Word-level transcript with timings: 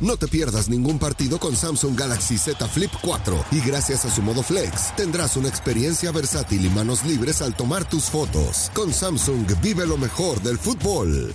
No 0.00 0.16
te 0.16 0.26
pierdas 0.26 0.68
ningún 0.68 0.98
partido 0.98 1.38
con 1.38 1.54
Samsung 1.54 1.98
Galaxy 1.98 2.36
Z 2.36 2.66
Flip 2.68 2.90
4 3.00 3.44
y 3.52 3.60
gracias 3.60 4.04
a 4.04 4.10
su 4.10 4.22
modo 4.22 4.42
flex 4.42 4.94
tendrás 4.96 5.36
una 5.36 5.48
experiencia 5.48 6.10
versátil 6.10 6.66
y 6.66 6.68
manos 6.68 7.04
libres 7.04 7.40
al 7.40 7.54
tomar 7.54 7.88
tus 7.88 8.04
fotos. 8.04 8.70
Con 8.74 8.92
Samsung 8.92 9.46
vive 9.62 9.86
lo 9.86 9.96
mejor 9.96 10.42
del 10.42 10.58
fútbol. 10.58 11.34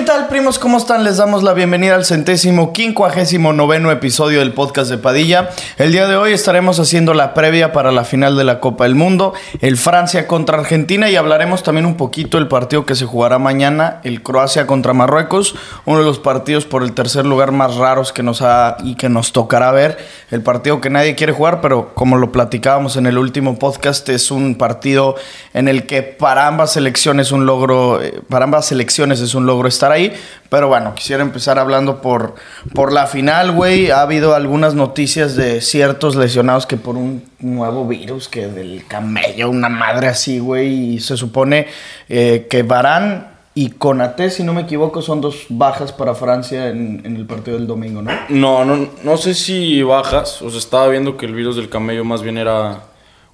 ¿Qué 0.00 0.06
tal, 0.06 0.28
primos? 0.28 0.58
¿Cómo 0.58 0.78
están? 0.78 1.04
Les 1.04 1.18
damos 1.18 1.42
la 1.42 1.52
bienvenida 1.52 1.94
al 1.94 2.06
centésimo 2.06 2.72
quincuagésimo 2.72 3.52
noveno 3.52 3.90
episodio 3.90 4.38
del 4.38 4.54
podcast 4.54 4.88
de 4.88 4.96
Padilla. 4.96 5.50
El 5.76 5.92
día 5.92 6.06
de 6.06 6.16
hoy 6.16 6.32
estaremos 6.32 6.80
haciendo 6.80 7.12
la 7.12 7.34
previa 7.34 7.74
para 7.74 7.92
la 7.92 8.04
final 8.04 8.34
de 8.34 8.44
la 8.44 8.60
Copa 8.60 8.84
del 8.84 8.94
Mundo, 8.94 9.34
el 9.60 9.76
Francia 9.76 10.26
contra 10.26 10.56
Argentina 10.56 11.10
y 11.10 11.16
hablaremos 11.16 11.62
también 11.62 11.84
un 11.84 11.98
poquito 11.98 12.38
del 12.38 12.48
partido 12.48 12.86
que 12.86 12.94
se 12.94 13.04
jugará 13.04 13.38
mañana, 13.38 14.00
el 14.02 14.22
Croacia 14.22 14.66
contra 14.66 14.94
Marruecos, 14.94 15.54
uno 15.84 15.98
de 15.98 16.06
los 16.06 16.18
partidos 16.18 16.64
por 16.64 16.82
el 16.82 16.94
tercer 16.94 17.26
lugar 17.26 17.52
más 17.52 17.74
raros 17.74 18.14
que 18.14 18.22
nos 18.22 18.40
ha 18.40 18.78
y 18.82 18.94
que 18.94 19.10
nos 19.10 19.32
tocará 19.32 19.70
ver, 19.70 19.98
el 20.30 20.42
partido 20.42 20.80
que 20.80 20.88
nadie 20.88 21.14
quiere 21.14 21.34
jugar, 21.34 21.60
pero 21.60 21.92
como 21.92 22.16
lo 22.16 22.32
platicábamos 22.32 22.96
en 22.96 23.04
el 23.04 23.18
último 23.18 23.58
podcast, 23.58 24.08
es 24.08 24.30
un 24.30 24.54
partido 24.54 25.16
en 25.52 25.68
el 25.68 25.84
que 25.84 26.02
para 26.02 26.46
ambas 26.46 26.72
selecciones 26.72 27.32
un 27.32 27.44
logro, 27.44 28.00
eh, 28.00 28.22
para 28.30 28.46
ambas 28.46 28.64
selecciones 28.64 29.20
es 29.20 29.34
un 29.34 29.44
logro 29.44 29.68
estar 29.68 29.89
ahí. 29.90 30.12
Pero 30.50 30.66
bueno, 30.66 30.94
quisiera 30.94 31.22
empezar 31.22 31.58
hablando 31.58 32.02
por, 32.02 32.34
por 32.74 32.92
la 32.92 33.06
final, 33.06 33.52
güey. 33.52 33.90
Ha 33.90 34.02
habido 34.02 34.34
algunas 34.34 34.74
noticias 34.74 35.36
de 35.36 35.60
ciertos 35.60 36.16
lesionados 36.16 36.66
que 36.66 36.76
por 36.76 36.96
un 36.96 37.22
nuevo 37.38 37.86
virus, 37.86 38.28
que 38.28 38.48
del 38.48 38.84
camello, 38.86 39.48
una 39.48 39.68
madre 39.68 40.08
así, 40.08 40.40
güey. 40.40 40.94
Y 40.94 41.00
se 41.00 41.16
supone 41.16 41.68
eh, 42.08 42.48
que 42.50 42.64
Barán 42.64 43.28
y 43.54 43.70
Conate, 43.70 44.30
si 44.30 44.42
no 44.42 44.52
me 44.52 44.62
equivoco, 44.62 45.02
son 45.02 45.20
dos 45.20 45.46
bajas 45.48 45.92
para 45.92 46.14
Francia 46.14 46.68
en, 46.68 47.02
el 47.04 47.26
partido 47.26 47.56
del 47.56 47.66
domingo, 47.66 48.02
¿no? 48.02 48.10
No, 48.28 48.64
no, 48.64 48.88
no 49.04 49.16
sé 49.16 49.34
si 49.34 49.82
bajas. 49.82 50.42
O 50.42 50.50
sea, 50.50 50.58
estaba 50.58 50.88
viendo 50.88 51.16
que 51.16 51.26
el 51.26 51.34
virus 51.34 51.56
del 51.56 51.68
camello 51.68 52.04
más 52.04 52.22
bien 52.22 52.38
era 52.38 52.84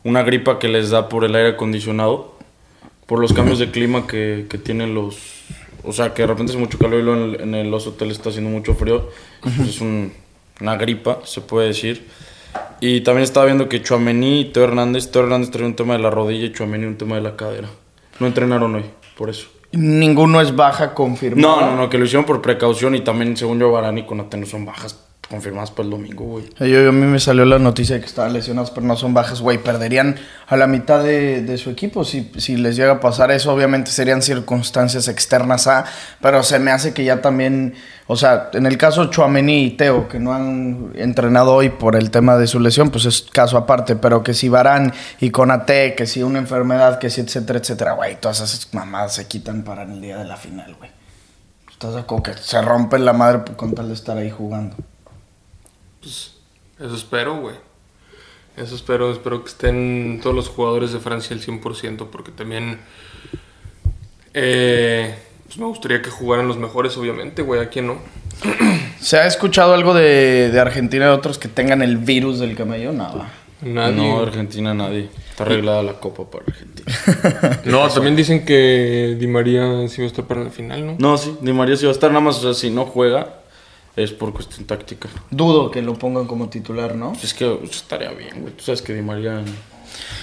una 0.04 0.22
gripa 0.22 0.58
que 0.58 0.68
les 0.68 0.90
da 0.90 1.08
por 1.08 1.24
el 1.24 1.34
aire 1.34 1.50
acondicionado, 1.50 2.36
por 3.06 3.20
los 3.20 3.32
cambios 3.32 3.58
de 3.58 3.70
clima 3.70 4.06
que 4.06 4.46
tienen 4.62 4.94
los, 4.94 5.36
o 5.86 5.92
sea, 5.92 6.12
que 6.12 6.22
de 6.22 6.28
repente 6.28 6.52
hace 6.52 6.58
mucho 6.60 6.78
calor 6.78 7.00
y 7.00 7.02
luego 7.02 7.24
en, 7.24 7.54
el- 7.54 7.54
en 7.54 7.70
los 7.70 7.86
hoteles 7.86 8.16
está 8.16 8.30
haciendo 8.30 8.50
mucho 8.50 8.74
frío. 8.74 9.08
Pues 9.40 9.58
es 9.60 9.80
un- 9.80 10.12
una 10.60 10.76
gripa, 10.76 11.20
se 11.24 11.40
puede 11.40 11.68
decir. 11.68 12.06
Y 12.80 13.02
también 13.02 13.24
estaba 13.24 13.46
viendo 13.46 13.68
que 13.68 13.82
Chuamení 13.82 14.40
y 14.40 14.44
Teo 14.46 14.64
Hernández, 14.64 15.10
Teo 15.10 15.22
Hernández 15.22 15.50
trae 15.50 15.66
un 15.66 15.76
tema 15.76 15.94
de 15.94 16.00
la 16.00 16.10
rodilla 16.10 16.46
y 16.46 16.52
Chuamení 16.52 16.86
un 16.86 16.96
tema 16.96 17.16
de 17.16 17.22
la 17.22 17.36
cadera. 17.36 17.68
No 18.18 18.26
entrenaron 18.26 18.74
hoy, 18.74 18.84
por 19.16 19.28
eso. 19.30 19.48
Ninguno 19.72 20.40
es 20.40 20.54
baja 20.56 20.94
confirmada. 20.94 21.60
No, 21.60 21.60
no, 21.70 21.76
no, 21.76 21.90
que 21.90 21.98
lo 21.98 22.04
hicieron 22.06 22.24
por 22.24 22.40
precaución 22.40 22.94
y 22.94 23.00
también, 23.00 23.36
según 23.36 23.58
yo, 23.58 23.70
Varane 23.70 24.00
y 24.00 24.04
Konate 24.04 24.36
no 24.38 24.46
son 24.46 24.64
bajas 24.64 25.05
confirmadas 25.28 25.70
para 25.70 25.84
el 25.84 25.90
domingo, 25.90 26.24
güey. 26.24 26.44
Yo, 26.58 26.88
a 26.88 26.92
mí 26.92 27.06
me 27.06 27.18
salió 27.18 27.44
la 27.44 27.58
noticia 27.58 27.96
de 27.96 28.00
que 28.00 28.06
estaban 28.06 28.32
lesionados, 28.32 28.70
pero 28.70 28.86
no 28.86 28.96
son 28.96 29.14
bajas, 29.14 29.40
güey. 29.40 29.58
Perderían 29.58 30.16
a 30.46 30.56
la 30.56 30.66
mitad 30.66 31.02
de, 31.02 31.58
su 31.58 31.70
equipo. 31.70 32.04
Si, 32.04 32.30
si 32.36 32.56
les 32.56 32.76
llega 32.76 32.92
a 32.92 33.00
pasar 33.00 33.30
eso, 33.30 33.52
obviamente 33.52 33.90
serían 33.90 34.22
circunstancias 34.22 35.08
externas 35.08 35.66
a. 35.66 35.84
Pero 36.20 36.42
se 36.42 36.58
me 36.58 36.70
hace 36.70 36.94
que 36.94 37.04
ya 37.04 37.20
también. 37.20 37.74
O 38.06 38.16
sea, 38.16 38.50
en 38.52 38.66
el 38.66 38.78
caso 38.78 39.06
Chuamení 39.06 39.64
y 39.64 39.70
Teo, 39.70 40.08
que 40.08 40.20
no 40.20 40.32
han 40.32 40.92
entrenado 40.94 41.54
hoy 41.54 41.70
por 41.70 41.96
el 41.96 42.10
tema 42.10 42.36
de 42.36 42.46
su 42.46 42.60
lesión, 42.60 42.90
pues 42.90 43.04
es 43.04 43.22
caso 43.22 43.56
aparte. 43.56 43.96
Pero 43.96 44.22
que 44.22 44.32
si 44.32 44.48
Barán 44.48 44.92
y 45.20 45.30
Conate, 45.30 45.94
que 45.96 46.06
si 46.06 46.22
una 46.22 46.38
enfermedad, 46.38 46.98
que 46.98 47.10
si 47.10 47.20
etcétera, 47.20 47.58
etcétera, 47.58 47.92
güey. 47.94 48.20
Todas 48.20 48.40
esas 48.40 48.72
mamadas 48.72 49.14
se 49.14 49.26
quitan 49.26 49.64
para 49.64 49.82
el 49.82 50.00
día 50.00 50.18
de 50.18 50.24
la 50.24 50.36
final, 50.36 50.74
güey. 50.76 50.90
Estás 51.70 51.94
acuerdo 51.94 52.22
que 52.22 52.34
se 52.34 52.62
rompen 52.62 53.04
la 53.04 53.12
madre 53.12 53.42
con 53.56 53.74
tal 53.74 53.88
de 53.88 53.94
estar 53.94 54.16
ahí 54.16 54.30
jugando. 54.30 54.76
Eso 56.06 56.94
espero, 56.94 57.36
güey. 57.36 57.54
Eso 58.56 58.74
espero, 58.74 59.12
espero 59.12 59.42
que 59.42 59.50
estén 59.50 60.20
todos 60.22 60.34
los 60.34 60.48
jugadores 60.48 60.92
de 60.92 60.98
Francia 60.98 61.36
al 61.36 61.42
100%, 61.42 62.08
porque 62.10 62.32
también 62.32 62.78
eh, 64.32 65.14
pues 65.46 65.58
me 65.58 65.66
gustaría 65.66 66.02
que 66.02 66.10
jugaran 66.10 66.48
los 66.48 66.56
mejores, 66.56 66.96
obviamente, 66.96 67.42
güey, 67.42 67.60
¿a 67.60 67.68
quién 67.68 67.86
no? 67.86 67.98
¿Se 69.00 69.18
ha 69.18 69.26
escuchado 69.26 69.74
algo 69.74 69.94
de, 69.94 70.50
de 70.50 70.60
Argentina 70.60 71.04
y 71.04 71.08
de 71.08 71.14
otros 71.14 71.38
que 71.38 71.48
tengan 71.48 71.82
el 71.82 71.98
virus 71.98 72.38
del 72.38 72.56
camello? 72.56 72.92
Nada. 72.92 73.32
Nadie. 73.62 73.96
No, 73.96 74.18
No, 74.18 74.22
Argentina 74.22 74.74
nadie. 74.74 75.08
Está 75.30 75.44
arreglada 75.44 75.82
la 75.82 75.94
copa 75.94 76.30
para 76.30 76.44
Argentina. 76.46 76.92
también 77.94 78.16
dicen 78.16 78.44
que 78.44 79.16
Di 79.18 79.26
María 79.26 79.88
sí 79.88 80.02
va 80.02 80.04
a 80.04 80.08
estar 80.08 80.24
para 80.26 80.44
la 80.44 80.50
final, 80.50 80.86
¿no? 80.86 80.96
No, 80.98 81.16
sí, 81.16 81.36
Di 81.40 81.52
María 81.52 81.76
sí 81.76 81.84
va 81.84 81.90
a 81.90 81.94
estar 81.94 82.10
nada 82.10 82.20
más, 82.20 82.38
o 82.38 82.40
sea, 82.42 82.54
si 82.54 82.70
no 82.70 82.84
juega 82.84 83.40
es 83.96 84.12
por 84.12 84.32
cuestión 84.32 84.66
táctica. 84.66 85.08
Dudo 85.30 85.70
que 85.70 85.82
lo 85.82 85.94
pongan 85.94 86.26
como 86.26 86.48
titular, 86.48 86.94
¿no? 86.94 87.12
Es 87.22 87.32
que 87.34 87.46
pues, 87.48 87.70
estaría 87.76 88.10
bien, 88.10 88.42
güey. 88.42 88.52
Tú 88.54 88.64
sabes 88.64 88.82
que 88.82 88.94
Di 88.94 89.02
María... 89.02 89.42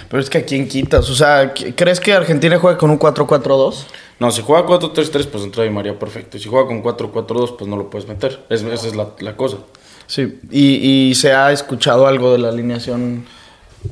Pero 0.07 0.21
es 0.21 0.29
que 0.29 0.37
a 0.37 0.45
quién 0.45 0.67
quitas. 0.67 1.09
O 1.09 1.15
sea, 1.15 1.53
¿qu- 1.55 1.73
¿crees 1.75 1.99
que 1.99 2.13
Argentina 2.13 2.59
juega 2.59 2.77
con 2.77 2.91
un 2.91 2.99
4-4-2? 2.99 3.85
No, 4.19 4.29
si 4.29 4.43
juega 4.43 4.67
4-3-3, 4.67 5.25
pues 5.27 5.43
entra 5.43 5.63
Di 5.63 5.71
María 5.71 5.97
perfecto. 5.97 6.37
Y 6.37 6.39
si 6.39 6.47
juega 6.49 6.67
con 6.67 6.83
4-4-2, 6.83 7.55
pues 7.57 7.67
no 7.67 7.75
lo 7.77 7.89
puedes 7.89 8.07
meter. 8.07 8.45
Es- 8.49 8.61
esa 8.61 8.87
es 8.87 8.95
la, 8.95 9.09
la 9.19 9.35
cosa. 9.35 9.57
Sí. 10.05 10.39
Y, 10.51 11.09
y 11.09 11.15
se 11.15 11.33
ha 11.33 11.51
escuchado 11.51 12.05
algo 12.05 12.31
de 12.31 12.37
la 12.37 12.49
alineación. 12.49 13.25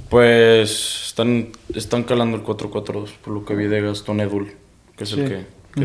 Pues 0.10 1.08
están, 1.08 1.50
están 1.74 2.04
calando 2.04 2.38
el 2.38 2.44
4-4-2, 2.44 3.10
por 3.24 3.34
lo 3.34 3.44
que 3.46 3.56
vi 3.56 3.66
de 3.66 3.82
Gastón 3.82 4.20
Edul, 4.20 4.54
que 4.96 5.04
es 5.06 5.12
el 5.14 5.28
que, 5.28 5.46
que. 5.72 5.84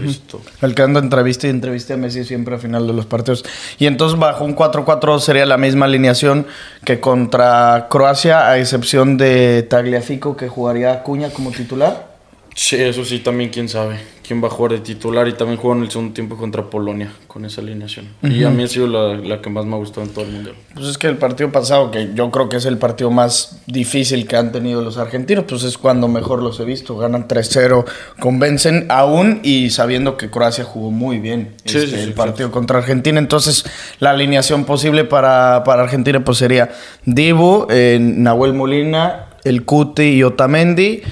El 0.62 0.74
que 0.74 0.82
anda 0.82 1.00
entrevista 1.00 1.46
y 1.46 1.50
entrevista 1.50 1.94
a 1.94 1.96
Messi 1.96 2.24
siempre 2.24 2.54
al 2.54 2.60
final 2.60 2.86
de 2.86 2.92
los 2.92 3.06
partidos. 3.06 3.44
Y 3.78 3.86
entonces 3.86 4.18
bajo 4.18 4.44
un 4.44 4.56
4-4 4.56 5.20
sería 5.20 5.46
la 5.46 5.56
misma 5.56 5.86
alineación 5.86 6.46
que 6.84 7.00
contra 7.00 7.86
Croacia, 7.90 8.48
a 8.48 8.58
excepción 8.58 9.16
de 9.16 9.62
Tagliafico 9.62 10.36
que 10.36 10.48
jugaría 10.48 10.92
Acuña 10.92 11.30
como 11.30 11.50
titular. 11.50 12.16
Sí, 12.54 12.76
eso 12.76 13.04
sí, 13.04 13.18
también 13.18 13.50
quién 13.50 13.68
sabe. 13.68 14.15
Quién 14.26 14.42
va 14.42 14.48
a 14.48 14.50
jugar 14.50 14.72
de 14.72 14.78
titular 14.80 15.28
y 15.28 15.34
también 15.34 15.58
jugó 15.58 15.74
en 15.74 15.82
el 15.82 15.90
segundo 15.90 16.12
tiempo 16.12 16.36
contra 16.36 16.64
Polonia 16.64 17.12
con 17.26 17.44
esa 17.44 17.60
alineación. 17.60 18.08
Y 18.22 18.42
a 18.44 18.50
mí 18.50 18.64
ha 18.64 18.66
sido 18.68 18.86
la, 18.86 19.14
la 19.16 19.40
que 19.40 19.50
más 19.50 19.64
me 19.64 19.74
ha 19.74 19.78
gustado 19.78 20.06
en 20.06 20.12
todo 20.12 20.24
el 20.24 20.32
mundial. 20.32 20.56
Pues 20.74 20.86
es 20.88 20.98
que 20.98 21.06
el 21.06 21.16
partido 21.16 21.52
pasado, 21.52 21.90
que 21.90 22.10
yo 22.14 22.30
creo 22.30 22.48
que 22.48 22.56
es 22.56 22.64
el 22.64 22.78
partido 22.78 23.10
más 23.10 23.62
difícil 23.66 24.26
que 24.26 24.36
han 24.36 24.52
tenido 24.52 24.82
los 24.82 24.98
argentinos, 24.98 25.44
pues 25.48 25.62
es 25.62 25.78
cuando 25.78 26.08
mejor 26.08 26.42
los 26.42 26.58
he 26.60 26.64
visto. 26.64 26.96
Ganan 26.96 27.28
3-0, 27.28 27.84
convencen 28.18 28.86
aún 28.88 29.40
y 29.42 29.70
sabiendo 29.70 30.16
que 30.16 30.30
Croacia 30.30 30.64
jugó 30.64 30.90
muy 30.90 31.18
bien 31.18 31.54
Sí, 31.64 31.78
este, 31.78 31.90
sí, 31.90 31.96
sí, 31.96 32.02
el 32.02 32.14
partido 32.14 32.50
contra 32.50 32.78
Argentina. 32.78 33.18
Entonces, 33.18 33.64
la 34.00 34.10
alineación 34.10 34.64
posible 34.64 35.04
para, 35.04 35.62
para 35.64 35.82
Argentina 35.82 36.24
pues 36.24 36.38
sería 36.38 36.70
Dibu, 37.04 37.66
eh, 37.70 37.98
Nahuel 38.00 38.54
Molina, 38.54 39.26
el 39.44 39.64
Cuti 39.64 40.02
y 40.02 40.22
Otamendi. 40.22 41.02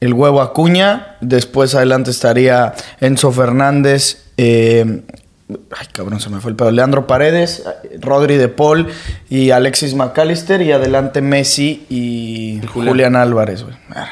El 0.00 0.12
huevo 0.12 0.42
Acuña, 0.42 1.16
después 1.20 1.74
adelante 1.74 2.10
estaría 2.10 2.74
Enzo 3.00 3.32
Fernández, 3.32 4.24
eh, 4.36 5.02
Ay, 5.48 5.86
cabrón, 5.92 6.18
se 6.18 6.28
me 6.28 6.40
fue 6.40 6.50
el 6.50 6.56
pedo. 6.56 6.72
Leandro 6.72 7.06
Paredes, 7.06 7.62
Rodri 8.00 8.36
de 8.36 8.48
Paul 8.48 8.88
y 9.30 9.50
Alexis 9.52 9.94
McAllister. 9.94 10.60
Y 10.60 10.72
adelante 10.72 11.20
Messi 11.20 11.86
y 11.88 12.60
Julián, 12.66 12.88
Julián. 12.92 13.16
Álvarez, 13.16 13.62
güey. 13.62 13.76
Ah. 13.94 14.08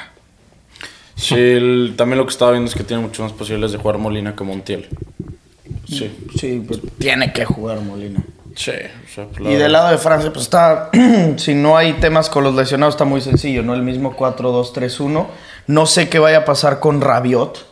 Sí, 1.17 1.35
el- 1.35 1.95
también 1.97 2.19
lo 2.19 2.25
que 2.27 2.31
estaba 2.31 2.53
viendo 2.53 2.69
es 2.71 2.77
que 2.77 2.85
tiene 2.85 3.03
mucho 3.03 3.25
más 3.25 3.33
posibilidades 3.33 3.73
de 3.73 3.79
jugar 3.79 3.99
Molina 3.99 4.37
que 4.37 4.45
Montiel. 4.45 4.89
Sí, 5.89 6.09
Sí, 6.39 6.63
pues, 6.67 6.79
tiene 6.99 7.33
que 7.33 7.45
jugar 7.45 7.81
Molina. 7.81 8.23
Sí. 8.55 8.73
Y 9.41 9.55
del 9.55 9.73
lado 9.73 9.91
de 9.91 9.99
Francia, 9.99 10.33
pues 10.33 10.45
está. 10.45 10.91
si 11.37 11.55
no 11.55 11.77
hay 11.77 11.95
temas 11.95 12.29
con 12.31 12.45
los 12.45 12.55
lesionados, 12.55 12.95
está 12.95 13.05
muy 13.05 13.21
sencillo, 13.21 13.63
¿no? 13.63 13.75
El 13.75 13.83
mismo 13.83 14.17
4-2-3-1. 14.17 15.27
No 15.67 15.87
sé 15.87 16.09
qué 16.09 16.19
vaya 16.19 16.39
a 16.39 16.45
pasar 16.45 16.81
con 16.81 17.01
Rabiot. 17.01 17.67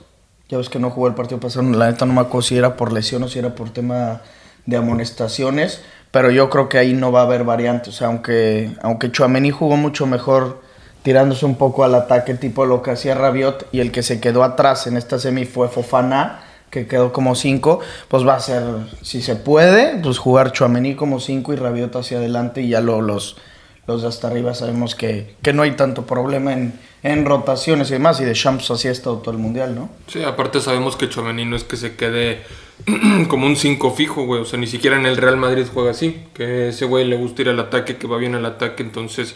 Ya 0.49 0.58
ves 0.58 0.69
que 0.69 0.79
no 0.79 0.90
jugó 0.90 1.08
el 1.08 1.14
partido 1.14 1.40
pasado. 1.40 1.69
La 1.70 1.90
neta 1.90 2.06
no 2.06 2.12
me 2.12 2.20
acuerdo 2.20 2.43
si 2.43 2.56
era 2.56 2.76
por 2.76 2.93
lesión 2.93 3.23
o 3.23 3.29
si 3.29 3.38
era 3.38 3.55
por 3.55 3.70
tema 3.70 4.23
de 4.67 4.76
amonestaciones. 4.76 5.82
Pero 6.11 6.31
yo 6.31 6.50
creo 6.50 6.69
que 6.69 6.79
ahí 6.79 6.93
no 6.93 7.11
va 7.11 7.20
a 7.20 7.25
haber 7.25 7.44
variantes. 7.44 7.94
O 7.94 7.96
sea, 7.96 8.08
aunque, 8.08 8.70
aunque 8.82 9.11
Chouameni 9.11 9.50
jugó 9.50 9.76
mucho 9.76 10.06
mejor 10.06 10.61
tirándose 11.02 11.46
un 11.46 11.56
poco 11.56 11.84
al 11.84 11.94
ataque, 11.94 12.34
tipo 12.34 12.64
lo 12.67 12.82
que 12.82 12.93
hacía 12.93 13.14
Rabiot, 13.14 13.67
y 13.73 13.81
el 13.81 13.90
que 13.90 14.02
se 14.02 14.20
quedó 14.20 14.44
atrás 14.44 14.87
en 14.87 14.96
esta 14.96 15.19
semi 15.19 15.44
fue 15.46 15.69
Fofana. 15.69 16.44
Que 16.72 16.86
quedó 16.86 17.12
como 17.12 17.34
5, 17.34 17.80
pues 18.08 18.26
va 18.26 18.34
a 18.34 18.40
ser, 18.40 18.64
si 19.02 19.20
se 19.20 19.36
puede, 19.36 19.98
pues 20.02 20.19
jugar 20.19 20.52
Chuamení 20.52 20.94
como 20.94 21.20
5 21.20 21.52
y 21.52 21.56
Rabiot 21.56 21.94
hacia 21.94 22.16
adelante 22.16 22.62
y 22.62 22.70
ya 22.70 22.80
lo, 22.80 23.02
los, 23.02 23.36
los 23.86 24.00
de 24.00 24.08
hasta 24.08 24.28
arriba 24.28 24.54
sabemos 24.54 24.94
que, 24.94 25.36
que 25.42 25.52
no 25.52 25.62
hay 25.62 25.72
tanto 25.72 26.06
problema 26.06 26.54
en, 26.54 26.72
en 27.02 27.26
rotaciones 27.26 27.90
y 27.90 27.92
demás, 27.92 28.20
y 28.22 28.24
de 28.24 28.32
Champs 28.32 28.70
así 28.70 28.88
ha 28.88 28.90
estado 28.90 29.19
todo 29.19 29.32
el 29.32 29.38
mundial, 29.38 29.74
¿no? 29.74 29.90
Sí, 30.06 30.22
aparte 30.22 30.62
sabemos 30.62 30.96
que 30.96 31.10
Chouameni 31.10 31.44
no 31.44 31.56
es 31.56 31.64
que 31.64 31.76
se 31.76 31.94
quede 31.94 32.40
como 33.28 33.46
un 33.46 33.56
5 33.56 33.90
fijo, 33.90 34.24
güey. 34.24 34.40
O 34.40 34.44
sea, 34.46 34.58
ni 34.58 34.66
siquiera 34.66 34.96
en 34.96 35.04
el 35.04 35.19
Real 35.19 35.36
Madrid 35.36 35.66
juega 35.72 35.90
así. 35.90 36.22
Que 36.32 36.69
ese 36.69 36.86
güey 36.86 37.04
le 37.04 37.16
gusta 37.16 37.42
ir 37.42 37.50
al 37.50 37.60
ataque, 37.60 37.96
que 37.96 38.06
va 38.06 38.16
bien 38.16 38.34
al 38.34 38.46
ataque. 38.46 38.82
Entonces, 38.82 39.34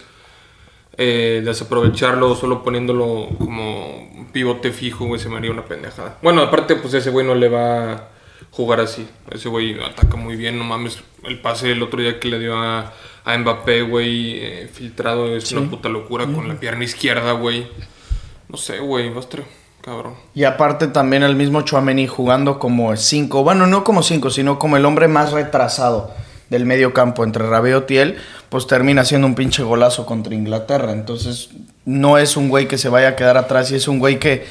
eh, 0.99 1.43
desaprovecharlo 1.45 2.35
solo 2.35 2.63
poniéndolo 2.63 3.29
como 3.39 4.27
pivote 4.33 4.73
fijo, 4.73 5.07
güey, 5.07 5.21
se 5.21 5.29
me 5.29 5.37
haría 5.37 5.51
una 5.51 5.65
pendejada. 5.65 6.19
Bueno, 6.23 6.43
aparte, 6.43 6.77
pues 6.77 6.95
ese 6.95 7.11
güey 7.11 7.27
no 7.27 7.35
le 7.35 7.49
va 7.49 7.93
a 7.93 8.09
jugar 8.51 8.81
así. 8.81 9.07
Ese 9.31 9.49
güey 9.49 9.79
ataca 9.83 10.17
muy 10.17 10.37
bien, 10.37 10.59
no 10.59 10.65
mames. 10.65 11.03
El 11.25 11.41
pase 11.41 11.73
el 11.73 11.83
otro 11.83 12.01
día 12.01 12.19
que 12.19 12.29
le 12.29 12.39
dio 12.39 12.57
a, 12.57 12.93
a 13.25 13.39
Mbappé, 13.39 13.83
güey, 13.83 14.39
eh, 14.39 14.71
filtrado, 14.73 15.37
es 15.37 15.53
una 15.53 15.69
puta 15.69 15.89
locura 15.89 16.27
con 16.27 16.49
la 16.49 16.55
pierna 16.59 16.85
izquierda, 16.85 17.33
güey. 17.33 17.67
No 18.49 18.57
sé, 18.57 18.79
güey, 18.79 19.11
va 19.11 19.17
a 19.17 19.21
estar 19.21 19.43
cabrón. 19.83 20.15
Y 20.35 20.45
aparte 20.45 20.89
también 20.89 21.23
el 21.23 21.37
mismo 21.37 21.63
Chouameni 21.63 22.07
jugando 22.07 22.59
como 22.59 22.95
5, 22.97 23.43
bueno, 23.43 23.67
no 23.67 23.85
como 23.85 24.03
5, 24.03 24.31
sino 24.31 24.59
como 24.59 24.77
el 24.77 24.85
hombre 24.85 25.09
más 25.09 25.33
retrasado 25.33 26.13
del 26.51 26.67
medio 26.67 26.93
campo 26.93 27.25
entre 27.25 27.49
Rabiot 27.49 27.91
y 27.91 27.99
él, 27.99 28.17
pues 28.49 28.67
termina 28.67 29.05
siendo 29.05 29.27
un 29.27 29.35
pinche 29.35 29.63
golazo 29.63 30.07
contra 30.07 30.35
Inglaterra. 30.35 30.93
Entonces, 30.93 31.51
no 31.85 32.19
es 32.19 32.37
un 32.37 32.49
güey 32.49 32.69
que 32.69 32.79
se 32.79 32.89
vaya 32.89 33.09
a 33.09 33.17
quedar 33.17 33.37
atrás 33.37 33.71
y 33.71 33.77
es 33.77 33.89
un 33.89 33.99
güey 33.99 34.19
que, 34.19 34.47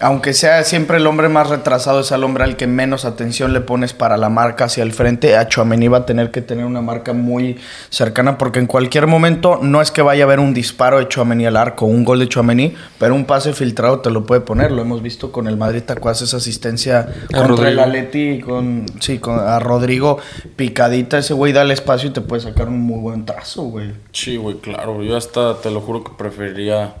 aunque 0.00 0.32
sea 0.32 0.64
siempre 0.64 0.96
el 0.96 1.06
hombre 1.06 1.28
más 1.28 1.48
retrasado, 1.48 2.00
es 2.00 2.10
el 2.12 2.24
hombre 2.24 2.44
al 2.44 2.56
que 2.56 2.66
menos 2.66 3.04
atención 3.04 3.52
le 3.52 3.60
pones 3.60 3.92
para 3.92 4.16
la 4.16 4.28
marca 4.28 4.64
hacia 4.64 4.82
el 4.82 4.92
frente. 4.92 5.36
A 5.36 5.48
Chouameni 5.48 5.88
va 5.88 5.98
a 5.98 6.06
tener 6.06 6.30
que 6.30 6.42
tener 6.42 6.64
una 6.64 6.80
marca 6.80 7.12
muy 7.12 7.58
cercana 7.90 8.38
porque 8.38 8.58
en 8.58 8.66
cualquier 8.66 9.06
momento 9.06 9.58
no 9.62 9.80
es 9.80 9.90
que 9.90 10.02
vaya 10.02 10.24
a 10.24 10.26
haber 10.26 10.40
un 10.40 10.54
disparo 10.54 10.98
de 10.98 11.08
Chouameni 11.08 11.46
al 11.46 11.56
arco, 11.56 11.86
un 11.86 12.04
gol 12.04 12.20
de 12.20 12.28
Chouameni, 12.28 12.74
pero 12.98 13.14
un 13.14 13.24
pase 13.24 13.52
filtrado 13.52 14.00
te 14.00 14.10
lo 14.10 14.24
puede 14.24 14.40
poner. 14.40 14.72
Lo 14.72 14.82
hemos 14.82 15.02
visto 15.02 15.30
con 15.30 15.46
el 15.46 15.56
Madrid 15.56 15.82
Tacuas, 15.82 16.22
esa 16.22 16.38
asistencia 16.38 17.06
contra 17.28 17.46
Rodrigo. 17.46 17.68
el 17.68 17.78
Atleti 17.80 18.30
y 18.30 18.40
con, 18.40 18.86
sí, 19.00 19.18
con 19.18 19.38
a 19.38 19.58
Rodrigo 19.58 20.18
picadita. 20.56 21.18
Ese 21.18 21.34
güey 21.34 21.52
da 21.52 21.62
el 21.62 21.70
espacio 21.70 22.10
y 22.10 22.12
te 22.12 22.20
puede 22.20 22.42
sacar 22.42 22.68
un 22.68 22.80
muy 22.80 23.00
buen 23.00 23.24
trazo, 23.24 23.64
güey. 23.64 23.92
Sí, 24.12 24.36
güey, 24.36 24.56
claro. 24.56 25.02
Yo 25.02 25.16
hasta 25.16 25.60
te 25.60 25.70
lo 25.70 25.80
juro 25.80 26.02
que 26.02 26.12
preferiría 26.16 26.94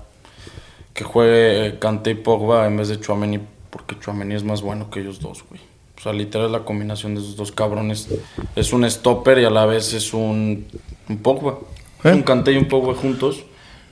que 0.94 1.04
juegue 1.04 1.78
Kanté 1.78 2.10
y 2.10 2.14
Pogba 2.14 2.66
en 2.66 2.76
vez 2.76 2.88
de 2.88 3.00
Chouameni, 3.00 3.40
porque 3.70 3.98
Chouameni 3.98 4.34
es 4.34 4.44
más 4.44 4.62
bueno 4.62 4.90
que 4.90 5.00
ellos 5.00 5.20
dos, 5.20 5.44
güey. 5.48 5.60
O 5.96 6.00
sea, 6.02 6.12
literal 6.12 6.50
la 6.50 6.64
combinación 6.64 7.14
de 7.14 7.20
esos 7.20 7.36
dos 7.36 7.52
cabrones 7.52 8.08
es 8.56 8.72
un 8.72 8.88
stopper 8.90 9.38
y 9.38 9.44
a 9.44 9.50
la 9.50 9.66
vez 9.66 9.94
es 9.94 10.12
un, 10.12 10.66
un 11.08 11.18
Pogba. 11.18 11.58
¿Eh? 12.02 12.12
Un 12.12 12.22
Kanté 12.22 12.52
y 12.52 12.56
un 12.56 12.66
Pogba 12.66 12.94
juntos. 12.94 13.44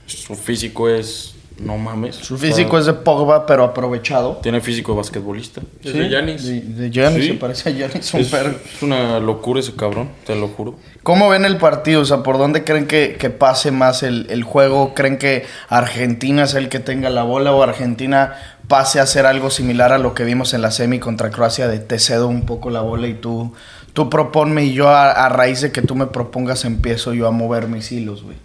Su 0.07 0.35
físico 0.35 0.89
es... 0.89 1.30
No 1.63 1.77
mames. 1.77 2.15
Su 2.15 2.37
físico 2.37 2.77
es 2.79 2.87
de 2.87 2.93
Pogba, 2.93 3.45
pero 3.45 3.63
aprovechado. 3.63 4.39
Tiene 4.41 4.61
físico 4.61 4.93
de 4.93 4.97
basquetbolista. 4.97 5.61
Es 5.83 5.93
de 5.93 6.09
Giannis. 6.09 6.43
De, 6.43 6.61
de 6.61 6.89
Giannis, 6.89 7.23
Sí. 7.23 7.27
se 7.29 7.33
parece 7.35 7.69
a 7.69 7.71
Giannis 7.71 8.13
un 8.13 8.19
Es, 8.21 8.33
es 8.33 8.81
una 8.81 9.19
locura 9.19 9.59
ese 9.59 9.75
cabrón, 9.75 10.09
te 10.25 10.35
lo 10.35 10.47
juro. 10.47 10.75
¿Cómo 11.03 11.29
ven 11.29 11.45
el 11.45 11.57
partido? 11.57 12.01
O 12.01 12.05
sea, 12.05 12.23
¿por 12.23 12.37
dónde 12.37 12.63
creen 12.63 12.87
que, 12.87 13.15
que 13.19 13.29
pase 13.29 13.71
más 13.71 14.01
el, 14.03 14.27
el 14.29 14.43
juego? 14.43 14.93
¿Creen 14.95 15.17
que 15.17 15.45
Argentina 15.69 16.43
es 16.43 16.53
el 16.55 16.67
que 16.69 16.79
tenga 16.79 17.09
la 17.09 17.23
bola 17.23 17.51
o 17.53 17.61
Argentina 17.63 18.33
pase 18.67 18.99
a 18.99 19.03
hacer 19.03 19.25
algo 19.25 19.49
similar 19.49 19.91
a 19.91 19.97
lo 19.97 20.13
que 20.13 20.23
vimos 20.23 20.53
en 20.53 20.61
la 20.61 20.71
semi 20.71 20.99
contra 20.99 21.29
Croacia 21.29 21.67
de 21.67 21.79
te 21.79 21.99
cedo 21.99 22.27
un 22.27 22.45
poco 22.45 22.69
la 22.69 22.81
bola 22.81 23.07
y 23.07 23.13
tú, 23.15 23.53
tú 23.93 24.09
proponme 24.09 24.63
y 24.65 24.73
yo 24.73 24.89
a, 24.89 25.11
a 25.11 25.29
raíz 25.29 25.61
de 25.61 25.71
que 25.71 25.81
tú 25.81 25.93
me 25.95 26.07
propongas 26.07 26.63
empiezo 26.65 27.13
yo 27.13 27.27
a 27.27 27.31
mover 27.31 27.67
mis 27.67 27.91
hilos, 27.91 28.23
güey? 28.23 28.37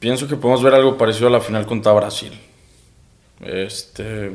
Pienso 0.00 0.26
que 0.26 0.36
podemos 0.36 0.62
ver 0.62 0.74
algo 0.74 0.96
parecido 0.98 1.28
a 1.28 1.30
la 1.30 1.40
final 1.40 1.66
contra 1.66 1.92
Brasil. 1.92 2.32
Este, 3.42 4.32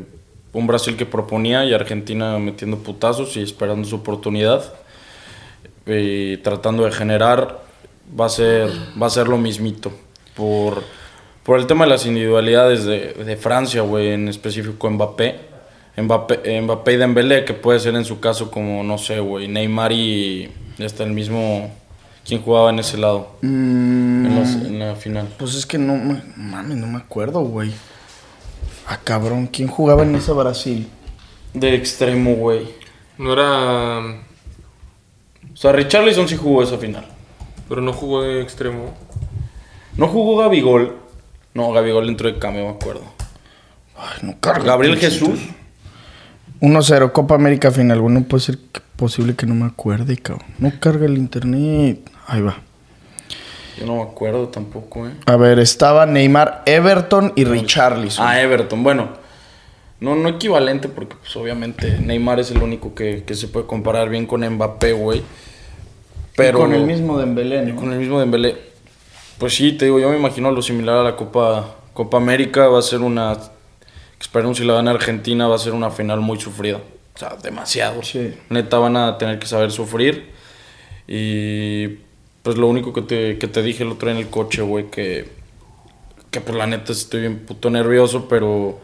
un 0.53 0.67
Brasil 0.67 0.95
que 0.95 1.05
proponía 1.05 1.65
y 1.65 1.73
Argentina 1.73 2.37
metiendo 2.39 2.77
putazos 2.77 3.35
y 3.35 3.41
esperando 3.41 3.87
su 3.87 3.97
oportunidad 3.97 4.73
y 5.85 6.37
tratando 6.37 6.85
de 6.85 6.91
generar 6.91 7.59
va 8.19 8.27
a 8.27 8.29
ser 8.29 8.69
va 8.99 9.07
a 9.07 9.09
ser 9.09 9.27
lo 9.27 9.37
mismito 9.37 9.91
por 10.35 10.83
por 11.45 11.59
el 11.59 11.67
tema 11.67 11.85
de 11.85 11.91
las 11.91 12.05
individualidades 12.07 12.85
de, 12.85 13.13
de 13.13 13.37
Francia, 13.37 13.83
güey, 13.83 14.09
en 14.09 14.27
específico 14.27 14.89
Mbappé. 14.89 15.35
Mbappé, 15.95 16.61
Mbappé 16.61 16.93
y 16.93 16.97
Dembélé, 16.97 17.45
que 17.45 17.53
puede 17.53 17.79
ser 17.79 17.93
en 17.93 18.03
su 18.03 18.19
caso 18.19 18.49
como, 18.49 18.83
no 18.83 18.97
sé, 18.97 19.19
güey, 19.19 19.47
Neymar 19.47 19.91
y 19.91 20.51
hasta 20.83 21.03
el 21.03 21.11
mismo... 21.11 21.71
¿Quién 22.25 22.41
jugaba 22.41 22.71
en 22.71 22.79
ese 22.79 22.97
lado? 22.97 23.37
En, 23.43 24.35
las- 24.39 24.55
en 24.55 24.79
la 24.79 24.95
final. 24.95 25.27
Pues 25.37 25.53
es 25.55 25.65
que 25.65 25.77
no, 25.77 25.95
me- 25.95 26.23
mames, 26.35 26.77
no 26.77 26.87
me 26.87 26.97
acuerdo, 26.97 27.41
güey. 27.41 27.71
Ah, 28.87 28.99
cabrón, 29.03 29.47
¿quién 29.47 29.67
jugaba 29.67 30.03
en 30.03 30.15
ese 30.15 30.31
Brasil? 30.31 30.87
De 31.53 31.75
extremo, 31.75 32.33
güey. 32.35 32.67
No 33.17 33.33
era. 33.33 33.99
O 33.99 35.57
sea, 35.57 35.71
Richarlison 35.71 36.27
sí 36.27 36.35
jugó 36.35 36.63
esa 36.63 36.77
final. 36.77 37.05
Pero 37.69 37.81
no 37.81 37.93
jugó 37.93 38.23
de 38.23 38.41
extremo. 38.41 38.93
No 39.97 40.07
jugó 40.07 40.37
Gabigol. 40.37 40.97
No, 41.53 41.71
Gabigol 41.71 42.09
entró 42.09 42.27
de 42.31 42.37
cambio, 42.37 42.63
me 42.65 42.71
acuerdo. 42.71 43.03
Ay, 43.97 44.19
no 44.23 44.35
carga. 44.39 44.65
Gabriel 44.65 44.97
Jesús. 44.97 45.39
1-0, 46.59 47.11
Copa 47.11 47.35
América 47.35 47.71
final. 47.71 48.01
Bueno, 48.01 48.23
puede 48.23 48.41
ser 48.43 48.57
que- 48.57 48.81
posible 48.95 49.35
que 49.35 49.45
no 49.45 49.55
me 49.55 49.65
acuerde, 49.65 50.17
cabrón. 50.17 50.47
No 50.59 50.71
carga 50.79 51.05
el 51.05 51.17
internet. 51.17 52.09
Ahí 52.27 52.41
va. 52.41 52.57
Yo 53.77 53.85
no 53.85 53.97
me 53.97 54.03
acuerdo 54.03 54.47
tampoco, 54.47 55.07
eh. 55.07 55.11
A 55.25 55.35
ver, 55.35 55.59
estaba 55.59 56.05
Neymar, 56.05 56.63
Everton 56.65 57.33
y 57.35 57.43
Richarlison. 57.43 58.25
Ah, 58.25 58.41
Everton. 58.41 58.83
Bueno, 58.83 59.09
no, 59.99 60.15
no 60.15 60.29
equivalente 60.29 60.87
porque 60.87 61.15
pues 61.15 61.35
obviamente 61.35 61.97
Neymar 61.99 62.39
es 62.39 62.51
el 62.51 62.61
único 62.61 62.95
que, 62.95 63.23
que 63.25 63.33
se 63.35 63.47
puede 63.47 63.65
comparar 63.65 64.09
bien 64.09 64.25
con 64.25 64.47
Mbappé, 64.47 64.93
güey. 64.93 65.23
Pero 66.35 66.59
Y 66.59 66.61
con 66.61 66.73
el 66.73 66.85
mismo 66.85 67.17
Dembélé, 67.17 67.65
¿no? 67.65 67.75
con 67.75 67.91
el 67.91 67.99
mismo 67.99 68.19
Dembélé. 68.19 68.57
Pues 69.37 69.55
sí, 69.55 69.73
te 69.73 69.85
digo, 69.85 69.99
yo 69.99 70.09
me 70.09 70.17
imagino 70.17 70.51
lo 70.51 70.61
similar 70.61 70.97
a 70.97 71.03
la 71.03 71.15
Copa, 71.15 71.75
Copa 71.93 72.17
América. 72.17 72.67
Va 72.67 72.79
a 72.79 72.81
ser 72.81 73.01
una... 73.01 73.37
Esperemos 74.19 74.57
si 74.57 74.65
la 74.65 74.73
gana 74.73 74.91
Argentina, 74.91 75.47
va 75.47 75.55
a 75.55 75.59
ser 75.59 75.73
una 75.73 75.91
final 75.91 76.21
muy 76.21 76.39
sufrida. 76.39 76.77
O 77.13 77.17
sea, 77.17 77.35
demasiado. 77.41 78.01
Sí. 78.03 78.33
Neta 78.49 78.77
van 78.77 78.97
a 78.97 79.17
tener 79.17 79.39
que 79.39 79.47
saber 79.47 79.71
sufrir. 79.71 80.31
Y 81.07 81.99
pues 82.45 82.57
lo 82.57 82.67
único 82.67 82.93
que 82.93 83.01
te, 83.01 83.39
que 83.39 83.47
te 83.47 83.63
dije 83.63 83.81
el 83.81 83.89
otro 83.89 84.07
día 84.07 84.19
en 84.19 84.23
el 84.23 84.29
coche, 84.29 84.61
güey, 84.61 84.91
que, 84.91 85.27
que 86.29 86.41
pues 86.41 86.55
la 86.55 86.67
neta 86.67 86.91
estoy 86.91 87.21
bien 87.21 87.39
puto 87.39 87.71
nervioso, 87.71 88.27
pero 88.29 88.77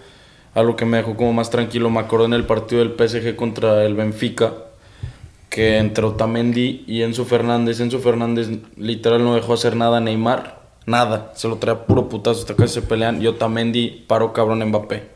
algo 0.56 0.76
que 0.76 0.86
me 0.86 0.98
dejó 0.98 1.16
como 1.16 1.32
más 1.32 1.52
tranquilo, 1.52 1.92
me 1.92 2.00
acordé 2.00 2.26
en 2.26 2.34
el 2.34 2.46
partido 2.46 2.84
del 2.84 2.96
PSG 2.98 3.36
contra 3.36 3.86
el 3.86 3.94
Benfica, 3.94 4.56
que 5.52 5.78
entre 5.78 6.04
Otamendi 6.06 6.84
y 6.88 7.04
Enzo 7.04 7.24
Fernández, 7.24 7.80
Enzo 7.80 8.00
Fernández 8.00 8.50
literal 8.78 9.24
no 9.24 9.36
dejó 9.36 9.54
hacer 9.54 9.76
nada 9.76 9.98
a 9.98 10.02
Neymar, 10.02 10.64
nada, 10.88 11.32
se 11.36 11.48
lo 11.48 11.58
traía 11.58 11.86
puro 11.86 12.10
putazo 12.10 12.40
hasta 12.40 12.56
casi 12.56 12.74
se 12.74 12.82
pelean 12.82 13.22
y 13.22 13.28
Otamendi 13.28 14.06
paró 14.08 14.34
cabrón 14.34 14.64
a 14.64 14.66
Mbappé. 14.66 15.08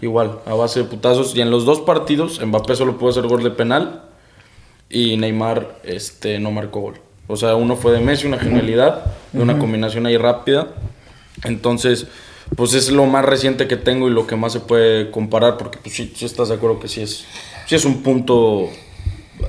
Igual, 0.00 0.38
a 0.46 0.54
base 0.54 0.80
de 0.80 0.86
putazos 0.86 1.36
y 1.36 1.42
en 1.42 1.50
los 1.50 1.66
dos 1.66 1.82
partidos 1.82 2.40
Mbappé 2.42 2.76
solo 2.76 2.96
pudo 2.96 3.10
hacer 3.10 3.26
gol 3.26 3.42
de 3.42 3.50
penal 3.50 4.04
y 4.88 5.18
Neymar 5.18 5.80
este 5.84 6.38
no 6.38 6.50
marcó 6.50 6.80
gol. 6.80 7.09
O 7.30 7.36
sea, 7.36 7.54
uno 7.54 7.76
fue 7.76 7.92
de 7.92 8.00
Messi, 8.00 8.26
una 8.26 8.38
genialidad, 8.38 9.04
de 9.32 9.42
una 9.42 9.58
combinación 9.58 10.04
ahí 10.06 10.16
rápida. 10.16 10.68
Entonces, 11.44 12.06
pues 12.56 12.74
es 12.74 12.90
lo 12.90 13.06
más 13.06 13.24
reciente 13.24 13.68
que 13.68 13.76
tengo 13.76 14.08
y 14.08 14.10
lo 14.10 14.26
que 14.26 14.36
más 14.36 14.52
se 14.52 14.60
puede 14.60 15.10
comparar, 15.10 15.56
porque 15.56 15.78
pues 15.82 15.94
sí, 15.94 16.12
sí 16.14 16.24
estás 16.24 16.48
de 16.48 16.54
acuerdo 16.56 16.80
que 16.80 16.88
sí 16.88 17.02
es, 17.02 17.24
sí 17.66 17.74
es 17.76 17.84
un 17.84 18.02
punto 18.02 18.68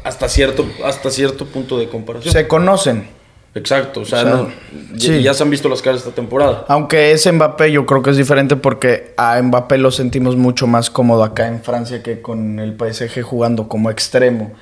hasta 0.03 0.29
cierto, 0.29 0.65
hasta 0.85 1.09
cierto 1.09 1.45
punto 1.47 1.79
de 1.79 1.89
comparación. 1.89 2.31
Se 2.31 2.47
conocen. 2.47 3.07
Exacto, 3.53 4.01
o 4.01 4.05
sea, 4.05 4.19
O 4.19 4.23
sea, 4.23 4.31
no- 4.31 4.50
ya- 4.93 5.00
sí. 5.00 5.21
ya 5.23 5.33
se 5.33 5.43
han 5.43 5.50
visto 5.50 5.67
las 5.67 5.81
caras 5.81 6.00
esta 6.01 6.15
temporada. 6.15 6.63
Aunque 6.69 7.11
es 7.11 7.29
Mbappé, 7.29 7.69
yo 7.73 7.85
creo 7.85 8.01
que 8.01 8.11
es 8.11 8.15
diferente 8.17 8.55
porque 8.55 9.13
a 9.17 9.41
Mbappé 9.41 9.77
lo 9.77 9.91
sentimos 9.91 10.38
mucho 10.38 10.67
más 10.67 10.89
cómodo 10.89 11.23
acá 11.25 11.47
en 11.50 11.61
Francia 11.61 12.01
que 12.01 12.21
con 12.21 12.59
el 12.59 12.77
PSG 12.77 13.21
jugando 13.23 13.67
como 13.67 13.89
extremo. 13.91 14.53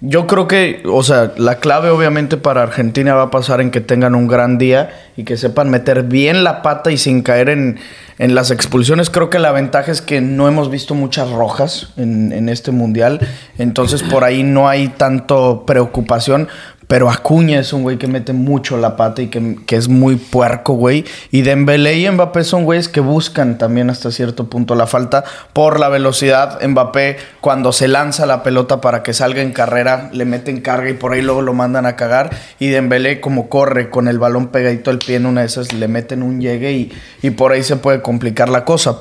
Yo 0.00 0.26
creo 0.26 0.46
que, 0.46 0.82
o 0.84 1.02
sea, 1.02 1.32
la 1.38 1.54
clave 1.54 1.88
obviamente 1.88 2.36
para 2.36 2.62
Argentina 2.62 3.14
va 3.14 3.22
a 3.22 3.30
pasar 3.30 3.62
en 3.62 3.70
que 3.70 3.80
tengan 3.80 4.14
un 4.14 4.28
gran 4.28 4.58
día 4.58 4.90
y 5.16 5.24
que 5.24 5.38
sepan 5.38 5.70
meter 5.70 6.02
bien 6.02 6.44
la 6.44 6.60
pata 6.60 6.92
y 6.92 6.98
sin 6.98 7.22
caer 7.22 7.48
en, 7.48 7.78
en 8.18 8.34
las 8.34 8.50
expulsiones. 8.50 9.08
Creo 9.08 9.30
que 9.30 9.38
la 9.38 9.52
ventaja 9.52 9.90
es 9.90 10.02
que 10.02 10.20
no 10.20 10.48
hemos 10.48 10.70
visto 10.70 10.94
muchas 10.94 11.30
rojas 11.30 11.94
en, 11.96 12.32
en 12.32 12.50
este 12.50 12.72
mundial, 12.72 13.20
entonces 13.56 14.02
por 14.02 14.22
ahí 14.22 14.42
no 14.42 14.68
hay 14.68 14.88
tanto 14.88 15.64
preocupación. 15.66 16.48
Pero 16.86 17.10
Acuña 17.10 17.58
es 17.58 17.72
un 17.72 17.82
güey 17.82 17.98
que 17.98 18.06
mete 18.06 18.32
mucho 18.32 18.76
la 18.76 18.96
pata 18.96 19.22
y 19.22 19.28
que, 19.28 19.56
que, 19.66 19.76
es 19.76 19.88
muy 19.88 20.16
puerco, 20.16 20.74
güey. 20.74 21.04
Y 21.32 21.42
Dembélé 21.42 21.98
y 21.98 22.08
Mbappé 22.08 22.44
son 22.44 22.64
güeyes 22.64 22.88
que 22.88 23.00
buscan 23.00 23.58
también 23.58 23.90
hasta 23.90 24.10
cierto 24.10 24.48
punto 24.48 24.74
la 24.74 24.86
falta 24.86 25.24
por 25.52 25.80
la 25.80 25.88
velocidad. 25.88 26.60
Mbappé, 26.62 27.16
cuando 27.40 27.72
se 27.72 27.88
lanza 27.88 28.24
la 28.26 28.42
pelota 28.42 28.80
para 28.80 29.02
que 29.02 29.12
salga 29.12 29.42
en 29.42 29.52
carrera, 29.52 30.10
le 30.12 30.24
meten 30.24 30.60
carga 30.60 30.88
y 30.88 30.94
por 30.94 31.12
ahí 31.12 31.22
luego 31.22 31.42
lo 31.42 31.54
mandan 31.54 31.86
a 31.86 31.96
cagar. 31.96 32.30
Y 32.60 32.68
Dembélé, 32.68 33.20
como 33.20 33.48
corre 33.48 33.90
con 33.90 34.06
el 34.06 34.18
balón 34.18 34.48
pegadito 34.48 34.90
al 34.90 34.98
pie 34.98 35.16
en 35.16 35.26
una 35.26 35.40
de 35.40 35.48
esas, 35.48 35.72
le 35.72 35.88
meten 35.88 36.22
un 36.22 36.40
llegue 36.40 36.72
y, 36.72 36.92
y 37.22 37.30
por 37.30 37.52
ahí 37.52 37.64
se 37.64 37.76
puede 37.76 38.00
complicar 38.00 38.48
la 38.48 38.64
cosa. 38.64 39.00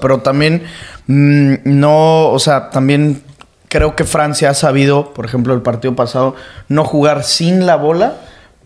Pero 0.00 0.18
también 0.18 0.64
mmm, 1.06 1.54
no, 1.64 2.28
o 2.28 2.38
sea, 2.38 2.70
también 2.70 3.22
creo 3.70 3.94
que 3.94 4.04
Francia 4.04 4.50
ha 4.50 4.54
sabido, 4.54 5.14
por 5.14 5.24
ejemplo, 5.24 5.54
el 5.54 5.62
partido 5.62 5.94
pasado, 5.94 6.34
no 6.68 6.84
jugar 6.84 7.22
sin 7.22 7.66
la 7.66 7.76
bola, 7.76 8.16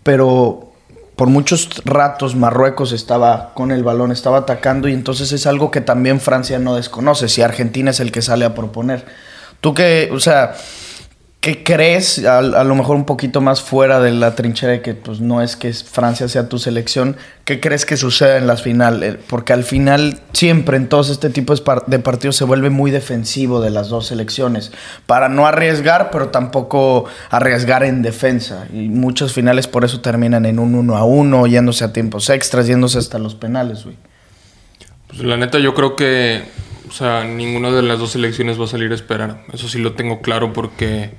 pero 0.03 0.71
por 1.15 1.29
muchos 1.29 1.69
ratos 1.85 2.35
Marruecos 2.35 2.91
estaba 2.91 3.53
con 3.53 3.71
el 3.71 3.83
balón, 3.83 4.11
estaba 4.11 4.39
atacando 4.39 4.89
y 4.89 4.93
entonces 4.93 5.31
es 5.31 5.45
algo 5.45 5.69
que 5.69 5.79
también 5.79 6.19
Francia 6.19 6.57
no 6.57 6.75
desconoce, 6.75 7.29
si 7.29 7.43
Argentina 7.43 7.91
es 7.91 7.99
el 7.99 8.11
que 8.11 8.23
sale 8.23 8.45
a 8.45 8.55
proponer. 8.55 9.05
Tú 9.61 9.75
que, 9.75 10.09
o 10.11 10.19
sea, 10.19 10.55
¿qué 11.45 11.63
crees? 11.63 12.25
A, 12.25 12.41
lo 12.41 12.73
mejor 12.73 12.95
un 12.95 13.05
poquito 13.05 13.39
más 13.39 13.61
fuera 13.61 13.99
de 13.99 14.09
la 14.09 14.33
trinchera 14.33 14.71
de 14.71 14.81
que 14.81 14.95
pues 14.95 15.19
no 15.19 15.43
es 15.43 15.55
que 15.55 15.71
Francia 15.73 16.27
sea 16.27 16.49
tu 16.49 16.57
selección, 16.57 17.17
¿qué 17.43 17.59
crees 17.59 17.85
que 17.85 17.97
suceda 17.97 18.37
en 18.37 18.47
las 18.47 18.63
finales? 18.63 19.17
Porque 19.29 19.53
al 19.53 19.63
final 19.63 20.21
siempre 20.33 20.75
en 20.75 20.89
todos 20.89 21.11
este 21.11 21.29
tipo 21.29 21.53
de 21.53 21.99
partidos 21.99 22.35
se 22.35 22.45
vuelve 22.45 22.71
muy 22.71 22.89
defensivo 22.89 23.61
de 23.61 23.69
las 23.69 23.89
dos 23.89 24.07
selecciones, 24.07 24.71
para 25.05 25.29
no 25.29 25.45
arriesgar, 25.45 26.09
pero 26.09 26.29
tampoco 26.29 27.05
arriesgar 27.29 27.83
en 27.83 28.01
defensa. 28.01 28.65
Y 28.73 28.89
muchas 28.89 29.31
finales 29.31 29.67
por 29.67 29.85
eso 29.85 30.01
terminan 30.01 30.47
en 30.47 30.57
un 30.57 30.73
uno 30.73 30.97
a 30.97 31.03
uno, 31.03 31.45
yéndose 31.45 31.83
a 31.83 31.93
tiempos 31.93 32.31
extras, 32.31 32.65
yéndose 32.65 32.97
hasta 32.97 33.19
los 33.19 33.35
penales, 33.35 33.83
güey. 33.83 33.97
Pues 35.09 35.19
la 35.19 35.37
neta 35.37 35.59
yo 35.59 35.75
creo 35.75 35.95
que 35.95 36.41
o 36.87 36.91
sea, 36.91 37.23
ninguna 37.23 37.71
de 37.71 37.81
las 37.81 37.99
dos 37.99 38.11
selecciones 38.11 38.59
va 38.59 38.65
a 38.65 38.67
salir 38.67 38.91
a 38.91 38.95
esperar. 38.95 39.43
Eso 39.53 39.67
sí 39.67 39.79
lo 39.79 39.93
tengo 39.93 40.21
claro 40.21 40.53
porque, 40.53 41.11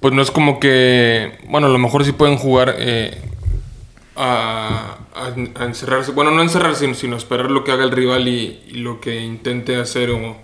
pues 0.00 0.14
no 0.14 0.22
es 0.22 0.30
como 0.30 0.60
que, 0.60 1.38
bueno, 1.48 1.66
a 1.66 1.70
lo 1.70 1.78
mejor 1.78 2.04
sí 2.04 2.12
pueden 2.12 2.36
jugar 2.36 2.74
eh, 2.78 3.20
a, 4.16 4.98
encerrarse. 5.60 6.12
Bueno, 6.12 6.30
no 6.30 6.42
encerrarse, 6.42 6.92
sino, 6.94 7.16
esperar 7.16 7.50
lo 7.50 7.64
que 7.64 7.72
haga 7.72 7.84
el 7.84 7.90
rival 7.90 8.28
y, 8.28 8.60
lo 8.72 9.00
que 9.00 9.20
intente 9.20 9.76
hacer 9.76 10.10
o, 10.10 10.36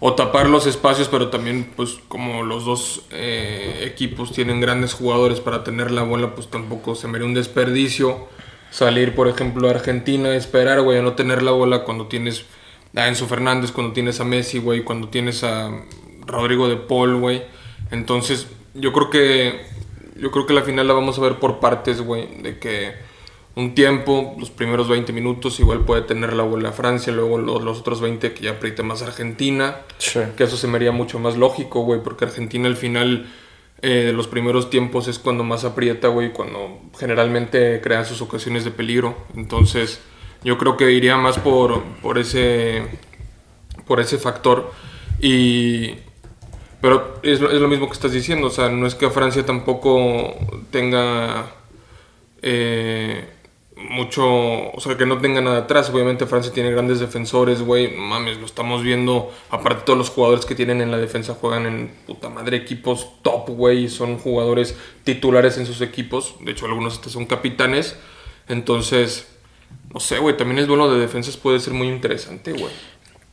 o, 0.00 0.14
tapar 0.14 0.48
los 0.48 0.66
espacios, 0.66 1.08
pero 1.08 1.28
también, 1.28 1.72
pues 1.76 1.98
como 2.08 2.42
los 2.42 2.64
dos 2.64 3.02
eh, 3.10 3.84
equipos 3.84 4.32
tienen 4.32 4.60
grandes 4.60 4.94
jugadores 4.94 5.40
para 5.40 5.64
tener 5.64 5.90
la 5.90 6.02
bola, 6.02 6.34
pues 6.34 6.48
tampoco 6.48 6.94
se 6.94 7.08
me 7.08 7.16
haría 7.16 7.28
un 7.28 7.34
desperdicio 7.34 8.28
salir, 8.70 9.14
por 9.14 9.28
ejemplo, 9.28 9.68
a 9.68 9.70
Argentina, 9.70 10.34
esperar, 10.34 10.82
güey, 10.82 10.98
a 10.98 11.02
no 11.02 11.14
tener 11.14 11.42
la 11.42 11.52
bola 11.52 11.84
cuando 11.84 12.06
tienes 12.06 12.44
a 12.96 13.08
Enzo 13.08 13.26
Fernández, 13.26 13.70
cuando 13.72 13.92
tienes 13.92 14.20
a 14.20 14.24
Messi, 14.24 14.58
güey, 14.58 14.82
cuando 14.82 15.08
tienes 15.08 15.44
a 15.44 15.70
Rodrigo 16.26 16.68
de 16.68 16.76
Paul, 16.76 17.16
güey. 17.20 17.42
Entonces, 17.90 18.48
yo 18.74 18.92
creo 18.92 19.10
que 19.10 19.60
yo 20.18 20.30
creo 20.30 20.46
que 20.46 20.54
la 20.54 20.62
final 20.62 20.88
la 20.88 20.94
vamos 20.94 21.18
a 21.18 21.22
ver 21.22 21.36
por 21.36 21.60
partes, 21.60 22.00
güey, 22.00 22.42
de 22.42 22.58
que 22.58 22.92
un 23.54 23.74
tiempo, 23.74 24.34
los 24.38 24.50
primeros 24.50 24.88
20 24.88 25.12
minutos 25.12 25.60
igual 25.60 25.80
puede 25.84 26.02
tener 26.02 26.32
la 26.32 26.42
bola 26.42 26.72
Francia, 26.72 27.12
luego 27.12 27.38
los, 27.38 27.62
los 27.62 27.80
otros 27.80 28.00
20 28.00 28.32
que 28.34 28.44
ya 28.44 28.52
apriete 28.52 28.82
más 28.82 29.02
Argentina, 29.02 29.78
Sí. 29.98 30.20
que 30.36 30.44
eso 30.44 30.56
se 30.56 30.66
me 30.68 30.76
haría 30.76 30.92
mucho 30.92 31.18
más 31.18 31.36
lógico, 31.36 31.82
güey, 31.82 32.02
porque 32.02 32.24
Argentina 32.26 32.66
al 32.66 32.76
final 32.76 33.26
eh, 33.82 34.12
los 34.14 34.26
primeros 34.26 34.68
tiempos 34.70 35.06
es 35.06 35.18
cuando 35.18 35.44
más 35.44 35.64
aprieta, 35.64 36.08
güey, 36.08 36.32
cuando 36.32 36.80
generalmente 36.98 37.80
crean 37.82 38.04
sus 38.06 38.22
ocasiones 38.22 38.64
de 38.64 38.70
peligro. 38.70 39.16
Entonces, 39.36 40.00
yo 40.46 40.56
creo 40.58 40.76
que 40.76 40.90
iría 40.92 41.16
más 41.16 41.38
por, 41.38 41.82
por 42.02 42.18
ese 42.18 42.82
por 43.86 44.00
ese 44.00 44.18
factor 44.18 44.72
y 45.20 45.94
pero 46.80 47.18
es, 47.22 47.40
lo- 47.40 47.68
mismo 47.68 47.86
que 47.88 47.94
estás 47.94 48.12
diciendo, 48.12 48.46
o 48.48 48.50
sea, 48.50 48.68
no 48.68 48.86
es 48.86 48.94
que 48.94 49.10
Francia 49.10 49.44
tampoco 49.44 50.34
tenga 50.70 51.46
eh, 52.42 53.24
mucho, 53.76 54.24
o 54.72 54.80
sea, 54.80 54.96
que 54.96 55.06
no 55.06 55.18
tenga 55.18 55.40
nada 55.40 55.58
atrás. 55.60 55.90
Obviamente 55.90 56.26
Francia 56.26 56.52
tiene 56.52 56.70
grandes 56.70 57.00
defensores, 57.00 57.62
güey, 57.62 57.96
mames, 57.96 58.38
lo 58.38 58.46
estamos 58.46 58.82
viendo. 58.82 59.32
Aparte 59.50 59.82
todos 59.84 59.98
los 59.98 60.10
jugadores 60.10 60.44
que 60.46 60.54
tienen 60.54 60.80
en 60.80 60.90
la 60.90 60.98
defensa 60.98 61.34
juegan 61.34 61.66
en 61.66 61.90
puta 62.06 62.28
madre 62.28 62.56
equipos 62.58 63.08
top, 63.22 63.48
güey, 63.50 63.88
son 63.88 64.18
jugadores 64.18 64.76
titulares 65.04 65.58
en 65.58 65.66
sus 65.66 65.80
equipos. 65.80 66.36
De 66.40 66.52
hecho, 66.52 66.66
algunos 66.66 67.00
son 67.06 67.26
capitanes. 67.26 67.96
Entonces, 68.48 69.26
no 69.96 70.00
sé, 70.00 70.18
güey, 70.18 70.36
también 70.36 70.58
el 70.58 70.66
duelo 70.66 70.92
de 70.92 71.00
defensas 71.00 71.38
puede 71.38 71.58
ser 71.58 71.72
muy 71.72 71.88
interesante, 71.88 72.52
güey. 72.52 72.70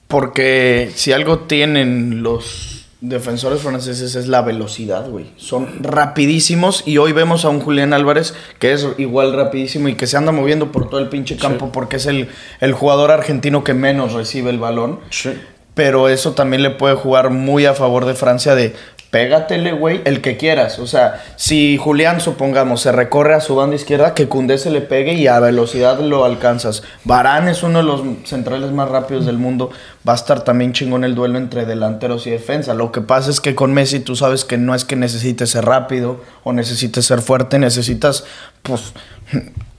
Porque 0.07 0.89
si 0.95 1.11
algo 1.11 1.39
tienen 1.39 2.23
los 2.23 2.85
defensores 3.01 3.59
franceses 3.59 4.15
es 4.15 4.29
la 4.29 4.43
velocidad, 4.43 5.09
güey. 5.09 5.25
Son 5.35 5.83
rapidísimos 5.83 6.83
y 6.85 6.99
hoy 6.99 7.11
vemos 7.11 7.43
a 7.43 7.49
un 7.49 7.59
Julián 7.59 7.91
Álvarez 7.91 8.33
que 8.59 8.71
es 8.71 8.87
igual 8.97 9.33
rapidísimo 9.33 9.89
y 9.89 9.95
que 9.95 10.07
se 10.07 10.15
anda 10.15 10.31
moviendo 10.31 10.71
por 10.71 10.89
todo 10.89 11.01
el 11.01 11.09
pinche 11.09 11.35
campo 11.35 11.69
porque 11.73 11.97
es 11.97 12.05
el, 12.05 12.29
el 12.61 12.71
jugador 12.71 13.11
argentino 13.11 13.65
que 13.65 13.73
menos 13.73 14.13
recibe 14.13 14.49
el 14.49 14.59
balón. 14.59 15.01
Sí. 15.09 15.33
Pero 15.73 16.07
eso 16.07 16.31
también 16.31 16.63
le 16.63 16.69
puede 16.69 16.95
jugar 16.95 17.29
muy 17.29 17.65
a 17.65 17.73
favor 17.73 18.05
de 18.05 18.13
Francia 18.13 18.55
de 18.55 18.73
pégatele, 19.13 19.73
güey, 19.73 20.01
el 20.05 20.21
que 20.21 20.37
quieras. 20.37 20.79
O 20.79 20.87
sea, 20.87 21.23
si 21.35 21.77
Julián, 21.77 22.19
supongamos, 22.19 22.81
se 22.81 22.91
recorre 22.91 23.35
a 23.35 23.41
su 23.41 23.53
banda 23.53 23.75
izquierda, 23.75 24.15
que 24.15 24.27
Cundé 24.27 24.57
se 24.57 24.71
le 24.71 24.81
pegue 24.81 25.13
y 25.13 25.27
a 25.27 25.39
velocidad 25.39 25.99
lo 25.99 26.25
alcanzas. 26.25 26.81
Barán 27.03 27.47
es 27.47 27.61
uno 27.61 27.77
de 27.77 27.83
los 27.83 28.01
centrales 28.25 28.71
más 28.71 28.89
rápidos 28.89 29.27
del 29.27 29.37
mundo. 29.37 29.69
Va 30.05 30.13
a 30.13 30.15
estar 30.15 30.43
también 30.43 30.73
chingón 30.73 31.03
el 31.03 31.13
duelo 31.13 31.37
entre 31.37 31.67
delanteros 31.67 32.25
y 32.25 32.31
defensa. 32.31 32.73
Lo 32.73 32.91
que 32.91 33.01
pasa 33.01 33.29
es 33.29 33.39
que 33.39 33.53
con 33.53 33.71
Messi 33.71 33.99
tú 33.99 34.15
sabes 34.15 34.45
que 34.45 34.57
no 34.57 34.73
es 34.73 34.83
que 34.83 34.95
necesites 34.95 35.51
ser 35.51 35.65
rápido 35.65 36.19
o 36.43 36.51
necesites 36.51 37.05
ser 37.05 37.21
fuerte, 37.21 37.59
necesitas, 37.59 38.23
pues, 38.63 38.93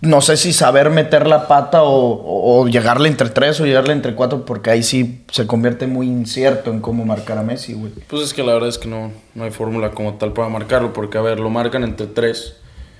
no 0.04 0.20
sé 0.20 0.36
si 0.36 0.52
saber 0.52 0.90
meter 0.90 1.26
la 1.26 1.48
pata 1.48 1.82
o, 1.82 1.90
o- 1.90 2.60
o 2.62 2.68
llegarle 2.68 3.08
entre 3.08 3.28
tres 3.30 3.60
o 3.60 3.66
llegarle 3.66 3.92
entre 3.92 4.14
cuatro, 4.14 4.44
porque 4.44 4.70
ahí 4.70 4.82
sí 4.82 5.22
se 5.30 5.46
convierte 5.46 5.86
muy 5.86 6.06
incierto 6.06 6.70
en 6.70 6.80
cómo 6.80 7.04
marcar 7.04 7.38
a 7.38 7.42
Messi, 7.42 7.74
güey. 7.74 7.92
Pues 8.08 8.22
es 8.22 8.34
que 8.34 8.42
la 8.42 8.52
verdad 8.54 8.68
es 8.68 8.78
que 8.78 8.88
no, 8.88 9.10
no 9.34 9.44
hay 9.44 9.50
fórmula 9.50 9.90
como 9.90 10.14
tal 10.14 10.32
para 10.32 10.48
marcarlo, 10.48 10.92
porque 10.92 11.18
a 11.18 11.22
ver, 11.22 11.40
lo 11.40 11.50
marcan 11.50 11.82
entre 11.84 12.06
tres 12.06 12.56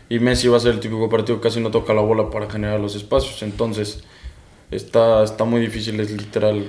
y 0.09 0.19
Messi 0.19 0.49
va 0.49 0.57
a 0.57 0.61
ser 0.61 0.73
el 0.75 0.81
típico 0.81 1.09
partido 1.09 1.41
que 1.41 1.49
casi 1.49 1.61
no 1.61 1.71
toca 1.71 1.95
la 1.95 2.03
bola 2.03 2.31
para 2.31 2.51
generar 2.51 2.81
los 2.81 2.95
espacios, 2.97 3.43
entonces 3.43 4.05
está, 4.71 5.23
está 5.25 5.45
muy 5.45 5.61
difícil, 5.61 5.99
es 6.01 6.11
literal 6.11 6.65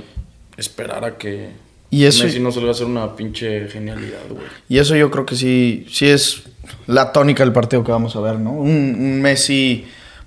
esperar 0.57 1.03
a 1.05 1.17
que 1.17 1.49
Y 1.91 2.05
eso- 2.05 2.23
Messi 2.25 2.39
no 2.39 2.51
se 2.51 2.59
le 2.59 2.65
va 2.65 2.71
a 2.71 2.75
hacer 2.75 2.87
una 2.87 3.15
pinche 3.15 3.67
genialidad, 3.67 4.19
güey. 4.29 4.43
Y 4.69 4.79
eso 4.79 4.95
yo 4.95 5.11
creo 5.11 5.25
que 5.25 5.35
sí, 5.35 5.85
sí 5.91 6.07
es 6.07 6.43
la 6.87 7.11
tónica 7.11 7.43
del 7.43 7.53
partido 7.53 7.83
que 7.83 7.91
vamos 7.91 8.15
a 8.15 8.21
ver, 8.21 8.39
¿no? 8.39 8.51
Un, 8.51 8.95
un 8.99 9.21
Messi, 9.21 9.85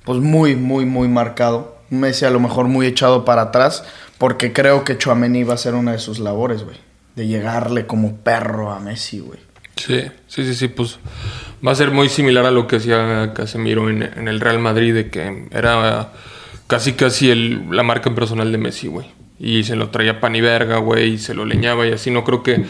pues 0.09 0.21
muy, 0.21 0.57
muy, 0.57 0.87
muy 0.87 1.07
marcado. 1.07 1.77
Messi 1.91 2.25
a 2.25 2.31
lo 2.31 2.41
mejor 2.41 2.67
muy 2.67 2.87
echado 2.87 3.27
para 3.27 3.43
atrás, 3.43 3.85
porque 4.17 4.55
creo 4.55 4.83
que 4.83 4.97
Chouameni 4.97 5.45
va 5.45 5.53
a 5.53 5.59
ser 5.59 5.75
una 5.75 5.93
de 5.93 5.99
sus 5.99 6.19
labores, 6.19 6.65
güey. 6.65 6.79
De 7.15 7.27
llegarle 7.27 7.87
como 7.87 8.17
perro 8.17 8.73
a 8.73 8.81
Messi, 8.81 9.19
güey. 9.19 9.39
Sí, 9.77 10.01
sí, 10.27 10.45
sí, 10.45 10.55
sí, 10.55 10.69
pues 10.69 10.99
va 11.65 11.73
a 11.73 11.75
ser 11.75 11.91
muy 11.91 12.09
similar 12.09 12.47
a 12.47 12.51
lo 12.51 12.67
que 12.67 12.77
hacía 12.77 13.35
Casemiro 13.35 13.91
en, 13.91 14.29
el 14.29 14.41
Real 14.41 14.61
Madrid, 14.61 14.95
de 14.95 15.11
que 15.11 15.45
era 15.51 16.13
casi 16.69 16.95
casi 16.95 17.31
el, 17.31 17.67
la 17.71 17.83
marca 17.83 18.15
personal 18.15 18.51
de 18.51 18.57
Messi, 18.57 18.89
güey. 18.89 19.09
Y 19.39 19.65
se 19.65 19.77
lo 19.77 19.91
traía 19.91 20.21
pan 20.21 20.35
y 20.35 20.41
verga, 20.41 20.79
güey, 20.79 21.13
y 21.13 21.19
se 21.19 21.35
lo 21.35 21.45
leñaba 21.45 21.87
y 21.87 21.93
así. 21.93 22.11
No 22.11 22.25
creo 22.25 22.43
que, 22.43 22.65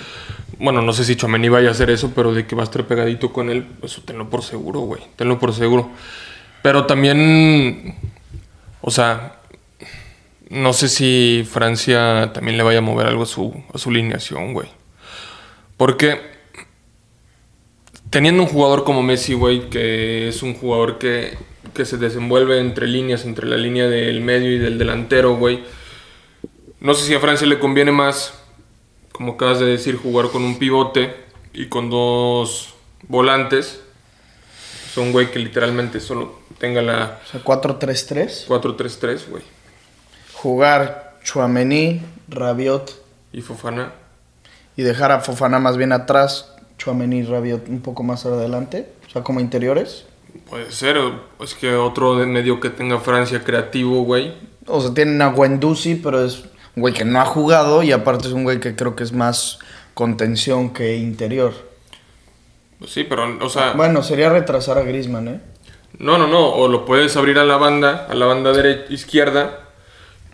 bueno, 0.59 0.83
no 0.83 0.93
sé 0.93 1.05
si 1.05 1.15
Chouameni 1.15 1.49
vaya 1.49 1.69
a 1.69 1.71
hacer 1.71 1.89
eso, 1.91 2.11
pero 2.17 2.35
de 2.35 2.49
que 2.49 2.57
va 2.57 2.63
a 2.63 2.65
estar 2.65 2.85
pegadito 2.89 3.33
con 3.33 3.49
él, 3.49 3.65
eso 3.85 4.03
tenlo 4.05 4.29
por 4.29 4.43
seguro, 4.43 4.81
güey. 4.81 5.03
Tenlo 5.15 5.39
por 5.39 5.55
seguro. 5.55 5.93
Pero 6.69 6.85
también, 6.85 7.95
o 8.83 8.91
sea, 8.91 9.41
no 10.51 10.75
sé 10.75 10.91
si 10.91 11.49
Francia 11.51 12.31
también 12.35 12.59
le 12.59 12.63
vaya 12.63 12.81
a 12.81 12.83
mover 12.83 13.07
algo 13.07 13.23
a 13.23 13.27
su, 13.27 13.65
a 13.73 13.79
su 13.79 13.89
alineación, 13.89 14.53
güey. 14.53 14.69
Porque 15.79 16.21
teniendo 18.11 18.43
un 18.43 18.51
jugador 18.51 18.85
como 18.85 19.03
Messi, 19.03 19.33
güey, 19.33 19.71
que 19.71 20.29
es 20.29 20.43
un 20.43 20.53
jugador 20.53 20.99
que, 20.99 21.39
que 21.73 21.87
se 21.87 21.97
desenvuelve 21.97 22.61
entre 22.61 22.87
líneas, 22.87 23.25
entre 23.25 23.47
la 23.47 23.57
línea 23.57 23.89
del 23.89 24.21
medio 24.21 24.53
y 24.53 24.59
del 24.59 24.77
delantero, 24.77 25.37
güey. 25.37 25.65
No 26.81 26.93
sé 26.93 27.07
si 27.07 27.15
a 27.15 27.21
Francia 27.21 27.47
le 27.47 27.61
conviene 27.61 27.93
más, 27.93 28.39
como 29.13 29.33
acabas 29.33 29.59
de 29.59 29.65
decir, 29.65 29.97
jugar 29.97 30.29
con 30.29 30.45
un 30.45 30.59
pivote 30.59 31.17
y 31.55 31.69
con 31.69 31.89
dos 31.89 32.75
volantes. 33.05 33.83
Son 34.93 35.13
güey 35.13 35.31
que 35.31 35.39
literalmente 35.39 36.01
solo 36.01 36.41
tenga 36.59 36.83
la 36.83 37.19
O 37.25 37.31
sea, 37.31 37.43
4-3-3. 37.45 38.47
4-3-3, 38.49 39.29
güey. 39.29 39.43
Jugar 40.35 41.17
Chouameni, 41.25 42.01
Rabiot 42.29 43.03
Y 43.33 43.41
Fofana. 43.43 43.93
y 44.77 44.83
dejar 44.83 45.13
a 45.13 45.21
Fofana 45.21 45.59
más 45.59 45.77
bien 45.77 45.93
atrás, 45.93 46.53
Chouameni 46.79 47.19
y 47.19 47.23
Rabiot 47.25 47.69
un 47.69 47.81
poco 47.81 48.03
más 48.03 48.25
adelante. 48.27 48.89
O 49.07 49.11
sea, 49.11 49.23
como 49.23 49.41
interiores. 49.41 50.05
Puede 50.49 50.71
ser, 50.71 50.99
o- 50.99 51.21
es 51.43 51.55
que 51.55 51.75
otro 51.75 52.17
de 52.19 52.27
medio 52.27 52.61
que 52.61 52.71
tenga 52.71 52.99
Francia 53.01 53.43
creativo, 53.43 54.03
güey. 54.05 54.35
O 54.67 54.81
sea, 54.81 54.93
tienen 54.95 55.21
a 55.23 55.33
Guendouzi, 55.33 55.97
pero 55.97 56.25
es 56.25 56.45
un 56.77 56.83
güey 56.83 56.95
que 56.95 57.05
no 57.05 57.21
ha 57.21 57.25
jugado 57.25 57.83
y 57.83 57.93
aparte 57.93 58.29
es 58.29 58.33
un 58.35 58.45
güey 58.45 58.61
que 58.61 58.77
creo 58.77 58.95
que 58.95 59.03
es 59.03 59.13
más 59.13 59.59
contención 59.95 60.71
que 60.73 60.97
interior. 60.97 61.53
Pues 62.79 62.93
sí, 62.93 63.05
pero, 63.05 63.39
o 63.41 63.49
sea, 63.49 63.73
Bueno, 63.73 64.03
sería 64.03 64.31
retrasar 64.31 64.79
a 64.79 64.83
Griezmann, 64.83 65.29
¿eh? 65.29 65.41
no, 65.99 66.17
no, 66.19 66.27
no, 66.27 66.49
o 66.49 66.69
lo 66.69 66.85
puedes 66.85 67.17
abrir 67.17 67.39
a 67.39 67.45
la 67.45 67.57
banda, 67.57 68.07
a 68.09 68.15
la 68.15 68.27
banda 68.27 68.53
derecha, 68.53 68.93
izquierda, 68.93 69.61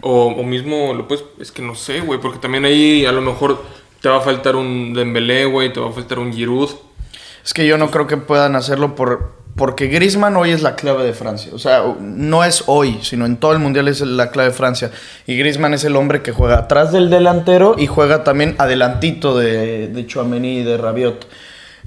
o, 0.03 0.27
o 0.27 0.43
mismo 0.43 0.93
lo 0.93 1.09
puedes, 1.09 1.25
es 1.41 1.51
que 1.53 1.63
no 1.63 1.75
sé, 1.75 2.01
güey, 2.01 2.21
porque 2.21 2.39
también 2.39 2.65
ahí 2.65 3.07
a 3.07 3.13
lo 3.13 3.23
mejor 3.23 3.63
te 4.01 4.11
va 4.11 4.19
a 4.19 4.21
faltar 4.21 4.57
un 4.57 4.93
Dembélé, 4.93 5.47
güey, 5.47 5.73
te 5.73 5.81
va 5.81 5.89
a 5.89 5.93
faltar 5.93 6.19
un 6.19 6.31
Giroud. 6.33 6.69
Es 7.43 7.55
que 7.55 7.67
yo 7.67 7.79
no 7.79 7.91
creo 7.91 8.07
que 8.07 8.19
puedan 8.19 8.55
hacerlo 8.55 8.95
por, 8.95 9.33
porque 9.57 9.87
Griezmann 9.87 10.37
hoy 10.37 10.51
es 10.51 10.63
la 10.63 10.77
clave 10.77 11.05
de 11.05 11.15
Francia. 11.15 11.53
O 11.55 11.59
sea, 11.59 11.83
no 12.01 12.45
es 12.45 12.65
hoy, 12.67 12.99
sino 13.03 13.25
en 13.25 13.39
todo 13.39 13.53
el 13.53 13.61
mundial 13.61 13.89
es 13.89 14.01
la 14.03 14.31
clave 14.31 14.51
de 14.51 14.55
Francia. 14.55 14.91
Y 15.27 15.39
Griezmann 15.39 15.73
es 15.73 15.85
el 15.85 15.97
hombre 15.97 16.21
que 16.21 16.33
juega 16.33 16.59
atrás 16.59 16.93
del 16.93 17.09
delantero 17.09 17.77
y 17.79 17.87
juega 17.87 18.25
también 18.25 18.57
adelantito 18.59 19.39
de, 19.39 19.89
de 19.89 20.07
Chouameni 20.07 20.59
y 20.59 20.65
de 20.65 20.77
Rabiot. 20.77 21.27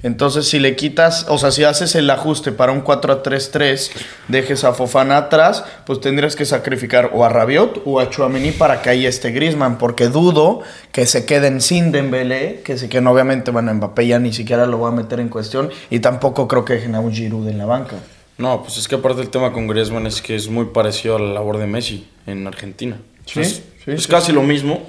Entonces, 0.02 0.48
si 0.48 0.60
le 0.60 0.76
quitas, 0.76 1.26
o 1.28 1.38
sea, 1.38 1.50
si 1.50 1.64
haces 1.64 1.94
el 1.96 2.08
ajuste 2.10 2.52
para 2.52 2.70
un 2.70 2.84
4-3-3, 2.84 3.90
dejes 4.28 4.62
a 4.62 4.72
Fofana 4.72 5.16
atrás, 5.16 5.64
pues 5.86 6.00
tendrías 6.00 6.36
que 6.36 6.44
sacrificar 6.44 7.10
o 7.12 7.24
a 7.24 7.28
Rabiot 7.28 7.82
o 7.84 7.98
a 7.98 8.08
Chouameni 8.08 8.52
para 8.52 8.80
que 8.80 8.90
ahí 8.90 9.06
esté 9.06 9.32
Griezmann, 9.32 9.76
porque 9.76 10.08
dudo 10.08 10.60
que 10.92 11.04
se 11.06 11.26
queden 11.26 11.60
sin 11.60 11.90
Dembélé, 11.90 12.62
que 12.64 12.78
se 12.78 12.88
queden 12.88 13.08
obviamente, 13.08 13.50
bueno, 13.50 13.74
Mbappé 13.74 14.06
ya 14.06 14.18
ni 14.20 14.32
siquiera 14.32 14.66
lo 14.66 14.80
va 14.80 14.88
a 14.88 14.92
meter 14.92 15.18
en 15.18 15.28
cuestión, 15.28 15.70
y 15.90 15.98
tampoco 15.98 16.46
creo 16.46 16.64
que 16.64 16.74
dejen 16.74 16.94
a 16.94 17.00
un 17.00 17.12
Giroud 17.12 17.48
en 17.48 17.58
la 17.58 17.66
banca. 17.66 17.96
No, 18.38 18.62
pues 18.62 18.78
es 18.78 18.86
que 18.86 18.94
aparte 18.94 19.20
el 19.20 19.30
tema 19.30 19.52
con 19.52 19.66
Griezmann 19.66 20.06
es 20.06 20.22
que 20.22 20.36
es 20.36 20.48
muy 20.48 20.66
parecido 20.66 21.16
a 21.16 21.18
la 21.18 21.32
labor 21.32 21.58
de 21.58 21.66
Messi 21.66 22.08
en 22.24 22.46
Argentina. 22.46 22.98
Sí, 23.26 23.40
es 23.40 23.62
sí, 23.84 23.90
es 23.90 24.04
sí, 24.04 24.08
casi 24.08 24.30
lo 24.30 24.42
mismo. 24.44 24.86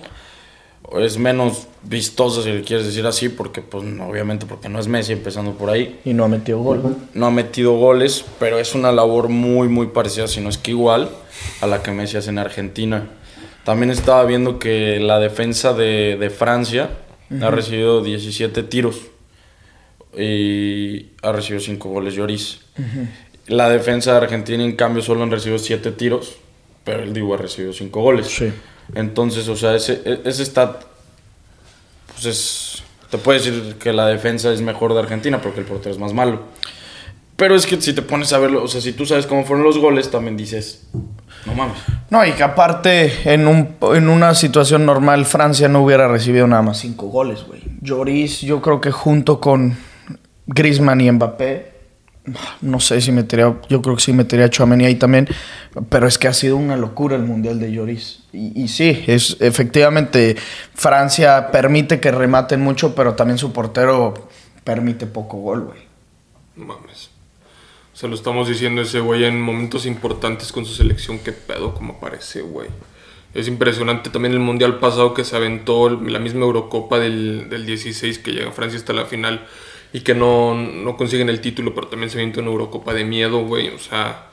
Es 0.98 1.18
menos 1.18 1.68
vistoso, 1.84 2.42
si 2.42 2.52
le 2.52 2.62
quieres 2.64 2.86
decir 2.86 3.06
así, 3.06 3.30
porque, 3.30 3.62
pues, 3.62 3.84
obviamente, 3.84 4.46
porque 4.46 4.70
no 4.70 4.80
es 4.80 4.88
Messi, 4.88 5.14
empezando 5.14 5.54
por 5.54 5.70
ahí. 5.70 6.00
Y 6.04 6.14
no 6.14 6.24
ha 6.24 6.28
metido 6.28 6.60
gol. 6.60 6.96
No 7.14 7.28
ha 7.28 7.32
metido 7.32 7.74
goles, 7.74 8.26
pero 8.40 8.58
es 8.58 8.74
una 8.74 8.92
labor 8.92 9.30
muy, 9.30 9.68
muy 9.68 9.88
parecida, 9.88 10.28
si 10.28 10.42
no 10.42 10.50
es 10.50 10.58
que 10.58 10.72
igual, 10.72 11.10
a 11.62 11.68
la 11.68 11.84
que 11.84 11.92
Messi 11.92 12.18
hace 12.18 12.32
en 12.32 12.40
Argentina. 12.40 13.10
También 13.64 13.92
estaba 13.92 14.24
viendo 14.26 14.58
que 14.58 15.00
la 15.00 15.20
defensa 15.20 15.74
de, 15.74 16.18
de 16.20 16.30
Francia 16.30 16.90
ha 17.42 17.52
recibido 17.52 18.02
17 18.02 18.64
tiros 18.64 19.02
y 20.18 21.08
ha 21.22 21.32
recibido 21.32 21.60
5 21.60 21.90
goles 21.90 22.16
Lloris. 22.16 22.62
La 23.48 23.70
defensa 23.70 24.12
de 24.12 24.18
Argentina, 24.18 24.64
en 24.64 24.76
cambio, 24.76 25.02
solo 25.02 25.24
han 25.24 25.32
recibido 25.32 25.60
7 25.60 25.92
tiros, 25.92 26.38
pero 26.84 27.04
el 27.04 27.14
Dibu 27.14 27.34
ha 27.34 27.38
recibido 27.38 27.74
5 27.74 28.02
goles. 28.02 28.28
Sí. 28.28 28.52
Entonces, 28.96 29.48
o 29.48 29.56
sea, 29.56 29.76
ese, 29.76 30.02
e- 30.06 30.22
ese 30.26 30.46
stat, 30.46 30.84
pues 32.14 32.26
es, 32.26 32.84
te 33.10 33.18
puede 33.18 33.40
decir 33.40 33.76
que 33.80 33.94
la 33.94 34.08
defensa 34.08 34.52
es 34.52 34.62
mejor 34.62 34.94
de 34.94 35.00
Argentina 35.00 35.42
porque 35.42 35.60
el 35.60 35.66
portero 35.66 35.92
es 35.92 36.00
más 36.00 36.14
malo. 36.14 36.42
Pero 37.36 37.56
es 37.56 37.66
que 37.66 37.80
si 37.82 37.94
te 37.94 38.02
pones 38.02 38.34
a 38.34 38.38
verlo, 38.40 38.64
o 38.64 38.68
sea, 38.68 38.82
si 38.82 38.92
tú 38.92 39.06
sabes 39.06 39.26
cómo 39.26 39.46
fueron 39.46 39.64
los 39.64 39.78
goles, 39.78 40.12
también 40.12 40.36
dices, 40.36 40.88
no 41.46 41.54
mames. 41.54 41.78
No, 42.10 42.26
y 42.26 42.34
que 42.34 42.44
aparte, 42.44 43.14
en, 43.34 43.48
un, 43.48 43.76
en 43.96 44.10
una 44.10 44.36
situación 44.36 44.86
normal, 44.86 45.26
Francia 45.26 45.70
no 45.70 45.82
hubiera 45.82 46.10
recibido 46.10 46.48
nada 46.48 46.62
más 46.64 46.80
cinco 46.80 47.08
goles, 47.08 47.46
güey. 47.48 47.62
Lloris, 47.82 48.42
yo 48.42 48.62
creo 48.62 48.82
que 48.82 48.92
junto 48.92 49.40
con 49.40 49.78
Griezmann 50.48 51.00
y 51.00 51.10
Mbappé, 51.10 51.79
no 52.62 52.80
sé 52.80 53.02
si 53.02 53.12
metería, 53.12 53.56
yo 53.70 53.82
creo 53.82 53.96
que 53.96 54.02
sí 54.02 54.14
metería 54.14 54.46
a 54.46 54.50
Chouameni 54.50 54.86
ahí 54.86 54.96
también, 54.96 55.28
pero 55.90 56.08
es 56.08 56.18
que 56.18 56.28
ha 56.28 56.34
sido 56.34 56.58
una 56.58 56.76
locura 56.76 57.16
el 57.16 57.24
Mundial 57.24 57.60
de 57.60 57.72
Lloris. 57.72 58.24
Y, 58.32 58.68
sí, 58.68 59.04
es, 59.08 59.38
efectivamente, 59.40 60.36
Francia 60.74 61.52
permite 61.52 62.00
que 62.00 62.12
rematen 62.12 62.62
mucho, 62.62 62.94
pero 62.94 63.16
también 63.16 63.38
su 63.38 63.52
portero 63.52 64.30
permite 64.64 65.08
poco 65.08 65.38
gol, 65.38 65.62
güey. 65.62 65.80
Mames. 66.56 67.10
Se 67.94 68.08
lo 68.08 68.16
estamos 68.16 68.48
diciendo 68.48 68.82
a 68.82 68.84
ese 68.84 69.00
güey 69.00 69.26
en 69.26 69.42
momentos 69.42 69.86
importantes 69.86 70.52
con 70.52 70.66
su 70.66 70.74
selección. 70.74 71.20
Qué 71.20 71.34
pedo 71.34 71.74
como 71.74 71.94
aparece, 71.94 72.42
güey. 72.42 72.70
Es 73.34 73.48
impresionante 73.48 74.10
también 74.10 74.34
el 74.34 74.40
mundial 74.40 74.80
pasado 74.80 75.14
que 75.14 75.24
se 75.24 75.36
aventó 75.36 75.90
la 75.90 76.20
misma 76.20 76.42
Eurocopa 76.42 76.98
del, 76.98 77.50
del 77.50 77.66
16 77.66 78.20
que 78.20 78.32
llega 78.32 78.52
Francia 78.52 78.80
hasta 78.80 78.94
la 78.94 79.06
final 79.06 79.46
y 79.92 80.02
que 80.02 80.14
no, 80.14 80.54
no 80.54 80.96
consiguen 80.98 81.30
el 81.30 81.42
título, 81.42 81.74
pero 81.74 81.88
también 81.88 82.10
se 82.10 82.20
aventó 82.20 82.42
una 82.42 82.50
Eurocopa 82.50 82.94
de 82.94 83.06
miedo, 83.06 83.46
güey. 83.46 83.70
O 83.70 83.80
sea, 83.80 84.28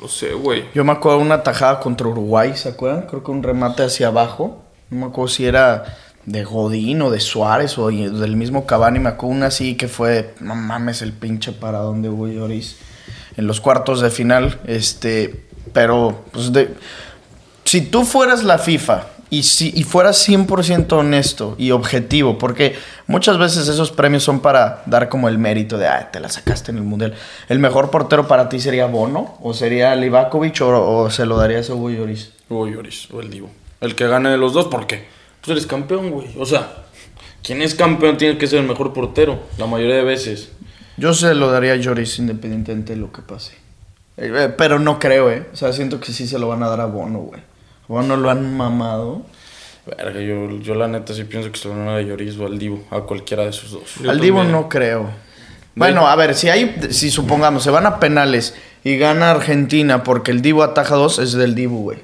no 0.00 0.08
sé, 0.08 0.32
güey. 0.32 0.64
Yo 0.74 0.84
me 0.84 0.92
acuerdo 0.92 1.18
de 1.18 1.24
una 1.24 1.42
tajada 1.42 1.80
contra 1.80 2.08
Uruguay, 2.08 2.52
¿se 2.56 2.70
acuerdan? 2.70 3.02
Creo 3.02 3.22
que 3.22 3.30
un 3.30 3.42
remate 3.42 3.82
hacia 3.82 4.08
abajo. 4.08 4.64
No 4.90 5.00
me 5.00 5.06
acuerdo 5.06 5.28
si 5.28 5.44
era 5.44 5.98
de 6.24 6.44
Godín 6.44 7.02
o 7.02 7.10
de 7.10 7.20
Suárez 7.20 7.76
o 7.78 7.88
del 7.88 8.36
mismo 8.36 8.66
Cavani. 8.66 8.98
Me 8.98 9.10
acuerdo 9.10 9.36
una 9.36 9.46
así 9.46 9.76
que 9.76 9.88
fue, 9.88 10.34
no 10.40 10.54
mames, 10.54 11.02
el 11.02 11.12
pinche 11.12 11.52
paradón 11.52 12.00
de 12.00 12.08
Hugo 12.08 12.28
Lloris 12.28 12.76
en 13.36 13.46
los 13.46 13.60
cuartos 13.60 14.00
de 14.00 14.10
final. 14.10 14.58
Este, 14.66 15.44
pero, 15.74 16.24
pues, 16.32 16.52
de, 16.52 16.74
si 17.64 17.82
tú 17.82 18.04
fueras 18.04 18.42
la 18.42 18.58
FIFA 18.58 19.06
y, 19.30 19.42
si, 19.42 19.72
y 19.74 19.82
fueras 19.82 20.28
100% 20.28 20.92
honesto 20.92 21.54
y 21.58 21.70
objetivo, 21.70 22.38
porque 22.38 22.76
muchas 23.06 23.38
veces 23.38 23.68
esos 23.68 23.90
premios 23.90 24.22
son 24.22 24.40
para 24.40 24.82
dar 24.86 25.08
como 25.08 25.28
el 25.28 25.38
mérito 25.38 25.78
de, 25.78 25.86
ah, 25.86 26.10
te 26.10 26.20
la 26.20 26.28
sacaste 26.28 26.70
en 26.70 26.78
el 26.78 26.84
Mundial. 26.84 27.14
¿El 27.48 27.58
mejor 27.58 27.90
portero 27.90 28.26
para 28.26 28.48
ti 28.48 28.60
sería 28.60 28.86
Bono? 28.86 29.38
¿O 29.42 29.54
sería 29.54 29.94
Livakovic? 29.94 30.60
¿O, 30.62 31.02
o 31.02 31.10
se 31.10 31.26
lo 31.26 31.36
darías 31.36 31.68
a 31.70 31.74
Hugo 31.74 31.90
Lloris? 31.90 32.32
O 32.48 32.66
Lloris, 32.66 33.10
o 33.10 33.20
el 33.20 33.30
Divo. 33.30 33.50
El 33.80 33.94
que 33.94 34.08
gane 34.08 34.30
de 34.30 34.38
los 34.38 34.52
dos, 34.52 34.66
¿por 34.66 34.86
qué? 34.86 35.06
Pues 35.40 35.52
eres 35.52 35.66
campeón, 35.66 36.10
güey. 36.10 36.28
O 36.38 36.46
sea, 36.46 36.84
quien 37.42 37.62
es 37.62 37.74
campeón 37.74 38.16
tiene 38.16 38.38
que 38.38 38.46
ser 38.46 38.60
el 38.60 38.66
mejor 38.66 38.92
portero, 38.92 39.40
la 39.58 39.66
mayoría 39.66 39.96
de 39.96 40.04
veces. 40.04 40.50
Yo 40.96 41.14
se 41.14 41.34
lo 41.34 41.50
daría 41.50 41.74
a 41.74 41.76
Lloris 41.76 42.18
independientemente 42.18 42.94
de 42.94 43.00
lo 43.00 43.12
que 43.12 43.22
pase. 43.22 43.52
Eh, 44.16 44.32
eh, 44.34 44.54
pero 44.56 44.80
no 44.80 44.98
creo, 44.98 45.30
¿eh? 45.30 45.46
O 45.52 45.56
sea, 45.56 45.72
siento 45.72 46.00
que 46.00 46.12
sí 46.12 46.26
se 46.26 46.38
lo 46.38 46.48
van 46.48 46.62
a 46.62 46.68
dar 46.68 46.80
a 46.80 46.86
Bono, 46.86 47.20
güey. 47.20 47.40
Bono 47.88 48.16
lo 48.16 48.30
han 48.30 48.56
mamado. 48.56 49.22
Verga, 49.86 50.20
yo, 50.20 50.50
yo 50.60 50.74
la 50.74 50.86
neta 50.86 51.14
sí 51.14 51.24
pienso 51.24 51.50
que 51.50 51.58
se 51.58 51.68
lo 51.68 51.74
van 51.74 51.88
a 51.88 52.00
Lloris 52.02 52.38
o 52.38 52.46
al 52.46 52.58
Divo, 52.58 52.84
a 52.90 53.00
cualquiera 53.00 53.44
de 53.44 53.50
esos 53.50 53.70
dos. 53.70 53.94
Yo 54.02 54.10
Al 54.10 54.20
Divo 54.20 54.38
también. 54.38 54.60
no 54.60 54.68
creo. 54.68 55.10
Bueno, 55.74 56.06
a 56.06 56.16
ver, 56.16 56.34
si 56.34 56.48
hay, 56.48 56.76
si 56.90 57.10
supongamos, 57.10 57.62
se 57.62 57.70
van 57.70 57.86
a 57.86 58.00
penales 58.00 58.54
y 58.84 58.96
gana 58.98 59.30
Argentina 59.30 60.02
porque 60.02 60.32
el 60.32 60.42
Divo 60.42 60.62
ataja 60.62 60.96
dos, 60.96 61.18
es 61.18 61.32
del 61.32 61.54
Divo, 61.54 61.78
güey. 61.78 61.98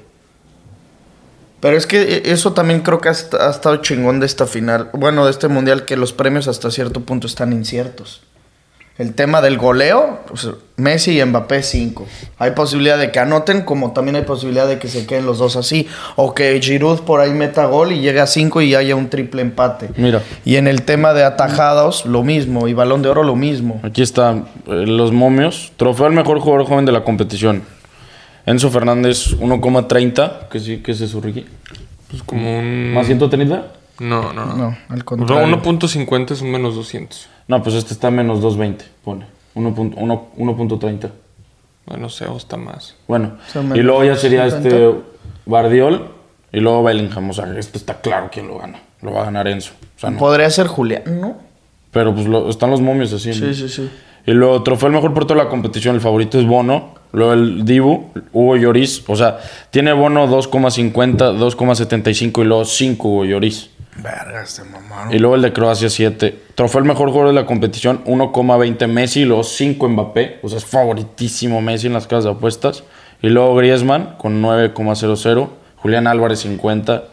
Pero 1.59 1.77
es 1.77 1.85
que 1.85 2.01
eh, 2.01 2.21
eso 2.25 2.53
también 2.53 2.81
creo 2.81 3.01
que 3.01 3.09
ha 3.09 3.11
estado 3.11 3.77
chingón 3.77 4.19
de 4.19 4.25
esta 4.25 4.47
final, 4.47 4.89
bueno, 4.93 5.25
de 5.25 5.31
este 5.31 5.47
mundial, 5.47 5.85
que 5.85 5.97
los 5.97 6.13
premios 6.13 6.47
hasta 6.47 6.71
cierto 6.71 7.01
punto 7.01 7.27
están 7.27 7.53
inciertos. 7.53 8.21
El 8.97 9.13
tema 9.13 9.41
del 9.41 9.57
goleo, 9.57 10.21
pues, 10.25 10.47
Messi 10.77 11.19
y 11.19 11.25
Mbappé 11.25 11.63
5. 11.63 12.07
Hay 12.37 12.51
posibilidad 12.51 12.97
de 12.97 13.11
que 13.11 13.19
anoten, 13.19 13.63
como 13.63 13.91
también 13.91 14.15
hay 14.15 14.21
posibilidad 14.21 14.69
de 14.69 14.79
que 14.79 14.87
se 14.87 15.05
queden 15.05 15.25
los 15.25 15.37
dos 15.37 15.57
así. 15.57 15.85
O 16.15 16.33
que 16.33 16.57
Giroud 16.61 17.01
por 17.01 17.19
ahí 17.19 17.31
meta 17.31 17.65
gol 17.65 17.91
y 17.91 17.99
llegue 17.99 18.21
a 18.21 18.27
5 18.27 18.61
y 18.61 18.73
haya 18.73 18.95
un 18.95 19.09
triple 19.09 19.41
empate. 19.41 19.89
Mira. 19.97 20.21
Y 20.45 20.55
en 20.55 20.67
el 20.67 20.83
tema 20.83 21.13
de 21.13 21.25
atajados, 21.25 22.05
lo 22.05 22.23
mismo. 22.23 22.69
Y 22.69 22.73
balón 22.73 23.01
de 23.01 23.09
oro, 23.09 23.23
lo 23.23 23.35
mismo. 23.35 23.81
Aquí 23.83 24.01
están 24.01 24.47
eh, 24.65 24.85
los 24.87 25.11
momios. 25.11 25.73
Trofeo 25.75 26.05
al 26.05 26.13
mejor 26.13 26.39
jugador 26.39 26.65
joven 26.65 26.85
de 26.85 26.93
la 26.93 27.03
competición. 27.03 27.63
Enzo 28.45 28.69
Fernández 28.69 29.33
1,30. 29.37 30.47
¿Qué, 30.49 30.59
sí, 30.61 30.77
¿Qué 30.77 30.93
es 30.93 31.01
eso, 31.01 31.19
Ricky? 31.19 31.45
Pues 32.09 32.23
como 32.23 32.59
un... 32.59 32.93
¿Más 32.93 33.07
130? 33.07 33.65
No, 33.99 34.33
no, 34.33 34.45
no. 34.45 34.55
No, 34.55 34.77
al 34.89 35.03
contrario. 35.05 35.57
1.50 35.61 36.31
es 36.31 36.41
un 36.41 36.51
menos 36.51 36.75
200. 36.75 37.29
No, 37.47 37.61
pues 37.63 37.75
este 37.75 37.93
está 37.93 38.11
menos 38.11 38.41
220, 38.41 38.85
pone. 39.03 39.25
1.1 39.55 39.95
1.30. 40.37 41.09
Bueno, 41.85 42.09
sé, 42.09 42.25
o 42.25 42.35
está 42.37 42.57
más. 42.57 42.95
Bueno, 43.07 43.33
O 43.47 43.51
sea, 43.51 43.61
y 43.75 43.79
luego 43.81 44.03
ya 44.03 44.15
sería 44.15 44.49
50. 44.49 44.67
este 44.69 44.95
Bardiol 45.45 46.07
y 46.51 46.59
luego 46.59 46.83
Bellingham. 46.83 47.29
O 47.29 47.33
sea, 47.33 47.45
este 47.57 47.77
está 47.77 48.01
claro 48.01 48.29
quién 48.31 48.47
lo 48.47 48.57
gana. 48.57 48.79
Lo 49.01 49.11
va 49.13 49.21
a 49.21 49.25
ganar 49.25 49.47
Enzo. 49.47 49.73
O 49.95 49.99
sea, 49.99 50.09
no. 50.09 50.17
Podría 50.17 50.49
ser 50.49 50.67
Julián, 50.67 51.03
¿no? 51.21 51.37
Pero 51.91 52.13
pues 52.13 52.25
lo- 52.27 52.49
están 52.49 52.71
los 52.71 52.81
momios 52.81 53.13
así. 53.13 53.29
¿no? 53.29 53.35
Sí, 53.35 53.53
sí, 53.53 53.69
sí. 53.69 53.89
Y 54.25 54.31
luego 54.31 54.63
trofeo 54.63 54.87
el 54.87 54.95
mejor 54.95 55.13
portero 55.13 55.39
de 55.39 55.45
la 55.45 55.49
competición. 55.51 55.93
El 55.95 56.01
favorito 56.01 56.39
es 56.39 56.47
Bono. 56.47 56.95
Luego 57.11 57.33
el 57.33 57.63
Dibu, 57.63 58.07
Hugo 58.33 58.57
Lloris. 58.57 59.03
O 59.07 59.15
sea, 59.15 59.37
tiene 59.69 59.93
Bono 59.93 60.27
2,50, 60.27 61.37
2,75 61.37 62.41
y 62.41 62.45
luego 62.45 62.65
5 62.65 63.07
Hugo 63.07 63.25
Lloris. 63.25 63.69
Verga, 63.97 64.43
este 64.43 64.63
mamaron. 64.65 65.13
Y 65.13 65.19
luego 65.19 65.35
el 65.35 65.41
de 65.41 65.53
Croacia 65.53 65.89
7. 65.89 66.37
Trofeo 66.55 66.79
el 66.81 66.85
mejor 66.87 67.09
jugador 67.11 67.33
de 67.33 67.41
la 67.41 67.45
competición, 67.45 68.03
1,20 68.05 68.87
Messi 68.87 69.21
y 69.21 69.25
luego 69.25 69.43
5 69.43 69.87
Mbappé. 69.89 70.39
O 70.43 70.49
sea, 70.49 70.57
es 70.57 70.65
favoritísimo 70.65 71.61
Messi 71.61 71.87
en 71.87 71.93
las 71.93 72.05
casas 72.07 72.25
de 72.25 72.31
apuestas. 72.31 72.83
Y 73.21 73.29
luego 73.29 73.55
Griezmann 73.55 74.15
con 74.17 74.41
9,00. 74.41 75.49
Julián 75.77 76.07
Álvarez 76.07 76.39
50. 76.39 77.03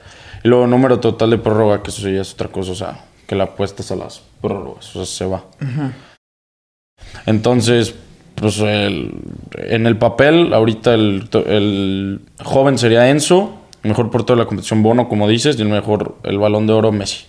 Y 0.44 0.48
luego 0.48 0.66
número 0.66 0.98
total 0.98 1.30
de 1.30 1.38
prórroga, 1.38 1.82
que 1.82 1.90
eso 1.90 2.08
ya 2.08 2.20
es 2.22 2.34
otra 2.34 2.48
cosa. 2.48 2.72
O 2.72 2.74
sea, 2.74 3.04
que 3.28 3.36
la 3.36 3.44
apuestas 3.44 3.92
a 3.92 3.96
las 3.96 4.22
prórrogas. 4.40 4.94
O 4.96 5.04
sea, 5.04 5.06
se 5.06 5.24
va. 5.26 5.44
Entonces, 7.26 7.94
pues 8.34 8.58
el- 8.58 9.12
en 9.56 9.86
el 9.86 9.96
papel, 9.98 10.52
ahorita 10.52 10.94
el, 10.94 11.28
el 11.46 12.20
joven 12.42 12.78
sería 12.78 13.08
Enzo, 13.08 13.58
mejor 13.82 14.10
portero 14.10 14.36
de 14.36 14.42
la 14.42 14.46
competición 14.46 14.82
Bono, 14.82 15.08
como 15.08 15.28
dices, 15.28 15.58
y 15.58 15.62
el 15.62 15.68
mejor, 15.68 16.16
el 16.24 16.38
balón 16.38 16.66
de 16.66 16.72
oro 16.72 16.92
Messi. 16.92 17.24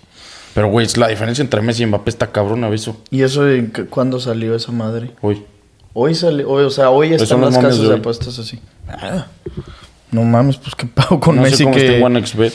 Pero, 0.53 0.67
güey, 0.69 0.85
es 0.85 0.97
la 0.97 1.07
diferencia 1.07 1.41
entre 1.41 1.61
Messi 1.61 1.83
y 1.83 1.85
Mbappé 1.87 2.09
está 2.09 2.31
cabrón, 2.31 2.63
aviso. 2.63 2.97
¿Y 3.09 3.23
eso 3.23 3.43
cuándo 3.89 4.19
salió 4.19 4.55
esa 4.55 4.71
madre? 4.71 5.11
Hoy. 5.21 5.43
Hoy 5.93 6.15
salió, 6.15 6.49
hoy, 6.49 6.63
o 6.63 6.69
sea, 6.69 6.89
hoy 6.89 7.09
Pues 7.09 7.23
están 7.23 7.41
las 7.41 7.55
casas 7.55 7.81
de 7.81 7.89
de 7.89 7.95
apuestas 7.95 8.37
así. 8.39 8.59
Ah, 8.87 9.27
no 10.11 10.23
mames, 10.23 10.57
pues 10.57 10.75
qué 10.75 10.85
pago 10.85 11.19
con 11.19 11.35
no 11.35 11.41
Messi 11.41 11.57
sé 11.57 11.63
cómo 11.63 11.75
que... 11.75 11.85
está 11.85 11.97
en 11.97 12.03
OneXBet. 12.03 12.53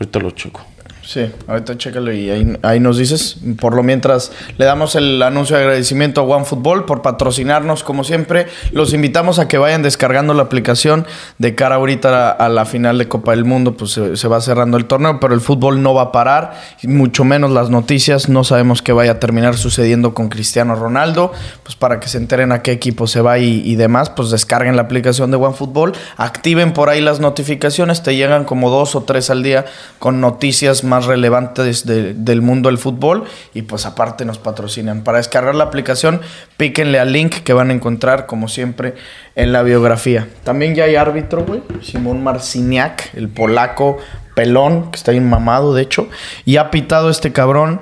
Ahorita 0.00 0.18
lo 0.20 0.30
checo. 0.30 0.60
Sí, 1.08 1.32
ahorita 1.46 1.78
chécalo 1.78 2.12
y 2.12 2.28
ahí, 2.60 2.80
nos 2.80 2.98
dices. 2.98 3.38
Por 3.58 3.74
lo 3.74 3.82
mientras 3.82 4.30
le 4.58 4.66
damos 4.66 4.94
el 4.94 5.22
anuncio 5.22 5.56
de 5.56 5.62
agradecimiento 5.62 6.20
a 6.20 6.24
OneFootball 6.24 6.84
por 6.84 7.00
patrocinarnos 7.00 7.82
como 7.82 8.04
siempre. 8.04 8.46
Los 8.72 8.92
invitamos 8.92 9.38
a 9.38 9.48
que 9.48 9.56
vayan 9.56 9.82
descargando 9.82 10.34
la 10.34 10.42
aplicación 10.42 11.06
de 11.38 11.54
cara 11.54 11.76
ahorita 11.76 12.30
a, 12.32 12.48
la 12.50 12.66
final 12.66 12.98
de 12.98 13.08
Copa 13.08 13.30
del 13.30 13.46
Mundo. 13.46 13.74
Pues 13.74 13.92
se, 13.92 14.28
va 14.28 14.38
cerrando 14.42 14.76
el 14.76 14.84
torneo, 14.84 15.18
pero 15.18 15.32
el 15.32 15.40
fútbol 15.40 15.82
no 15.82 15.94
va 15.94 16.02
a 16.02 16.12
parar, 16.12 16.60
mucho 16.82 17.24
menos 17.24 17.52
las 17.52 17.70
noticias. 17.70 18.28
No 18.28 18.44
sabemos 18.44 18.82
qué 18.82 18.92
vaya 18.92 19.12
a 19.12 19.18
terminar 19.18 19.56
sucediendo 19.56 20.12
con 20.12 20.28
Cristiano 20.28 20.74
Ronaldo. 20.74 21.32
Pues 21.62 21.74
para 21.74 22.00
que 22.00 22.08
se 22.08 22.18
enteren 22.18 22.52
a 22.52 22.60
qué 22.60 22.72
equipo 22.72 23.06
se 23.06 23.22
va 23.22 23.38
y, 23.38 23.62
y 23.64 23.76
demás, 23.76 24.10
pues 24.10 24.28
descarguen 24.28 24.76
la 24.76 24.82
aplicación 24.82 25.30
de 25.30 25.38
OneFootball, 25.38 25.94
activen 26.18 26.74
por 26.74 26.90
ahí 26.90 27.00
las 27.00 27.18
notificaciones, 27.18 28.02
te 28.02 28.14
llegan 28.14 28.44
como 28.44 28.68
dos 28.68 28.94
o 28.94 29.04
tres 29.04 29.30
al 29.30 29.42
día 29.42 29.64
con 29.98 30.20
noticias 30.20 30.84
más 30.84 30.97
relevantes 31.06 31.86
de- 31.86 32.14
del 32.14 32.42
mundo 32.42 32.68
del 32.68 32.78
fútbol 32.78 33.24
y 33.54 33.62
pues 33.62 33.86
aparte 33.86 34.24
nos 34.24 34.38
patrocinan. 34.38 35.02
Para 35.04 35.18
descargar 35.18 35.54
la 35.54 35.64
aplicación, 35.64 36.20
píquenle 36.56 36.98
al 36.98 37.12
link 37.12 37.34
que 37.44 37.52
van 37.52 37.70
a 37.70 37.74
encontrar 37.74 38.26
como 38.26 38.48
siempre 38.48 38.94
en 39.36 39.52
la 39.52 39.62
biografía. 39.62 40.28
También 40.44 40.74
ya 40.74 40.84
hay 40.84 40.96
árbitro, 40.96 41.44
güey, 41.44 41.62
Simón 41.82 42.22
Marciniak, 42.24 43.14
el 43.14 43.28
polaco 43.28 43.98
pelón, 44.34 44.90
que 44.90 44.96
está 44.96 45.12
bien 45.12 45.28
mamado 45.28 45.74
de 45.74 45.82
hecho, 45.82 46.08
y 46.44 46.56
ha 46.56 46.70
pitado 46.70 47.10
este 47.10 47.32
cabrón 47.32 47.80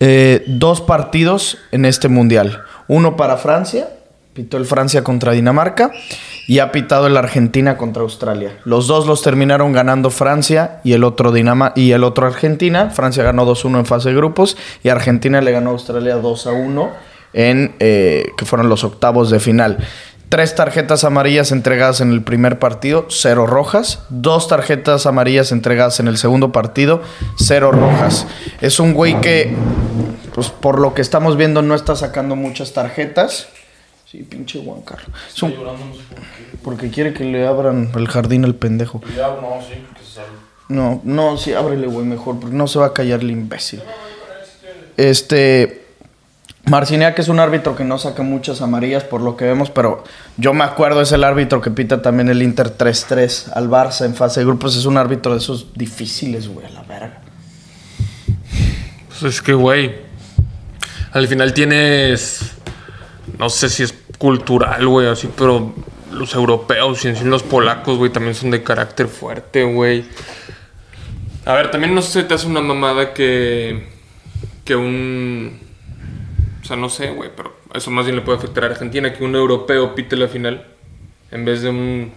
eh, 0.00 0.42
dos 0.48 0.80
partidos 0.80 1.58
en 1.70 1.84
este 1.84 2.08
mundial. 2.08 2.62
Uno 2.88 3.16
para 3.16 3.36
Francia, 3.36 3.88
pitó 4.32 4.56
el 4.56 4.66
Francia 4.66 5.04
contra 5.04 5.32
Dinamarca 5.32 5.92
y 6.46 6.58
ha 6.58 6.72
pitado 6.72 7.06
el 7.06 7.16
Argentina 7.16 7.76
contra 7.76 8.02
Australia. 8.02 8.58
Los 8.64 8.86
dos 8.86 9.06
los 9.06 9.22
terminaron 9.22 9.72
ganando 9.72 10.10
Francia 10.10 10.80
y 10.84 10.94
el 10.94 11.04
otro 11.04 11.32
Dinama 11.32 11.72
y 11.76 11.92
el 11.92 12.04
otro 12.04 12.26
Argentina. 12.26 12.90
Francia 12.90 13.22
ganó 13.22 13.46
2-1 13.46 13.78
en 13.80 13.86
fase 13.86 14.08
de 14.08 14.16
grupos 14.16 14.56
y 14.82 14.88
Argentina 14.88 15.40
le 15.40 15.52
ganó 15.52 15.70
a 15.70 15.72
Australia 15.74 16.20
2-1 16.20 16.90
en 17.34 17.74
eh, 17.78 18.30
que 18.36 18.44
fueron 18.44 18.68
los 18.68 18.84
octavos 18.84 19.30
de 19.30 19.40
final. 19.40 19.78
Tres 20.28 20.54
tarjetas 20.54 21.04
amarillas 21.04 21.52
entregadas 21.52 22.00
en 22.00 22.10
el 22.10 22.22
primer 22.22 22.58
partido, 22.58 23.04
cero 23.10 23.46
rojas. 23.46 24.04
Dos 24.08 24.48
tarjetas 24.48 25.04
amarillas 25.04 25.52
entregadas 25.52 26.00
en 26.00 26.08
el 26.08 26.16
segundo 26.16 26.52
partido, 26.52 27.02
cero 27.36 27.70
rojas. 27.70 28.26
Es 28.62 28.80
un 28.80 28.94
güey 28.94 29.20
que, 29.20 29.54
pues 30.34 30.48
por 30.48 30.80
lo 30.80 30.94
que 30.94 31.02
estamos 31.02 31.36
viendo, 31.36 31.60
no 31.60 31.74
está 31.74 31.96
sacando 31.96 32.34
muchas 32.34 32.72
tarjetas. 32.72 33.48
Sí, 34.12 34.18
pinche 34.24 34.62
Juan 34.62 34.82
Carlos. 34.82 35.08
Es 35.34 35.42
un- 35.42 35.54
porque 36.62 36.90
quiere 36.90 37.14
que 37.14 37.24
le 37.24 37.46
abran 37.46 37.90
el 37.96 38.06
jardín 38.08 38.44
al 38.44 38.54
pendejo. 38.54 39.00
No, 40.68 41.00
no, 41.02 41.38
sí, 41.38 41.54
ábrele, 41.54 41.86
güey, 41.86 42.04
mejor, 42.04 42.38
porque 42.38 42.54
no 42.54 42.66
se 42.66 42.78
va 42.78 42.88
a 42.88 42.92
callar 42.92 43.20
el 43.20 43.30
imbécil. 43.30 43.80
Este. 44.98 45.86
Marciniak 46.66 47.18
es 47.18 47.28
un 47.28 47.40
árbitro 47.40 47.74
que 47.74 47.84
no 47.84 47.96
saca 47.98 48.22
muchas 48.22 48.60
amarillas 48.60 49.02
por 49.02 49.22
lo 49.22 49.34
que 49.34 49.46
vemos, 49.46 49.70
pero 49.70 50.04
yo 50.36 50.52
me 50.52 50.62
acuerdo 50.62 51.00
es 51.00 51.10
el 51.12 51.24
árbitro 51.24 51.62
que 51.62 51.70
pita 51.70 52.02
también 52.02 52.28
el 52.28 52.42
Inter 52.42 52.68
3-3 52.76 53.48
al 53.54 53.70
Barça 53.70 54.04
en 54.04 54.14
fase 54.14 54.40
de 54.40 54.46
grupos. 54.46 54.76
Es 54.76 54.84
un 54.84 54.98
árbitro 54.98 55.32
de 55.32 55.38
esos 55.38 55.72
difíciles, 55.74 56.48
güey, 56.48 56.66
a 56.66 56.70
la 56.70 56.82
verga. 56.82 57.18
Pues 59.08 59.22
es 59.36 59.40
que, 59.42 59.54
güey, 59.54 59.92
al 61.12 61.26
final 61.28 61.52
tienes, 61.54 62.40
no 63.38 63.48
sé 63.50 63.68
si 63.68 63.82
es 63.82 63.92
cultural, 64.22 64.86
güey, 64.86 65.08
así, 65.08 65.28
pero 65.36 65.72
los 66.12 66.32
europeos 66.34 67.04
y 67.04 67.08
en 67.08 67.16
sí 67.16 67.24
los 67.24 67.42
polacos, 67.42 67.98
güey, 67.98 68.12
también 68.12 68.36
son 68.36 68.52
de 68.52 68.62
carácter 68.62 69.08
fuerte, 69.08 69.64
güey. 69.64 70.04
A 71.44 71.54
ver, 71.54 71.72
también 71.72 71.92
no 71.92 72.02
sé 72.02 72.22
te 72.22 72.34
hace 72.34 72.46
una 72.46 72.60
mamada 72.60 73.12
que, 73.14 73.88
que 74.64 74.76
un, 74.76 75.58
o 76.62 76.64
sea, 76.64 76.76
no 76.76 76.88
sé, 76.88 77.10
güey, 77.10 77.30
pero 77.36 77.52
eso 77.74 77.90
más 77.90 78.04
bien 78.04 78.14
le 78.14 78.22
puede 78.22 78.38
afectar 78.38 78.62
a 78.62 78.66
Argentina, 78.68 79.12
que 79.12 79.24
un 79.24 79.34
europeo 79.34 79.92
pite 79.96 80.14
la 80.16 80.28
final 80.28 80.64
en 81.32 81.44
vez 81.44 81.62
de 81.62 81.70
un, 81.70 82.12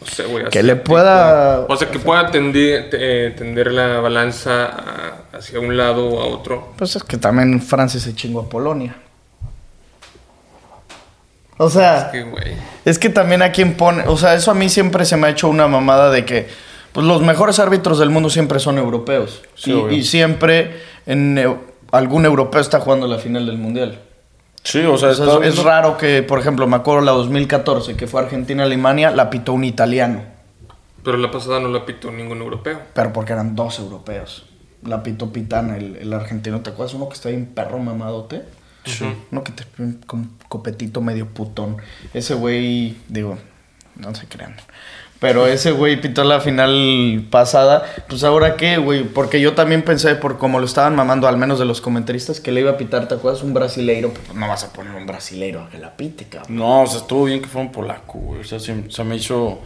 no 0.00 0.06
sé, 0.06 0.24
güey. 0.26 0.44
Que 0.48 0.62
le 0.62 0.76
pueda- 0.76 1.66
O 1.68 1.76
sea, 1.76 1.90
que 1.90 1.98
pueda 1.98 2.30
tender, 2.30 2.88
eh, 2.92 3.34
tender 3.36 3.72
la 3.72 3.98
balanza 3.98 4.66
a- 4.66 5.36
hacia 5.36 5.58
un 5.58 5.76
lado 5.76 6.06
o 6.06 6.22
a 6.22 6.26
otro. 6.26 6.74
Pues 6.78 6.94
es 6.94 7.02
que 7.02 7.16
también 7.16 7.60
Francia 7.60 7.98
se 7.98 8.14
chingó 8.14 8.42
a 8.42 8.48
Polonia. 8.48 8.94
O 11.58 11.68
sea, 11.70 12.10
Que, 12.10 12.22
güey. 12.22 12.52
es 12.84 12.98
que 12.98 13.08
también 13.08 13.42
a 13.42 13.52
quien 13.52 13.74
pone. 13.74 14.04
O 14.06 14.16
sea, 14.16 14.34
eso 14.34 14.50
a 14.50 14.54
mí 14.54 14.68
siempre 14.68 15.04
se 15.04 15.16
me 15.16 15.26
ha 15.26 15.30
hecho 15.30 15.48
una 15.48 15.68
mamada 15.68 16.10
de 16.10 16.24
que. 16.24 16.48
Pues 16.92 17.06
los 17.06 17.22
mejores 17.22 17.58
árbitros 17.58 17.98
del 17.98 18.10
mundo 18.10 18.28
siempre 18.28 18.58
son 18.60 18.76
europeos. 18.78 19.42
Sí, 19.54 19.72
y, 19.90 19.94
y 19.94 20.04
siempre 20.04 20.78
en 21.06 21.42
algún 21.90 22.26
europeo 22.26 22.60
está 22.60 22.80
jugando 22.80 23.06
la 23.06 23.16
final 23.18 23.46
del 23.46 23.56
mundial. 23.56 23.98
Sí, 24.62 24.80
o 24.80 24.96
sea, 24.98 25.08
O 25.10 25.14
sea, 25.14 25.24
está- 25.26 25.46
es, 25.46 25.54
es 25.58 25.62
raro 25.64 25.96
que, 25.96 26.22
por 26.22 26.38
ejemplo, 26.38 26.66
me 26.66 26.76
acuerdo 26.76 27.00
la 27.00 27.12
2014, 27.12 27.96
que 27.96 28.06
fue 28.06 28.20
Argentina-Alemania, 28.20 29.10
la 29.10 29.30
pitó 29.30 29.54
un 29.54 29.64
italiano. 29.64 30.22
Pero 31.02 31.16
la 31.16 31.30
pasada 31.30 31.60
no 31.60 31.68
la 31.68 31.84
pitó 31.86 32.10
ningún 32.10 32.38
europeo. 32.42 32.78
Pero 32.92 33.12
porque 33.12 33.32
eran 33.32 33.56
dos 33.56 33.78
europeos. 33.78 34.44
La 34.84 35.02
pitó 35.02 35.32
Pitana, 35.32 35.76
el, 35.78 35.96
el 35.96 36.12
argentino. 36.12 36.60
¿Te 36.60 36.70
acuerdas? 36.70 36.94
Uno 36.94 37.08
que 37.08 37.14
está 37.14 37.30
bien 37.30 37.46
perro 37.46 37.78
mamadote. 37.78 38.42
Sí. 38.84 39.04
Uno 39.30 39.44
que 39.44 39.52
te 39.52 39.64
con 40.06 40.30
copetito 40.48 41.00
medio 41.00 41.28
putón. 41.28 41.76
Ese 42.14 42.34
güey, 42.34 42.96
digo, 43.08 43.38
no 43.96 44.14
se 44.14 44.26
crean. 44.26 44.56
Pero 45.22 45.46
ese 45.46 45.70
güey 45.70 46.00
pitó 46.00 46.24
la 46.24 46.40
final 46.40 47.28
pasada. 47.30 47.84
Pues 48.08 48.24
ahora 48.24 48.56
qué, 48.56 48.78
güey. 48.78 49.04
Porque 49.04 49.40
yo 49.40 49.54
también 49.54 49.82
pensé, 49.82 50.16
por 50.16 50.36
como 50.36 50.58
lo 50.58 50.66
estaban 50.66 50.96
mamando, 50.96 51.28
al 51.28 51.36
menos 51.36 51.60
de 51.60 51.64
los 51.64 51.80
comentaristas, 51.80 52.40
que 52.40 52.50
le 52.50 52.62
iba 52.62 52.72
a 52.72 52.76
pitar, 52.76 53.06
¿te 53.06 53.14
acuerdas? 53.14 53.44
Un 53.44 53.54
brasileiro. 53.54 54.12
Pues 54.12 54.36
no 54.36 54.48
vas 54.48 54.64
a 54.64 54.72
poner 54.72 54.96
un 54.96 55.06
brasileiro 55.06 55.62
a 55.62 55.70
que 55.70 55.78
la 55.78 55.96
pite, 55.96 56.24
cabrón. 56.24 56.56
No, 56.56 56.82
o 56.82 56.86
sea, 56.88 56.98
estuvo 56.98 57.26
bien 57.26 57.40
que 57.40 57.46
fuera 57.46 57.66
un 57.66 57.72
polaco, 57.72 58.18
güey. 58.18 58.40
O 58.40 58.44
sea, 58.44 58.58
se, 58.58 58.90
se 58.90 59.04
me 59.04 59.14
hizo 59.14 59.60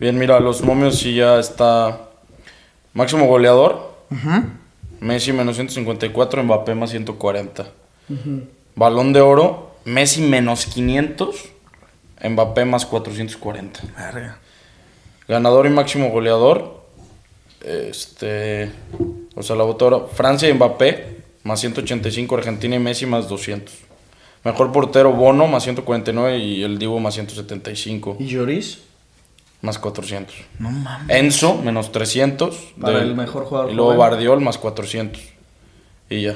bien. 0.00 0.16
Mira, 0.16 0.40
los 0.40 0.62
momios 0.62 0.98
sí 0.98 1.14
ya 1.14 1.38
está. 1.38 2.08
Máximo 2.94 3.26
goleador. 3.26 3.92
Messi 5.00 5.34
menos 5.34 5.56
154, 5.56 6.42
Mbappé 6.42 6.74
más 6.74 6.88
140. 6.88 7.66
Balón 8.74 9.12
de 9.12 9.20
oro, 9.20 9.74
Messi 9.84 10.22
menos 10.22 10.66
500, 10.66 11.50
Mbappé 12.24 12.64
más 12.64 12.86
440. 12.86 13.80
Ganador 15.28 15.66
y 15.66 15.70
máximo 15.70 16.10
goleador. 16.10 16.82
Este. 17.60 18.70
O 19.34 19.42
sea, 19.42 19.56
la 19.56 19.64
votora. 19.64 20.00
Francia 20.12 20.48
y 20.48 20.54
Mbappé 20.54 21.22
más 21.44 21.60
185, 21.60 22.36
Argentina 22.36 22.76
y 22.76 22.78
Messi 22.78 23.06
más 23.06 23.28
200. 23.28 23.74
Mejor 24.44 24.72
portero 24.72 25.12
Bono 25.12 25.46
más 25.46 25.62
149 25.62 26.38
y 26.38 26.62
el 26.64 26.78
Divo 26.78 26.98
más 26.98 27.14
175, 27.14 28.16
¿Y 28.18 28.26
Lloris? 28.26 28.80
más 29.60 29.78
400. 29.78 30.34
No 30.58 30.70
mames. 30.70 31.16
Enzo 31.16 31.54
menos 31.62 31.92
300. 31.92 32.72
Para 32.80 33.02
el 33.02 33.14
mejor 33.14 33.44
jugador 33.44 33.70
Y 33.70 33.74
luego 33.74 33.92
joven. 33.92 34.00
Bardiol 34.00 34.40
más 34.40 34.58
400. 34.58 35.22
Y 36.10 36.22
ya. 36.22 36.34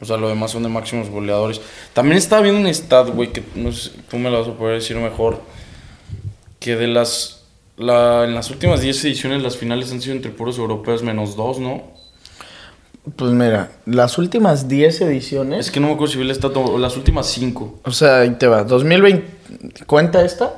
O 0.00 0.04
sea, 0.04 0.16
lo 0.16 0.28
demás 0.28 0.52
son 0.52 0.62
de 0.62 0.68
máximos 0.68 1.10
goleadores. 1.10 1.60
También 1.92 2.18
estaba 2.18 2.42
viendo 2.42 2.60
un 2.60 2.72
stat, 2.72 3.08
güey, 3.08 3.32
que 3.32 3.42
no 3.54 3.72
sé, 3.72 3.90
tú 4.08 4.16
me 4.16 4.30
lo 4.30 4.38
vas 4.38 4.48
a 4.48 4.52
poder 4.52 4.76
decir 4.76 4.96
mejor. 4.96 5.40
Que 6.60 6.76
de 6.76 6.86
las. 6.86 7.34
La, 7.76 8.24
en 8.24 8.34
las 8.34 8.50
últimas 8.50 8.80
10 8.80 9.04
ediciones, 9.04 9.42
las 9.42 9.56
finales 9.56 9.92
han 9.92 10.00
sido 10.00 10.16
entre 10.16 10.32
puros 10.32 10.58
europeos 10.58 11.04
menos 11.04 11.36
2, 11.36 11.60
¿no? 11.60 11.82
Pues 13.14 13.30
mira, 13.30 13.70
las 13.86 14.18
últimas 14.18 14.68
10 14.68 15.00
ediciones. 15.02 15.66
Es 15.66 15.70
que 15.70 15.80
no 15.80 15.86
me 15.86 15.94
acuerdo 15.94 16.12
si 16.12 16.18
vi 16.18 16.24
el 16.24 16.34
stat 16.34 16.56
las 16.78 16.96
últimas 16.96 17.26
5. 17.28 17.80
O 17.84 17.90
sea, 17.92 18.20
ahí 18.20 18.30
te 18.30 18.46
va. 18.46 18.64
2020. 18.64 19.84
¿Cuenta 19.86 20.24
esta? 20.24 20.52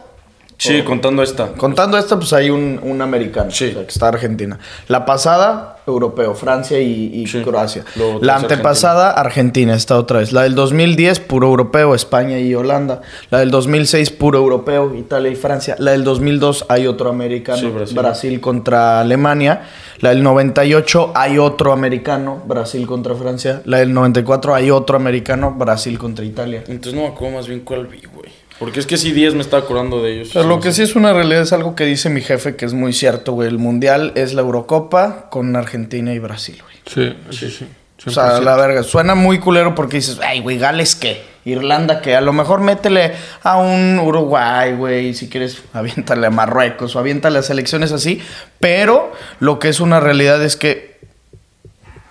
Sí, 0.60 0.82
contando 0.82 1.22
esta. 1.22 1.52
Contando 1.52 1.96
esta, 1.96 2.16
pues 2.18 2.32
hay 2.34 2.50
un, 2.50 2.78
un 2.82 3.00
americano. 3.00 3.50
Sí. 3.50 3.68
o 3.70 3.72
sea, 3.72 3.82
que 3.82 3.88
está 3.88 4.08
Argentina. 4.08 4.58
La 4.88 5.06
pasada, 5.06 5.78
europeo, 5.86 6.34
Francia 6.34 6.78
y, 6.78 7.10
y 7.14 7.26
Sí. 7.26 7.40
Croacia. 7.42 7.84
La 8.20 8.36
antepasada, 8.36 9.10
Argentina. 9.12 9.74
está 9.74 9.96
otra 9.98 10.18
vez. 10.18 10.32
La 10.32 10.42
del 10.42 10.54
2010, 10.54 11.20
puro 11.20 11.46
europeo, 11.48 11.94
España 11.94 12.38
y 12.38 12.54
Holanda. 12.54 13.00
La 13.30 13.38
del 13.38 13.50
2006, 13.50 14.10
puro 14.10 14.38
europeo, 14.38 14.94
Italia 14.94 15.30
y 15.30 15.34
Francia. 15.36 15.76
La 15.78 15.92
del 15.92 16.04
2002, 16.04 16.66
hay 16.68 16.86
otro 16.86 17.08
americano, 17.08 17.58
Sí, 17.58 17.66
Brasil. 17.68 17.96
Brasil 17.96 18.40
contra 18.40 19.00
Alemania. 19.00 19.62
La 20.00 20.10
del 20.10 20.22
98, 20.22 21.12
hay 21.14 21.38
otro 21.38 21.72
americano, 21.72 22.42
Brasil 22.46 22.86
contra 22.86 23.14
Francia. 23.14 23.62
La 23.64 23.78
del 23.78 23.92
94, 23.94 24.54
hay 24.54 24.70
otro 24.70 24.96
americano, 24.96 25.54
Brasil 25.56 25.98
contra 25.98 26.24
Italia. 26.24 26.64
Entonces 26.68 26.94
no 26.94 27.02
me 27.02 27.08
acuerdo 27.08 27.36
más 27.36 27.48
bien 27.48 27.60
cuál 27.60 27.86
vi, 27.86 28.02
güey. 28.14 28.30
Porque 28.60 28.78
es 28.78 28.86
que 28.86 28.98
sí, 28.98 29.12
10 29.12 29.36
me 29.36 29.40
estaba 29.40 29.62
acordando 29.62 30.02
de 30.02 30.12
ellos. 30.12 30.30
Pero 30.34 30.46
lo 30.46 30.60
que 30.60 30.72
sí 30.72 30.82
es 30.82 30.94
una 30.94 31.14
realidad 31.14 31.40
es 31.40 31.54
algo 31.54 31.74
que 31.74 31.86
dice 31.86 32.10
mi 32.10 32.20
jefe 32.20 32.56
que 32.56 32.66
es 32.66 32.74
muy 32.74 32.92
cierto, 32.92 33.32
güey. 33.32 33.48
El 33.48 33.56
mundial 33.56 34.12
es 34.16 34.34
la 34.34 34.42
Eurocopa 34.42 35.30
con 35.30 35.56
Argentina 35.56 36.12
y 36.12 36.18
Brasil, 36.18 36.62
güey. 36.62 36.76
Sí, 36.84 37.16
sí, 37.30 37.50
sí. 37.50 37.66
O 38.06 38.10
sea, 38.10 38.38
100%. 38.38 38.42
la 38.42 38.56
verga. 38.56 38.82
Suena 38.82 39.14
muy 39.14 39.38
culero 39.38 39.74
porque 39.74 39.96
dices, 39.96 40.18
ay, 40.22 40.40
güey, 40.40 40.58
Gales 40.58 40.94
qué. 40.94 41.22
Irlanda 41.46 42.02
qué. 42.02 42.16
A 42.16 42.20
lo 42.20 42.34
mejor 42.34 42.60
métele 42.60 43.12
a 43.42 43.56
un 43.56 43.98
Uruguay, 43.98 44.74
güey. 44.74 45.14
Si 45.14 45.30
quieres, 45.30 45.62
aviéntale 45.72 46.26
a 46.26 46.30
Marruecos 46.30 46.94
o 46.94 46.98
aviéntale 46.98 47.38
a 47.38 47.42
selecciones 47.42 47.92
así. 47.92 48.20
Pero 48.58 49.10
lo 49.38 49.58
que 49.58 49.70
es 49.70 49.80
una 49.80 50.00
realidad 50.00 50.44
es 50.44 50.56
que 50.56 50.89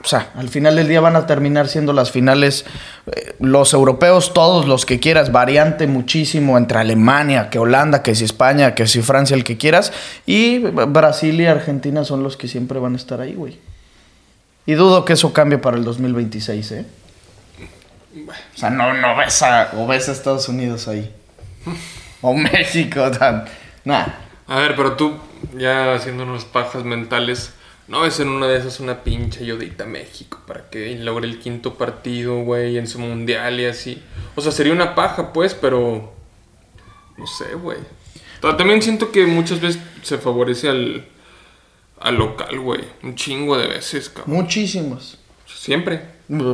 o 0.01 0.07
sea, 0.07 0.31
al 0.35 0.49
final 0.49 0.75
del 0.75 0.87
día 0.87 1.01
van 1.01 1.15
a 1.15 1.27
terminar 1.27 1.67
siendo 1.67 1.91
las 1.91 2.11
finales 2.11 2.65
eh, 3.07 3.35
los 3.39 3.73
europeos, 3.73 4.33
todos 4.33 4.65
los 4.65 4.85
que 4.85 4.99
quieras, 4.99 5.31
variante 5.31 5.87
muchísimo 5.87 6.57
entre 6.57 6.79
Alemania, 6.79 7.49
que 7.49 7.59
Holanda, 7.59 8.01
que 8.01 8.15
si 8.15 8.23
España, 8.23 8.75
que 8.75 8.87
si 8.87 9.01
Francia, 9.01 9.35
el 9.35 9.43
que 9.43 9.57
quieras. 9.57 9.91
Y 10.25 10.59
Brasil 10.59 11.39
y 11.41 11.47
Argentina 11.47 12.05
son 12.05 12.23
los 12.23 12.37
que 12.37 12.47
siempre 12.47 12.79
van 12.79 12.93
a 12.93 12.97
estar 12.97 13.19
ahí, 13.19 13.33
güey. 13.33 13.59
Y 14.65 14.73
dudo 14.73 15.03
que 15.03 15.13
eso 15.13 15.33
cambie 15.33 15.57
para 15.57 15.77
el 15.77 15.83
2026, 15.83 16.71
¿eh? 16.71 16.85
O 18.27 18.57
sea, 18.57 18.69
no, 18.69 18.93
no 18.93 19.15
ves 19.15 19.41
a, 19.41 19.71
o 19.75 19.85
ves 19.85 20.09
a 20.09 20.11
Estados 20.11 20.47
Unidos 20.49 20.87
ahí. 20.87 21.13
O 22.21 22.33
México, 22.33 23.09
tan. 23.11 23.45
Nah. 23.85 24.05
A 24.45 24.59
ver, 24.59 24.75
pero 24.75 24.97
tú, 24.97 25.17
ya 25.57 25.93
haciendo 25.93 26.23
unas 26.23 26.43
pajas 26.43 26.83
mentales, 26.83 27.53
no 27.89 28.01
ves 28.01 28.19
en 28.19 28.29
una 28.29 28.47
de 28.47 28.57
esas 28.57 28.79
una 28.79 29.03
pinche 29.03 29.41
ayudita 29.43 29.83
a 29.83 29.87
México 29.87 30.39
para 30.47 30.69
que 30.69 30.95
logre 30.97 31.27
el 31.27 31.39
quinto 31.39 31.73
partido, 31.75 32.41
güey, 32.43 32.77
en 32.77 32.87
su 32.87 32.99
mundial 32.99 33.59
y 33.59 33.65
así. 33.65 34.01
O 34.35 34.41
sea, 34.41 34.51
sería 34.51 34.71
una 34.73 34.95
paja, 34.95 35.33
pues, 35.33 35.53
pero. 35.53 36.13
No 37.17 37.27
sé, 37.27 37.55
güey. 37.55 37.79
Ta- 38.39 38.55
También 38.55 38.81
siento 38.81 39.11
que 39.11 39.25
muchas 39.25 39.59
veces 39.59 39.81
se 40.03 40.17
favorece 40.17 40.69
al, 40.69 41.05
al 41.99 42.15
local, 42.15 42.59
güey. 42.59 42.81
Un 43.03 43.15
chingo 43.15 43.57
de 43.57 43.67
veces, 43.67 44.09
cabrón. 44.09 44.35
Muchísimos. 44.35 45.17
Siempre. 45.47 46.01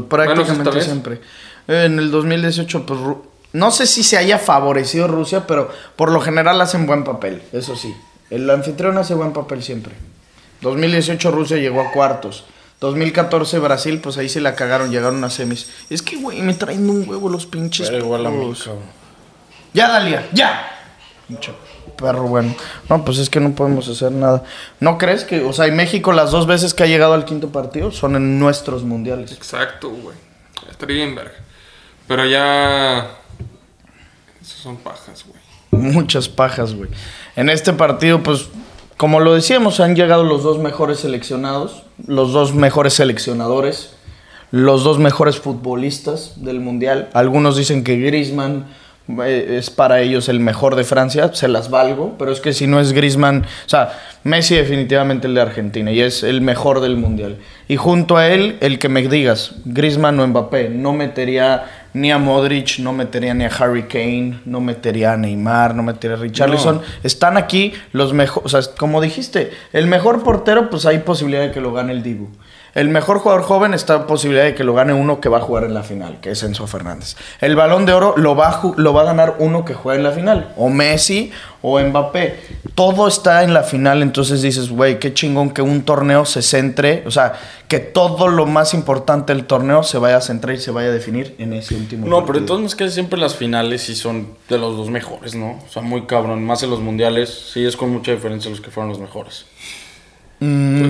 Prácticamente 0.09 0.81
siempre. 0.81 1.21
En 1.67 1.99
el 1.99 2.09
2018, 2.11 2.85
pues 2.85 2.99
Ru- 2.99 3.21
no 3.53 3.71
sé 3.71 3.85
si 3.87 4.03
se 4.03 4.17
haya 4.17 4.39
favorecido 4.39 5.07
Rusia, 5.07 5.45
pero 5.47 5.69
por 5.95 6.11
lo 6.11 6.21
general 6.21 6.59
hacen 6.61 6.85
buen 6.87 7.03
papel, 7.03 7.41
eso 7.51 7.75
sí. 7.75 7.93
El 8.29 8.49
anfitrión 8.49 8.97
hace 8.97 9.13
buen 9.13 9.33
papel 9.33 9.61
siempre. 9.63 9.93
2018 10.65 11.31
Rusia 11.31 11.57
llegó 11.57 11.81
a 11.81 11.91
cuartos. 11.91 12.43
2014 12.81 13.59
Brasil, 13.59 13.99
pues 14.01 14.17
ahí 14.17 14.27
se 14.27 14.41
la 14.41 14.55
cagaron, 14.55 14.91
llegaron 14.91 15.23
a 15.23 15.29
semis. 15.29 15.69
Es 15.89 16.01
que, 16.01 16.17
güey, 16.17 16.41
me 16.41 16.53
traen 16.53 16.89
un 16.89 17.07
huevo 17.07 17.29
los 17.29 17.45
pinches. 17.45 17.89
Pero 17.89 18.05
igual 18.05 18.25
a 18.25 18.29
mí. 18.29 18.53
Ya, 19.73 19.89
Dalia, 19.89 20.27
ya. 20.33 20.71
Pinche 21.27 21.51
perro 21.95 22.23
bueno. 22.23 22.55
No, 22.89 23.05
pues 23.05 23.17
es 23.17 23.29
que 23.29 23.39
no 23.39 23.55
podemos 23.55 23.87
hacer 23.87 24.11
nada. 24.11 24.43
¿No 24.79 24.97
crees 24.97 25.23
que, 25.23 25.43
o 25.43 25.53
sea, 25.53 25.67
en 25.67 25.75
México 25.75 26.11
las 26.11 26.31
dos 26.31 26.47
veces 26.47 26.73
que 26.73 26.83
ha 26.83 26.87
llegado 26.87 27.13
al 27.13 27.25
quinto 27.25 27.49
partido 27.49 27.91
son 27.91 28.15
en 28.15 28.39
nuestros 28.39 28.83
mundiales? 28.83 29.31
Exacto, 29.31 29.89
güey. 29.89 30.17
Estaría. 30.69 31.05
Pero 32.07 32.25
ya. 32.25 33.11
Esas 34.41 34.59
son 34.59 34.77
pajas, 34.77 35.25
güey. 35.25 35.41
Muchas 35.71 36.29
pajas, 36.29 36.73
güey. 36.73 36.89
En 37.35 37.49
este 37.49 37.73
partido, 37.73 38.21
pues, 38.21 38.47
como 38.97 39.19
lo 39.19 39.33
decíamos, 39.33 39.79
han 39.79 39.95
llegado 39.95 40.23
los 40.23 40.43
dos 40.43 40.59
mejores 40.59 40.99
seleccionados, 40.99 41.83
los 42.07 42.31
dos 42.31 42.53
mejores 42.53 42.93
seleccionadores, 42.93 43.93
los 44.51 44.83
dos 44.83 44.99
mejores 44.99 45.37
futbolistas 45.37 46.43
del 46.43 46.61
Mundial. 46.61 47.09
Algunos 47.13 47.57
dicen 47.57 47.83
que 47.83 47.97
Griezmann 47.97 48.67
es 49.25 49.69
para 49.69 50.01
ellos 50.01 50.29
el 50.29 50.39
mejor 50.39 50.75
de 50.75 50.83
Francia, 50.83 51.31
se 51.33 51.47
las 51.47 51.69
valgo, 51.69 52.15
pero 52.17 52.31
es 52.31 52.41
que 52.41 52.53
si 52.53 52.65
no 52.65 52.79
es 52.79 52.91
Griezmann, 52.91 53.45
o 53.65 53.69
sea, 53.69 53.99
Messi 54.23 54.55
definitivamente 54.55 55.27
el 55.27 55.35
de 55.35 55.41
Argentina 55.41 55.91
y 55.91 56.01
es 56.01 56.23
el 56.23 56.41
mejor 56.41 56.81
del 56.81 56.97
Mundial. 56.97 57.37
Y 57.67 57.77
junto 57.77 58.17
a 58.17 58.27
él, 58.29 58.57
el 58.61 58.79
que 58.79 58.89
me 58.89 59.07
digas, 59.07 59.55
Griezmann 59.65 60.19
o 60.19 60.27
Mbappé, 60.27 60.69
no 60.69 60.93
metería 60.93 61.65
ni 61.93 62.11
a 62.11 62.17
Modric, 62.17 62.79
no 62.79 62.91
metería 62.91 63.33
ni 63.33 63.45
a 63.45 63.47
Harry 63.47 63.83
Kane, 63.83 64.39
no 64.45 64.59
metería 64.59 65.13
a 65.13 65.17
Neymar, 65.17 65.75
no 65.75 65.83
metería 65.83 66.17
a 66.17 66.19
Richarlison. 66.19 66.81
Están 67.03 67.37
aquí 67.37 67.73
los 67.93 68.13
mejores, 68.13 68.53
o 68.53 68.61
sea, 68.61 68.73
como 68.75 68.99
dijiste, 68.99 69.51
el 69.71 69.87
mejor 69.87 70.23
portero, 70.23 70.69
pues 70.69 70.85
hay 70.85 70.99
posibilidad 70.99 71.43
de 71.43 71.51
que 71.51 71.61
lo 71.61 71.71
gane 71.71 71.93
el 71.93 72.03
Dibu. 72.03 72.27
El 72.75 72.89
mejor 72.89 73.19
jugador 73.19 73.43
joven 73.43 73.73
está 73.73 73.95
en 73.95 74.03
posibilidad 74.05 74.43
de 74.43 74.53
que 74.53 74.65
lo 74.65 74.73
gane 74.73 74.93
uno 74.93 75.21
que 75.21 75.29
va 75.29 75.37
a 75.37 75.41
jugar 75.41 75.63
en 75.63 75.73
la 75.73 75.81
final, 75.81 76.19
que 76.19 76.31
es 76.31 76.43
Enzo 76.43 76.67
Fernández. 76.67 77.15
El 77.39 77.55
balón 77.55 77.85
de 77.85 77.93
oro 77.93 78.15
lo 78.17 78.35
va, 78.35 78.49
a 78.49 78.61
lo 78.75 78.93
va 78.93 79.03
a 79.03 79.05
ganar 79.05 79.37
uno 79.39 79.63
que 79.63 79.73
juega 79.73 79.97
en 79.97 80.03
la 80.03 80.11
final, 80.11 80.53
o 80.57 80.67
Messi 80.69 81.31
o 81.61 81.79
Mbappé. 81.79 82.37
Todo 82.75 83.07
está 83.07 83.43
en 83.45 83.53
la 83.53 83.63
final, 83.63 84.01
entonces 84.01 84.41
dices, 84.41 84.69
güey, 84.69 84.99
qué 84.99 85.13
chingón 85.13 85.51
que 85.51 85.61
un 85.61 85.83
torneo 85.83 86.25
se 86.25 86.41
centre, 86.41 87.03
o 87.07 87.11
sea, 87.11 87.33
que 87.69 87.79
todo 87.79 88.27
lo 88.27 88.45
más 88.45 88.73
importante 88.73 89.33
del 89.33 89.45
torneo 89.45 89.81
se 89.83 89.97
vaya 89.97 90.17
a 90.17 90.21
centrar 90.21 90.53
y 90.55 90.59
se 90.59 90.71
vaya 90.71 90.89
a 90.89 90.91
definir 90.91 91.33
en 91.39 91.53
ese 91.53 91.75
último 91.75 92.05
No, 92.05 92.17
pero 92.17 92.25
partido. 92.25 92.39
entonces 92.41 92.71
es 92.71 92.75
que 92.75 92.89
siempre 92.91 93.17
las 93.17 93.35
finales 93.37 93.83
sí 93.83 93.95
son 93.95 94.31
de 94.49 94.57
los 94.57 94.75
dos 94.75 94.89
mejores, 94.89 95.33
¿no? 95.33 95.51
O 95.65 95.71
sea, 95.71 95.81
muy 95.81 96.07
cabrón. 96.07 96.43
Más 96.43 96.61
en 96.61 96.71
los 96.71 96.81
mundiales, 96.81 97.51
sí 97.53 97.65
es 97.65 97.77
con 97.77 97.89
mucha 97.91 98.11
diferencia 98.11 98.51
los 98.51 98.59
que 98.59 98.69
fueron 98.69 98.89
los 98.89 98.99
mejores. 98.99 99.45
Mm, 100.41 100.89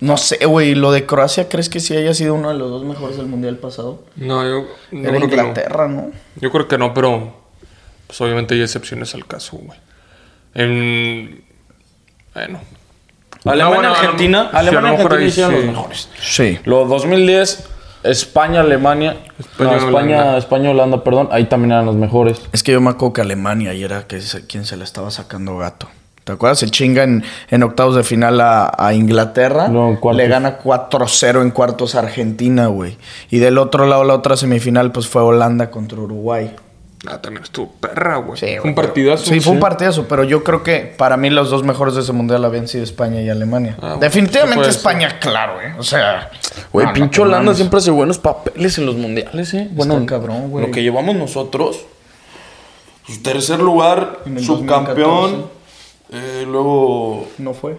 no 0.00 0.16
sé, 0.16 0.44
güey, 0.46 0.74
lo 0.74 0.92
de 0.92 1.06
Croacia, 1.06 1.48
¿crees 1.48 1.68
que 1.68 1.80
sí 1.80 1.96
haya 1.96 2.14
sido 2.14 2.34
uno 2.34 2.48
de 2.48 2.54
los 2.58 2.70
dos 2.70 2.84
mejores 2.84 3.16
del 3.16 3.26
mundial 3.26 3.56
pasado? 3.56 4.02
No, 4.16 4.42
yo. 4.42 4.66
yo 4.90 4.98
Era 4.98 5.16
creo 5.16 5.28
que 5.28 5.36
no. 5.36 5.42
Inglaterra, 5.42 5.88
¿no? 5.88 6.10
Yo 6.36 6.50
creo 6.50 6.68
que 6.68 6.78
no, 6.78 6.94
pero. 6.94 7.44
Pues 8.06 8.20
obviamente 8.20 8.54
hay 8.54 8.62
excepciones 8.62 9.14
al 9.14 9.26
caso, 9.26 9.56
güey. 9.56 9.78
En. 10.54 11.44
Bueno. 12.34 12.60
Alemania, 13.44 13.74
bueno, 13.74 13.94
Argentina. 13.94 14.48
sí, 14.50 14.56
Alemania, 14.56 14.90
mejor 14.92 15.12
Argentina 15.12 15.28
hicieron 15.28 15.52
sí. 15.52 15.56
los 15.58 15.66
mejores. 15.66 16.08
Sí. 16.20 16.58
Lo 16.64 16.86
2010, 16.86 17.68
España, 18.04 18.60
Alemania. 18.60 19.18
España, 19.38 19.70
no, 19.70 19.76
España, 19.76 19.88
Holanda. 19.88 20.38
España, 20.38 20.70
Holanda, 20.70 21.04
perdón. 21.04 21.28
Ahí 21.30 21.44
también 21.44 21.72
eran 21.72 21.86
los 21.86 21.96
mejores. 21.96 22.40
Es 22.52 22.62
que 22.62 22.72
yo 22.72 22.80
me 22.80 22.90
acuerdo 22.90 23.12
que 23.14 23.20
Alemania 23.20 23.74
y 23.74 23.84
era 23.84 24.06
que 24.06 24.20
quien 24.48 24.64
se 24.64 24.76
la 24.76 24.84
estaba 24.84 25.10
sacando 25.10 25.56
gato. 25.58 25.88
¿Te 26.24 26.32
acuerdas? 26.32 26.58
Se 26.58 26.70
chinga 26.70 27.02
en, 27.02 27.22
en 27.50 27.62
octavos 27.62 27.96
de 27.96 28.02
final 28.02 28.40
a, 28.40 28.72
a 28.78 28.94
Inglaterra. 28.94 29.68
No, 29.68 29.90
en 29.90 29.96
cuartos. 29.96 30.22
Le 30.22 30.28
gana 30.28 30.58
4-0 30.58 31.42
en 31.42 31.50
cuartos 31.50 31.94
a 31.94 31.98
Argentina, 32.00 32.66
güey. 32.68 32.96
Y 33.30 33.38
del 33.38 33.58
otro 33.58 33.86
lado, 33.86 34.04
la 34.04 34.14
otra 34.14 34.36
semifinal, 34.36 34.90
pues 34.90 35.06
fue 35.06 35.20
Holanda 35.20 35.70
contra 35.70 36.00
Uruguay. 36.00 36.50
Ah, 37.06 37.20
también 37.20 37.42
estuvo 37.42 37.70
perra, 37.72 38.16
güey. 38.16 38.38
Sí, 38.40 38.56
Fue 38.58 38.70
un 38.70 38.74
partidazo. 38.74 39.26
Sí, 39.26 39.40
fue 39.40 39.52
un 39.52 39.60
partidazo, 39.60 40.06
pero 40.08 40.24
yo 40.24 40.42
creo 40.42 40.62
que 40.62 40.94
para 40.96 41.18
mí 41.18 41.28
los 41.28 41.50
dos 41.50 41.62
mejores 41.62 41.94
de 41.94 42.00
ese 42.00 42.12
mundial 42.12 42.42
habían 42.46 42.66
sido 42.66 42.82
España 42.82 43.20
y 43.20 43.28
Alemania. 43.28 43.76
Ah, 43.82 43.98
Definitivamente 44.00 44.70
España, 44.70 45.18
claro, 45.20 45.56
güey. 45.56 45.72
O 45.78 45.82
sea, 45.82 46.30
Güey, 46.72 46.86
no, 46.86 46.92
pinche 46.94 47.20
Holanda 47.20 47.52
siempre 47.52 47.78
hace 47.78 47.90
buenos 47.90 48.16
papeles 48.18 48.78
en 48.78 48.86
los 48.86 48.96
mundiales, 48.96 49.52
¿eh? 49.52 49.68
Bueno, 49.72 50.06
cabrón, 50.06 50.50
güey. 50.50 50.64
Lo 50.66 50.72
que 50.72 50.82
llevamos 50.82 51.14
nosotros. 51.14 51.84
Pues, 53.06 53.22
tercer 53.22 53.60
lugar, 53.60 54.20
En 54.24 54.38
el 54.38 54.44
subcampeón. 54.44 55.52
Eh, 56.14 56.44
luego. 56.46 57.28
No 57.38 57.52
fue. 57.54 57.76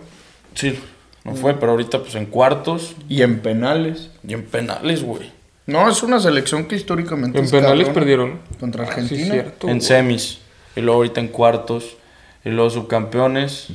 Sí, 0.54 0.78
no 1.24 1.36
fue, 1.36 1.54
pero 1.56 1.72
ahorita 1.74 2.00
pues 2.02 2.16
en 2.16 2.26
cuartos 2.28 2.96
Y 3.10 3.22
en 3.22 3.40
penales. 3.40 4.10
y 4.28 4.34
en 4.34 4.44
penales, 4.46 5.04
güey. 5.04 5.32
No, 5.68 5.90
es 5.90 6.04
una 6.04 6.20
selección 6.20 6.66
que 6.66 6.76
históricamente. 6.76 7.40
En 7.40 7.46
es 7.46 7.52
penales 7.52 7.90
perdieron. 7.90 8.40
Contra 8.60 8.84
Ah, 8.84 8.88
sí, 8.88 8.92
Argentina. 8.94 9.32
cierto, 9.32 9.68
en 9.68 9.78
güey. 9.78 9.88
semis. 9.88 10.40
Y 10.76 10.82
luego 10.82 10.98
ahorita 10.98 11.22
en 11.22 11.30
cuartos. 11.30 11.98
Y 12.44 12.50
luego 12.50 12.70
subcampeones. 12.70 13.68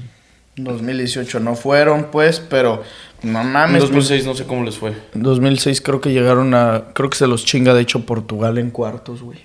2018 0.57 1.41
no 1.41 1.55
fueron, 1.57 2.09
pues, 2.13 2.39
pero 2.41 2.83
no 3.23 3.41
En 3.41 3.53
mames. 3.53 3.83
2006 3.83 4.27
no 4.27 4.35
sé 4.35 4.45
cómo 4.45 4.63
les 4.65 4.77
fue. 4.77 4.93
pues, 4.93 5.23
2006 5.25 5.81
creo 5.81 6.01
que 6.01 6.13
llegaron 6.13 6.55
a. 6.55 6.85
Creo 6.95 7.09
que 7.11 7.17
se 7.19 7.27
los 7.27 7.45
chinga, 7.45 7.75
de 7.75 7.81
hecho, 7.83 8.05
Portugal 8.07 8.59
en 8.59 8.71
cuartos, 8.71 9.23
güey. 9.23 9.39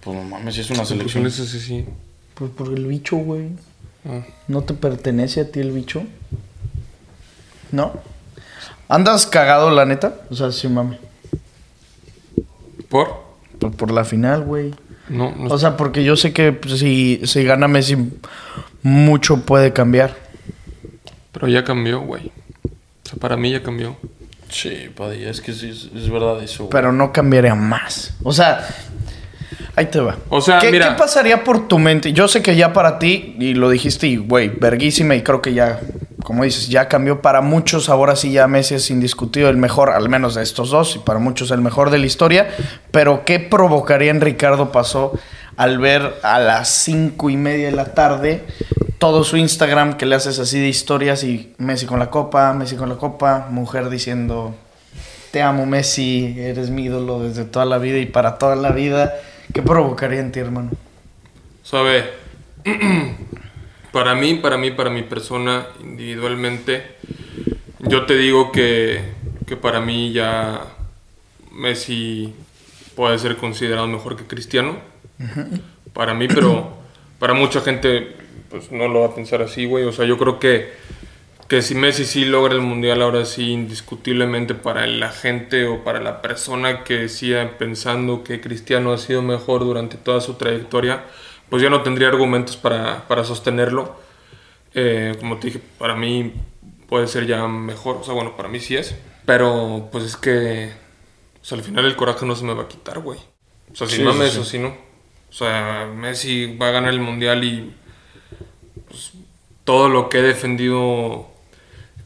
Pues 0.00 0.16
no 0.16 0.22
mames, 0.24 0.58
es 0.58 0.68
una 0.70 0.78
Pues 0.80 0.88
selección. 0.90 1.22
en 1.22 1.28
ese 1.28 1.46
sí, 1.46 1.60
sí. 1.60 1.84
Pues 2.34 2.50
por 2.50 2.68
el 2.68 2.86
bicho, 2.86 3.16
güey. 3.16 3.48
Ah. 4.04 4.20
¿No 4.48 4.62
te 4.62 4.74
pertenece 4.74 5.40
a 5.42 5.50
ti 5.50 5.60
el 5.60 5.70
bicho? 5.72 6.02
¿No? 7.70 7.92
¿Andas 8.88 9.26
cagado, 9.26 9.70
la 9.70 9.84
neta? 9.86 10.16
O 10.30 10.34
sea, 10.34 10.52
sí, 10.52 10.68
mami. 10.68 10.98
¿Por? 12.88 13.22
Por, 13.58 13.72
por 13.72 13.90
la 13.90 14.04
final, 14.04 14.42
güey. 14.44 14.74
No, 15.08 15.34
no 15.34 15.52
O 15.54 15.58
sea, 15.58 15.76
porque 15.76 16.04
yo 16.04 16.16
sé 16.16 16.32
que 16.32 16.52
pues, 16.52 16.78
si, 16.78 17.20
si 17.24 17.44
gana 17.44 17.68
Messi, 17.68 17.96
mucho 18.82 19.38
puede 19.44 19.72
cambiar. 19.72 20.16
pero 21.32 21.48
ya 21.48 21.64
cambió, 21.64 22.00
güey. 22.00 22.30
O 22.64 23.08
sea, 23.08 23.18
para 23.18 23.36
mí 23.36 23.50
ya 23.50 23.62
cambió. 23.62 23.96
Sí, 24.50 24.90
Padilla, 24.94 25.30
es 25.30 25.40
que 25.40 25.52
sí, 25.54 25.70
es, 25.70 25.88
es 25.96 26.10
verdad 26.10 26.42
eso. 26.42 26.64
güey. 26.64 26.70
Pero 26.70 26.92
no 26.92 27.12
cambiaría 27.12 27.54
más. 27.54 28.14
O 28.22 28.32
sea, 28.32 28.66
ahí 29.76 29.86
te 29.86 30.00
va. 30.00 30.16
O 30.28 30.40
sea, 30.40 30.58
¿Qué, 30.58 30.70
mira- 30.70 30.90
¿qué 30.90 30.94
pasaría 30.98 31.44
por 31.44 31.68
tu 31.68 31.78
mente? 31.78 32.12
Yo 32.12 32.28
sé 32.28 32.42
que 32.42 32.56
ya 32.56 32.72
para 32.72 32.98
ti, 32.98 33.36
y 33.38 33.54
lo 33.54 33.70
dijiste, 33.70 34.06
y 34.06 34.16
güey, 34.16 34.48
verguísima, 34.48 35.14
y 35.14 35.22
creo 35.22 35.40
que 35.42 35.54
ya, 35.54 35.80
como 36.24 36.44
dices, 36.44 36.68
ya 36.68 36.88
cambió 36.88 37.20
para 37.22 37.40
muchos. 37.40 37.88
Ahora 37.88 38.16
sí, 38.16 38.32
ya 38.32 38.46
Messi 38.48 38.74
es 38.74 38.90
indiscutido 38.90 39.48
el 39.48 39.56
mejor, 39.56 39.90
al 39.90 40.08
menos 40.08 40.34
de 40.34 40.42
estos 40.42 40.70
dos, 40.70 40.96
y 40.96 40.98
para 41.00 41.18
muchos 41.18 41.50
el 41.50 41.60
mejor 41.60 41.90
de 41.90 41.98
la 41.98 42.06
historia. 42.06 42.48
Pero, 42.90 43.24
¿qué 43.24 43.38
provocaría 43.40 44.10
en 44.10 44.20
Ricardo 44.20 44.72
Pasó 44.72 45.12
al 45.56 45.78
ver 45.78 46.14
a 46.22 46.38
las 46.38 46.68
cinco 46.68 47.28
y 47.30 47.36
media 47.36 47.66
de 47.66 47.72
la 47.76 47.92
tarde 47.92 48.44
todo 48.98 49.24
su 49.24 49.36
Instagram 49.36 49.94
que 49.98 50.06
le 50.06 50.14
haces 50.14 50.38
así 50.38 50.60
de 50.60 50.68
historias 50.68 51.24
y 51.24 51.52
Messi 51.58 51.86
con 51.86 51.98
la 51.98 52.08
copa, 52.08 52.52
Messi 52.54 52.76
con 52.76 52.88
la 52.88 52.94
copa, 52.94 53.48
mujer 53.50 53.90
diciendo 53.90 54.54
te 55.32 55.42
amo 55.42 55.66
Messi, 55.66 56.36
eres 56.38 56.70
mi 56.70 56.84
ídolo 56.84 57.20
desde 57.20 57.44
toda 57.44 57.64
la 57.64 57.78
vida 57.78 57.98
y 57.98 58.06
para 58.06 58.38
toda 58.38 58.54
la 58.54 58.70
vida. 58.70 59.14
¿Qué 59.52 59.60
provocaría 59.60 60.20
en 60.20 60.32
ti, 60.32 60.40
hermano? 60.40 60.70
¿Sabe? 61.62 62.10
para 63.92 64.14
mí, 64.14 64.34
para 64.34 64.56
mí, 64.56 64.70
para 64.70 64.88
mi 64.88 65.02
persona 65.02 65.66
individualmente, 65.80 66.96
yo 67.80 68.06
te 68.06 68.16
digo 68.16 68.50
que, 68.50 69.02
que 69.46 69.56
para 69.56 69.80
mí 69.80 70.12
ya 70.12 70.62
Messi 71.50 72.34
puede 72.96 73.18
ser 73.18 73.36
considerado 73.36 73.86
mejor 73.86 74.16
que 74.16 74.24
Cristiano. 74.24 74.76
Para 75.92 76.14
mí, 76.14 76.28
pero 76.28 76.72
para 77.18 77.34
mucha 77.34 77.60
gente 77.60 78.16
pues 78.48 78.70
no 78.70 78.88
lo 78.88 79.00
va 79.00 79.06
a 79.06 79.14
pensar 79.14 79.42
así, 79.42 79.66
güey. 79.66 79.84
O 79.84 79.92
sea, 79.92 80.04
yo 80.04 80.18
creo 80.18 80.38
que, 80.38 80.72
que 81.52 81.60
si 81.60 81.74
Messi 81.74 82.06
sí 82.06 82.24
logra 82.24 82.54
el 82.54 82.62
Mundial, 82.62 83.02
ahora 83.02 83.26
sí, 83.26 83.50
indiscutiblemente 83.50 84.54
para 84.54 84.86
la 84.86 85.10
gente 85.12 85.66
o 85.66 85.84
para 85.84 86.00
la 86.00 86.22
persona 86.22 86.82
que 86.82 87.10
siga 87.10 87.58
pensando 87.58 88.24
que 88.24 88.40
Cristiano 88.40 88.90
ha 88.90 88.96
sido 88.96 89.20
mejor 89.20 89.60
durante 89.60 89.98
toda 89.98 90.22
su 90.22 90.36
trayectoria, 90.36 91.04
pues 91.50 91.62
ya 91.62 91.68
no 91.68 91.82
tendría 91.82 92.08
argumentos 92.08 92.56
para, 92.56 93.06
para 93.06 93.22
sostenerlo. 93.24 93.96
Eh, 94.72 95.14
como 95.20 95.36
te 95.36 95.48
dije, 95.48 95.60
para 95.76 95.94
mí 95.94 96.32
puede 96.88 97.06
ser 97.06 97.26
ya 97.26 97.46
mejor. 97.46 97.96
O 97.96 98.02
sea, 98.02 98.14
bueno, 98.14 98.34
para 98.34 98.48
mí 98.48 98.58
sí 98.58 98.74
es. 98.74 98.96
Pero 99.26 99.90
pues 99.92 100.04
es 100.04 100.16
que 100.16 100.72
o 101.42 101.44
sea, 101.44 101.58
al 101.58 101.64
final 101.64 101.84
el 101.84 101.96
coraje 101.96 102.24
no 102.24 102.34
se 102.34 102.44
me 102.44 102.54
va 102.54 102.62
a 102.62 102.68
quitar, 102.68 102.98
güey. 103.00 103.18
O 103.70 103.76
sea, 103.76 103.86
si 103.86 103.96
Sí, 103.96 104.02
mames 104.02 104.32
sí, 104.32 104.38
o 104.38 104.44
si 104.44 104.58
no. 104.58 104.68
O 104.68 105.32
sea, 105.34 105.86
Messi 105.94 106.56
va 106.56 106.68
a 106.68 106.70
ganar 106.70 106.94
el 106.94 107.00
mundial 107.00 107.44
y 107.44 107.74
pues, 108.88 109.12
todo 109.64 109.90
lo 109.90 110.08
que 110.08 110.20
he 110.20 110.22
defendido 110.22 111.31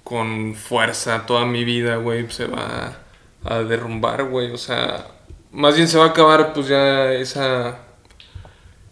con 0.06 0.54
fuerza 0.54 1.26
toda 1.26 1.44
mi 1.46 1.64
vida, 1.64 1.96
güey, 1.96 2.30
se 2.30 2.46
va 2.46 2.92
a 3.44 3.58
derrumbar, 3.64 4.22
güey. 4.28 4.52
O 4.52 4.56
sea, 4.56 5.08
más 5.50 5.74
bien 5.74 5.88
se 5.88 5.98
va 5.98 6.04
a 6.04 6.08
acabar, 6.10 6.52
pues 6.52 6.68
ya 6.68 7.10
esa 7.12 7.78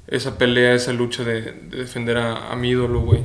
esa 0.09 0.37
pelea, 0.37 0.75
esa 0.75 0.93
lucha 0.93 1.23
de, 1.23 1.41
de 1.53 1.77
defender 1.79 2.17
a, 2.19 2.51
a 2.51 2.57
mi 2.57 2.71
ídolo, 2.71 3.01
güey. 3.03 3.25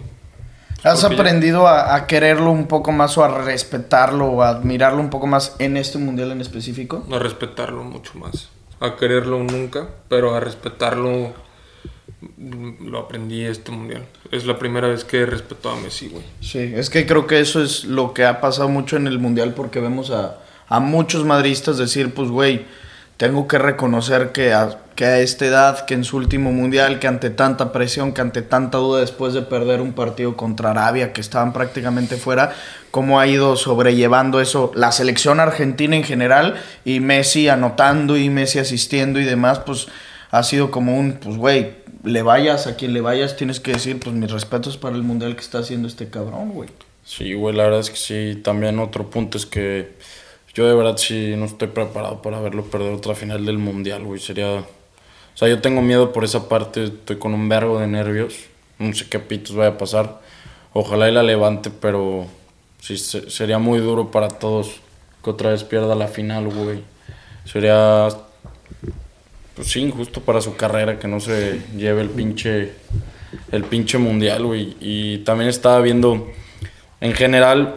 ¿Has 0.83 1.01
Porque 1.01 1.15
ya- 1.15 1.21
aprendido 1.23 1.67
a, 1.67 1.95
a 1.95 2.05
quererlo 2.05 2.51
un 2.51 2.67
poco 2.67 2.91
más 2.91 3.17
o 3.17 3.23
a 3.23 3.41
respetarlo 3.43 4.27
o 4.27 4.43
a 4.43 4.49
admirarlo 4.49 4.99
un 5.01 5.09
poco 5.09 5.25
más 5.25 5.55
en 5.57 5.75
este 5.75 5.97
mundial 5.97 6.31
en 6.31 6.41
específico? 6.41 7.03
A 7.11 7.17
respetarlo 7.17 7.83
mucho 7.83 8.19
más. 8.19 8.49
A 8.79 8.95
quererlo 8.97 9.39
nunca, 9.39 9.87
pero 10.09 10.35
a 10.35 10.39
respetarlo 10.39 11.33
lo 12.81 12.99
aprendí 12.99 13.45
este 13.45 13.71
mundial. 13.71 14.05
Es 14.31 14.45
la 14.45 14.59
primera 14.59 14.87
vez 14.87 15.03
que 15.03 15.21
he 15.21 15.25
respetado 15.25 15.75
a 15.75 15.79
Messi, 15.79 16.09
güey. 16.09 16.23
Sí, 16.41 16.73
es 16.75 16.89
que 16.89 17.05
creo 17.05 17.27
que 17.27 17.39
eso 17.39 17.63
es 17.63 17.85
lo 17.85 18.13
que 18.13 18.25
ha 18.25 18.41
pasado 18.41 18.67
mucho 18.69 18.97
en 18.97 19.07
el 19.07 19.19
mundial 19.19 19.53
porque 19.53 19.79
vemos 19.79 20.11
a, 20.11 20.37
a 20.67 20.79
muchos 20.79 21.25
madristas 21.25 21.77
decir, 21.77 22.13
pues 22.13 22.29
güey, 22.29 22.65
tengo 23.19 23.47
que 23.47 23.57
reconocer 23.57 24.31
que 24.31 24.53
a, 24.53 24.79
que 24.95 25.05
a 25.05 25.19
esta 25.19 25.45
edad, 25.45 25.85
que 25.85 25.93
en 25.93 26.05
su 26.05 26.15
último 26.15 26.51
mundial, 26.53 26.99
que 26.99 27.07
ante 27.07 27.29
tanta 27.29 27.73
presión, 27.73 28.13
que 28.13 28.21
ante 28.21 28.41
tanta 28.41 28.77
duda 28.77 29.01
después 29.01 29.33
de 29.33 29.41
perder 29.41 29.81
un 29.81 29.91
partido 29.91 30.37
contra 30.37 30.71
Arabia, 30.71 31.11
que 31.11 31.19
estaban 31.19 31.51
prácticamente 31.51 32.15
fuera, 32.15 32.53
cómo 32.91 33.19
ha 33.19 33.27
ido 33.27 33.57
sobrellevando 33.57 34.39
eso 34.39 34.71
la 34.73 34.93
selección 34.93 35.39
argentina 35.39 35.95
en 35.97 36.03
general 36.03 36.61
y 36.85 37.01
Messi 37.01 37.49
anotando 37.49 38.17
y 38.17 38.29
Messi 38.29 38.59
asistiendo 38.59 39.19
y 39.19 39.25
demás, 39.25 39.59
pues 39.59 39.87
ha 40.31 40.43
sido 40.43 40.71
como 40.71 40.97
un, 40.97 41.13
pues 41.13 41.35
güey, 41.35 41.78
le 42.03 42.21
vayas 42.21 42.67
a 42.67 42.75
quien 42.75 42.93
le 42.93 43.01
vayas, 43.01 43.35
tienes 43.35 43.59
que 43.59 43.73
decir, 43.73 43.99
pues 43.99 44.15
mis 44.15 44.31
respetos 44.31 44.77
para 44.77 44.95
el 44.95 45.03
mundial 45.03 45.35
que 45.35 45.41
está 45.41 45.59
haciendo 45.59 45.87
este 45.87 46.09
cabrón, 46.09 46.49
güey. 46.51 46.69
Sí, 47.03 47.33
güey, 47.33 47.55
la 47.55 47.63
verdad 47.63 47.79
es 47.79 47.89
que 47.89 47.95
sí. 47.97 48.39
También 48.41 48.79
otro 48.79 49.09
punto 49.09 49.37
es 49.37 49.45
que 49.45 49.93
yo 50.53 50.67
de 50.67 50.75
verdad 50.75 50.97
sí 50.97 51.33
no 51.37 51.45
estoy 51.45 51.69
preparado 51.69 52.21
para 52.21 52.39
verlo 52.39 52.63
perder 52.65 52.93
otra 52.93 53.15
final 53.15 53.45
del 53.45 53.57
mundial, 53.57 54.03
güey. 54.03 54.19
Sería. 54.19 54.47
O 54.59 54.65
sea, 55.39 55.47
yo 55.47 55.59
tengo 55.61 55.81
miedo 55.81 56.11
por 56.13 56.23
esa 56.23 56.47
parte. 56.49 56.83
Estoy 56.85 57.17
con 57.17 57.33
un 57.33 57.49
vergo 57.49 57.79
de 57.79 57.87
nervios. 57.87 58.35
No 58.77 58.93
sé 58.93 59.07
qué 59.09 59.19
pitos 59.19 59.55
vaya 59.55 59.71
a 59.71 59.77
pasar. 59.77 60.21
Ojalá 60.73 61.09
y 61.09 61.11
la 61.13 61.23
levante, 61.23 61.69
pero 61.71 62.27
sí 62.79 62.97
se- 62.97 63.29
sería 63.29 63.57
muy 63.57 63.79
duro 63.79 64.11
para 64.11 64.27
todos 64.27 64.79
que 65.23 65.29
otra 65.31 65.49
vez 65.51 65.63
pierda 65.63 65.95
la 65.95 66.07
final, 66.07 66.47
güey. 66.49 66.83
Sería. 67.45 68.07
Pues 69.59 69.71
sí, 69.71 69.81
injusto 69.81 70.21
para 70.21 70.39
su 70.39 70.55
carrera 70.55 70.99
que 70.99 71.09
no 71.09 71.19
se 71.19 71.59
lleve 71.75 72.01
el 72.01 72.09
pinche. 72.09 72.71
El 73.51 73.65
pinche 73.65 73.97
mundial, 73.97 74.45
güey. 74.45 74.77
Y 74.79 75.17
también 75.25 75.49
estaba 75.49 75.81
viendo. 75.81 76.31
En 77.01 77.11
general, 77.11 77.75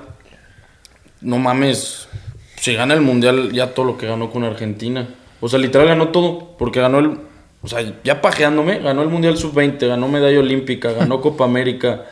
no 1.21 1.39
mames, 1.39 2.07
si 2.55 2.77
gana 2.77 2.95
el 2.95 3.01
mundial 3.01 3.51
ya 3.51 3.75
todo 3.75 3.85
lo 3.85 3.99
que 3.99 4.07
ganó 4.07 4.31
con 4.31 4.45
Argentina. 4.45 5.09
O 5.41 5.49
sea, 5.49 5.59
literal 5.59 5.89
ganó 5.89 6.11
todo, 6.11 6.57
porque 6.57 6.81
ganó 6.81 7.01
el, 7.01 7.19
o 7.63 7.67
sea, 7.67 7.81
ya 8.05 8.23
pajeándome, 8.23 8.79
ganó 8.79 9.03
el 9.03 9.09
mundial 9.09 9.37
sub-20, 9.37 9.89
ganó 9.89 10.07
medalla 10.07 10.39
olímpica, 10.39 10.93
ganó 10.93 11.21
Copa 11.21 11.47
América, 11.47 12.05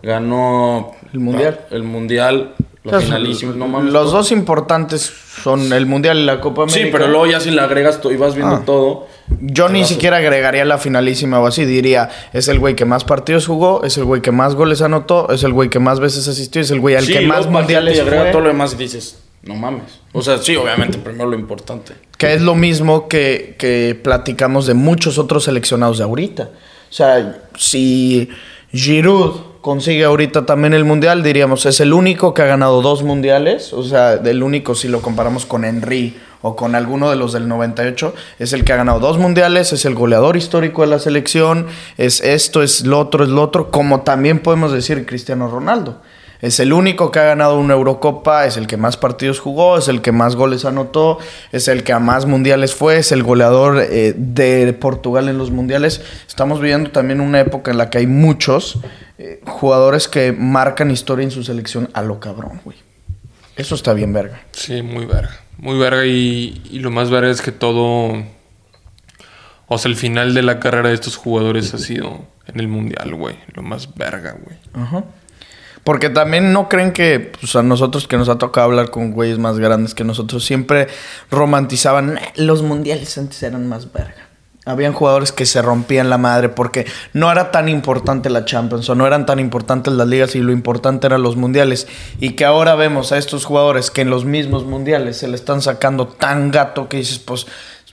ganó 0.00 0.92
El 1.12 1.18
Mundial. 1.18 1.66
el 1.72 1.82
mundial, 1.82 2.54
Los 2.92 3.02
sea, 3.04 3.14
finalísimos, 3.16 3.56
no 3.56 3.68
mames. 3.68 3.92
Los 3.92 4.04
todo. 4.10 4.18
dos 4.18 4.32
importantes 4.32 5.12
son 5.42 5.72
el 5.72 5.86
Mundial 5.86 6.18
y 6.18 6.24
la 6.24 6.40
Copa 6.40 6.62
América. 6.64 6.84
Sí, 6.86 6.90
pero 6.92 7.06
luego 7.08 7.26
ya 7.26 7.40
si 7.40 7.50
le 7.50 7.60
agregas 7.60 8.00
y 8.10 8.16
vas 8.16 8.34
viendo 8.34 8.56
Ah. 8.56 8.62
todo. 8.64 9.06
Yo 9.40 9.68
ni 9.68 9.82
a- 9.82 9.84
siquiera 9.84 10.16
agregaría 10.18 10.64
la 10.64 10.78
finalísima 10.78 11.38
o 11.40 11.46
así. 11.46 11.64
Diría, 11.64 12.08
es 12.32 12.48
el 12.48 12.58
güey 12.58 12.74
que 12.74 12.84
más 12.84 13.04
partidos 13.04 13.46
jugó, 13.46 13.82
es 13.84 13.96
el 13.98 14.04
güey 14.04 14.20
que 14.22 14.32
más 14.32 14.54
goles 14.54 14.82
anotó, 14.82 15.30
es 15.32 15.42
el 15.42 15.52
güey 15.52 15.68
que 15.68 15.78
más 15.78 16.00
veces 16.00 16.26
asistió, 16.28 16.60
es 16.62 16.70
el 16.70 16.80
güey 16.80 16.96
al 16.96 17.04
Sí, 17.04 17.12
que 17.12 17.20
más 17.22 17.46
mundiales 17.46 17.96
y 17.96 18.00
agrega 18.00 18.22
fue. 18.22 18.30
todo 18.32 18.40
lo 18.42 18.48
demás 18.48 18.72
y 18.72 18.76
dices, 18.76 19.18
no 19.42 19.54
mames. 19.54 20.00
O 20.12 20.22
sea, 20.22 20.38
sí, 20.38 20.56
obviamente 20.56 20.98
primero 20.98 21.28
lo 21.30 21.38
importante. 21.38 21.92
Que 22.16 22.34
es 22.34 22.40
lo 22.42 22.54
mismo 22.54 23.06
que, 23.06 23.54
que 23.58 23.98
platicamos 24.02 24.66
de 24.66 24.74
muchos 24.74 25.18
otros 25.18 25.44
seleccionados 25.44 25.98
de 25.98 26.04
ahorita. 26.04 26.50
O 26.90 26.92
sea, 26.92 27.42
si 27.56 28.28
Giroud 28.72 29.40
consigue 29.60 30.04
ahorita 30.04 30.46
también 30.46 30.74
el 30.74 30.84
mundial, 30.84 31.22
diríamos, 31.22 31.66
es 31.66 31.80
el 31.80 31.92
único 31.92 32.34
que 32.34 32.42
ha 32.42 32.46
ganado 32.46 32.82
dos 32.82 33.02
mundiales. 33.02 33.72
O 33.72 33.82
sea, 33.82 34.16
del 34.16 34.42
único 34.42 34.74
si 34.74 34.88
lo 34.88 35.02
comparamos 35.02 35.46
con 35.46 35.64
Henry 35.64 36.16
o 36.40 36.54
con 36.54 36.74
alguno 36.74 37.10
de 37.10 37.16
los 37.16 37.32
del 37.32 37.48
98, 37.48 38.14
es 38.38 38.52
el 38.52 38.64
que 38.64 38.72
ha 38.72 38.76
ganado 38.76 39.00
dos 39.00 39.18
mundiales, 39.18 39.72
es 39.72 39.84
el 39.84 39.94
goleador 39.94 40.36
histórico 40.36 40.82
de 40.82 40.88
la 40.88 40.98
selección, 41.00 41.66
es 41.96 42.20
esto, 42.20 42.62
es 42.62 42.86
lo 42.86 43.00
otro, 43.00 43.24
es 43.24 43.30
lo 43.30 43.42
otro, 43.42 43.70
como 43.70 44.02
también 44.02 44.38
podemos 44.38 44.72
decir 44.72 45.04
Cristiano 45.04 45.48
Ronaldo. 45.48 46.00
Es 46.40 46.60
el 46.60 46.72
único 46.72 47.10
que 47.10 47.18
ha 47.18 47.24
ganado 47.24 47.58
una 47.58 47.74
Eurocopa, 47.74 48.46
es 48.46 48.56
el 48.56 48.68
que 48.68 48.76
más 48.76 48.96
partidos 48.96 49.40
jugó, 49.40 49.76
es 49.78 49.88
el 49.88 50.02
que 50.02 50.12
más 50.12 50.36
goles 50.36 50.64
anotó, 50.64 51.18
es 51.50 51.66
el 51.66 51.82
que 51.82 51.92
a 51.92 51.98
más 51.98 52.26
mundiales 52.26 52.74
fue, 52.74 52.98
es 52.98 53.10
el 53.10 53.24
goleador 53.24 53.80
eh, 53.80 54.14
de 54.16 54.72
Portugal 54.72 55.28
en 55.28 55.36
los 55.36 55.50
mundiales. 55.50 56.00
Estamos 56.28 56.60
viviendo 56.60 56.90
también 56.90 57.20
una 57.20 57.40
época 57.40 57.72
en 57.72 57.78
la 57.78 57.90
que 57.90 57.98
hay 57.98 58.06
muchos 58.06 58.78
eh, 59.18 59.40
jugadores 59.46 60.06
que 60.06 60.32
marcan 60.32 60.92
historia 60.92 61.24
en 61.24 61.32
su 61.32 61.42
selección 61.42 61.90
a 61.92 62.02
lo 62.02 62.20
cabrón, 62.20 62.60
güey. 62.64 62.76
Eso 63.56 63.74
está 63.74 63.92
bien, 63.92 64.12
verga. 64.12 64.40
Sí, 64.52 64.82
muy 64.82 65.06
verga. 65.06 65.36
Muy 65.56 65.76
verga 65.76 66.06
y, 66.06 66.62
y 66.70 66.78
lo 66.78 66.92
más 66.92 67.10
verga 67.10 67.30
es 67.30 67.42
que 67.42 67.50
todo... 67.50 68.12
O 69.66 69.76
sea, 69.76 69.90
el 69.90 69.96
final 69.96 70.32
de 70.32 70.42
la 70.42 70.60
carrera 70.60 70.90
de 70.90 70.94
estos 70.94 71.16
jugadores 71.16 71.74
ha 71.74 71.78
sido 71.78 72.24
en 72.46 72.60
el 72.60 72.68
mundial, 72.68 73.14
güey. 73.16 73.36
Lo 73.52 73.62
más 73.62 73.94
verga, 73.96 74.36
güey. 74.40 74.56
Ajá. 74.72 75.04
Porque 75.88 76.10
también 76.10 76.52
no 76.52 76.68
creen 76.68 76.92
que 76.92 77.32
pues, 77.40 77.56
a 77.56 77.62
nosotros 77.62 78.06
que 78.06 78.18
nos 78.18 78.28
ha 78.28 78.36
tocado 78.36 78.66
hablar 78.66 78.90
con 78.90 79.10
güeyes 79.10 79.38
más 79.38 79.58
grandes 79.58 79.94
que 79.94 80.04
nosotros 80.04 80.44
siempre 80.44 80.86
romantizaban 81.30 82.12
"Nah, 82.12 82.20
los 82.36 82.62
mundiales 82.62 83.16
antes 83.16 83.42
eran 83.42 83.66
más 83.66 83.90
verga. 83.90 84.28
Habían 84.66 84.92
jugadores 84.92 85.32
que 85.32 85.46
se 85.46 85.62
rompían 85.62 86.10
la 86.10 86.18
madre 86.18 86.50
porque 86.50 86.84
no 87.14 87.32
era 87.32 87.50
tan 87.50 87.70
importante 87.70 88.28
la 88.28 88.44
Champions 88.44 88.90
o 88.90 88.94
no 88.94 89.06
eran 89.06 89.24
tan 89.24 89.38
importantes 89.38 89.94
las 89.94 90.06
ligas 90.06 90.34
y 90.34 90.40
lo 90.40 90.52
importante 90.52 91.06
eran 91.06 91.22
los 91.22 91.36
mundiales. 91.36 91.88
Y 92.20 92.32
que 92.32 92.44
ahora 92.44 92.74
vemos 92.74 93.10
a 93.12 93.16
estos 93.16 93.46
jugadores 93.46 93.90
que 93.90 94.02
en 94.02 94.10
los 94.10 94.26
mismos 94.26 94.66
mundiales 94.66 95.16
se 95.16 95.26
le 95.26 95.36
están 95.36 95.62
sacando 95.62 96.06
tan 96.06 96.50
gato 96.50 96.90
que 96.90 96.98
dices, 96.98 97.18
pues 97.18 97.46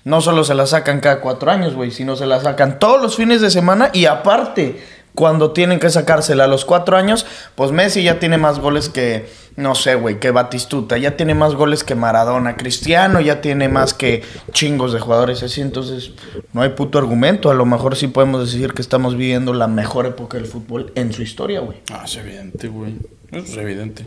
no 0.04 0.20
solo 0.20 0.44
se 0.44 0.54
la 0.54 0.66
sacan 0.66 1.00
cada 1.00 1.22
cuatro 1.22 1.50
años, 1.50 1.76
güey, 1.76 1.92
sino 1.92 2.18
se 2.18 2.26
la 2.26 2.42
sacan 2.42 2.78
todos 2.78 3.02
los 3.02 3.16
fines 3.16 3.40
de 3.40 3.50
semana 3.52 3.90
y 3.94 4.06
aparte, 4.06 4.84
cuando 5.16 5.52
tienen 5.52 5.80
que 5.80 5.90
sacársela 5.90 6.44
a 6.44 6.48
los 6.48 6.66
cuatro 6.66 6.98
años, 6.98 7.26
pues 7.56 7.72
Messi 7.72 8.04
ya 8.04 8.20
tiene 8.20 8.38
más 8.38 8.60
goles 8.60 8.90
que, 8.90 9.28
no 9.56 9.74
sé, 9.74 9.96
güey, 9.96 10.20
que 10.20 10.32
Batistuta, 10.32 10.98
ya 10.98 11.18
tiene 11.18 11.34
más 11.34 11.56
goles 11.56 11.84
que 11.84 11.96
Maradona, 11.96 12.58
Cristiano 12.58 13.22
ya 13.22 13.42
tiene 13.42 13.70
más 13.70 13.94
que 13.94 14.24
chingos 14.52 14.94
de 14.94 15.00
jugadores 15.00 15.42
así, 15.42 15.62
entonces 15.62 16.12
no 16.54 16.62
hay 16.62 16.70
puto 16.70 17.00
argumento, 17.00 17.50
a 17.50 17.54
lo 17.54 17.66
mejor 17.66 17.96
sí 17.96 18.08
podemos 18.08 18.46
decir 18.52 18.74
que 18.74 18.82
estamos 18.82 19.16
viviendo 19.16 19.54
la 19.54 19.68
mejor 19.68 20.06
época 20.06 20.38
del 20.38 20.46
fútbol 20.46 20.92
en 20.96 21.14
su 21.14 21.22
historia, 21.22 21.62
güey. 21.62 21.80
Ah, 21.92 22.04
es 22.06 22.16
evidente, 22.18 22.68
güey. 22.68 22.96
Eso 23.32 23.46
es 23.54 23.58
evidente. 23.58 24.06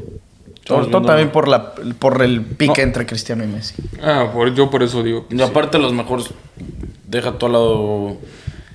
Sobre 0.66 0.88
todo 0.88 1.06
también 1.06 1.30
por, 1.30 1.48
la, 1.48 1.72
por 1.98 2.20
el 2.20 2.42
pique 2.42 2.82
No. 2.82 2.88
entre 2.88 3.06
Cristiano 3.06 3.42
y 3.42 3.46
Messi. 3.46 3.74
Ah, 4.02 4.30
por, 4.34 4.54
yo 4.54 4.68
por 4.68 4.82
eso 4.82 5.02
digo. 5.02 5.26
Y 5.30 5.36
sí. 5.36 5.42
aparte 5.42 5.78
los 5.78 5.94
mejores, 5.94 6.26
deja 7.06 7.32
todo 7.38 7.46
al 7.46 7.52
lado 7.52 8.16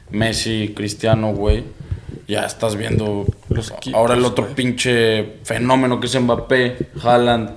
Messi, 0.10 0.74
Cristiano, 0.76 1.34
güey. 1.34 1.64
Ya 2.28 2.46
estás 2.46 2.76
viendo 2.76 3.26
Los 3.50 3.74
ahora 3.94 4.14
el 4.14 4.24
otro 4.24 4.48
pinche 4.56 5.40
fenómeno 5.44 6.00
que 6.00 6.08
es 6.08 6.20
Mbappé, 6.20 6.90
Haaland. 7.04 7.52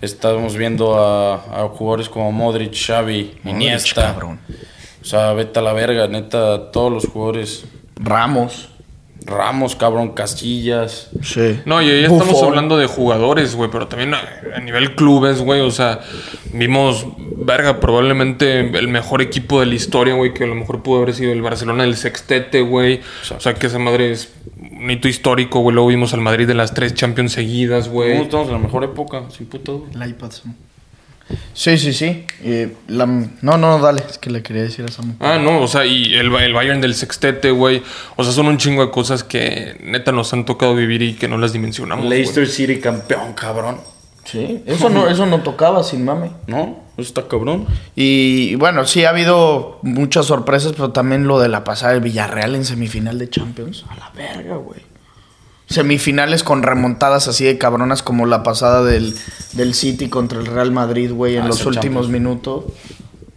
Estamos 0.00 0.56
viendo 0.56 0.96
a, 0.96 1.34
a 1.34 1.68
jugadores 1.68 2.08
como 2.08 2.30
Modric, 2.32 2.74
Xavi, 2.74 3.38
Iniesta. 3.44 4.12
cabrón. 4.12 4.40
O 5.00 5.04
sea, 5.04 5.32
vete 5.32 5.58
a 5.58 5.62
la 5.62 5.72
verga, 5.72 6.06
neta, 6.08 6.70
todos 6.70 6.92
los 6.92 7.06
jugadores. 7.06 7.64
Ramos. 7.96 8.68
Ramos, 9.28 9.76
cabrón, 9.76 10.10
Casillas. 10.14 11.10
Sí. 11.22 11.60
No, 11.66 11.82
y 11.82 11.90
ahí 11.90 12.02
estamos 12.04 12.28
Buffon. 12.28 12.48
hablando 12.48 12.76
de 12.78 12.86
jugadores, 12.86 13.54
güey, 13.54 13.70
pero 13.70 13.86
también 13.86 14.14
a, 14.14 14.20
a 14.56 14.60
nivel 14.60 14.94
clubes, 14.94 15.40
güey, 15.42 15.60
o 15.60 15.70
sea, 15.70 16.00
vimos, 16.52 17.06
verga, 17.36 17.78
probablemente 17.78 18.60
el 18.60 18.88
mejor 18.88 19.20
equipo 19.22 19.60
de 19.60 19.66
la 19.66 19.74
historia, 19.74 20.14
güey, 20.14 20.32
que 20.32 20.44
a 20.44 20.46
lo 20.46 20.54
mejor 20.54 20.82
pudo 20.82 21.02
haber 21.02 21.14
sido 21.14 21.32
el 21.32 21.42
Barcelona 21.42 21.84
del 21.84 21.96
Sextete, 21.96 22.62
güey. 22.62 23.00
O 23.36 23.40
sea, 23.40 23.54
que 23.54 23.66
esa 23.66 23.78
madre 23.78 24.12
es 24.12 24.32
un 24.56 24.90
hito 24.90 25.08
histórico, 25.08 25.60
güey. 25.60 25.74
Luego 25.74 25.88
vimos 25.88 26.14
al 26.14 26.20
Madrid 26.20 26.46
de 26.46 26.54
las 26.54 26.72
tres 26.74 26.94
Champions 26.94 27.32
seguidas, 27.32 27.86
No, 27.88 27.92
güey. 27.92 28.12
estamos 28.22 28.46
en 28.48 28.54
la 28.54 28.58
mejor 28.60 28.84
época, 28.84 29.24
sin 29.30 29.48
duda. 29.50 29.88
El 29.94 30.10
iPad. 30.10 30.30
Samu. 30.30 30.54
Sí, 31.54 31.76
sí, 31.78 31.92
sí. 31.92 32.24
Y 32.42 32.68
la- 32.92 33.06
No, 33.06 33.58
no, 33.58 33.78
dale. 33.78 34.02
Es 34.08 34.18
que 34.18 34.30
le 34.30 34.42
quería 34.42 34.62
decir 34.62 34.84
a 34.84 34.88
Samu. 34.92 35.14
Ah, 35.20 35.38
no, 35.38 35.60
o 35.60 35.68
sea, 35.68 35.84
y 35.84 36.14
el, 36.14 36.32
el 36.34 36.52
Bayern 36.54 36.80
del 36.80 36.94
Sextete, 36.94 37.50
güey. 37.50 37.82
O 38.16 38.24
sea, 38.24 38.32
son 38.32 38.46
un 38.46 38.58
chingo 38.58 38.84
de 38.84 38.90
cosas 38.90 39.24
que 39.24 39.76
neta 39.82 40.12
nos 40.12 40.32
han 40.32 40.44
tocado 40.44 40.74
vivir 40.74 41.02
y 41.02 41.14
que 41.14 41.28
no 41.28 41.36
las 41.38 41.52
dimensionamos. 41.52 42.04
güey. 42.06 42.18
Leicester 42.18 42.46
City 42.46 42.78
campeón, 42.78 43.32
cabrón. 43.34 43.78
Sí. 44.24 44.62
Eso 44.66 44.90
no, 44.90 45.08
eso 45.08 45.24
no 45.24 45.40
tocaba 45.40 45.82
sin 45.82 46.04
mame. 46.04 46.30
¿No? 46.46 46.80
Eso 46.98 47.08
está 47.08 47.28
cabrón. 47.28 47.66
Y 47.96 48.56
bueno, 48.56 48.84
sí 48.86 49.04
ha 49.04 49.10
habido 49.10 49.78
muchas 49.82 50.26
sorpresas, 50.26 50.72
pero 50.72 50.90
también 50.90 51.26
lo 51.26 51.38
de 51.40 51.48
la 51.48 51.64
pasada 51.64 51.92
del 51.92 52.02
Villarreal 52.02 52.54
en 52.54 52.64
semifinal 52.66 53.18
de 53.18 53.30
Champions. 53.30 53.84
A 53.88 53.96
la 53.96 54.10
verga, 54.14 54.56
güey. 54.56 54.80
Semifinales 55.68 56.42
con 56.42 56.62
remontadas 56.62 57.28
así 57.28 57.44
de 57.44 57.58
cabronas 57.58 58.02
como 58.02 58.26
la 58.26 58.42
pasada 58.42 58.82
del, 58.84 59.14
del 59.52 59.74
City 59.74 60.08
contra 60.08 60.38
el 60.40 60.46
Real 60.46 60.72
Madrid, 60.72 61.12
güey, 61.12 61.36
en 61.36 61.42
Ah, 61.42 61.48
los 61.48 61.66
últimos 61.66 62.06
Champions. 62.06 62.08
minutos. 62.08 62.64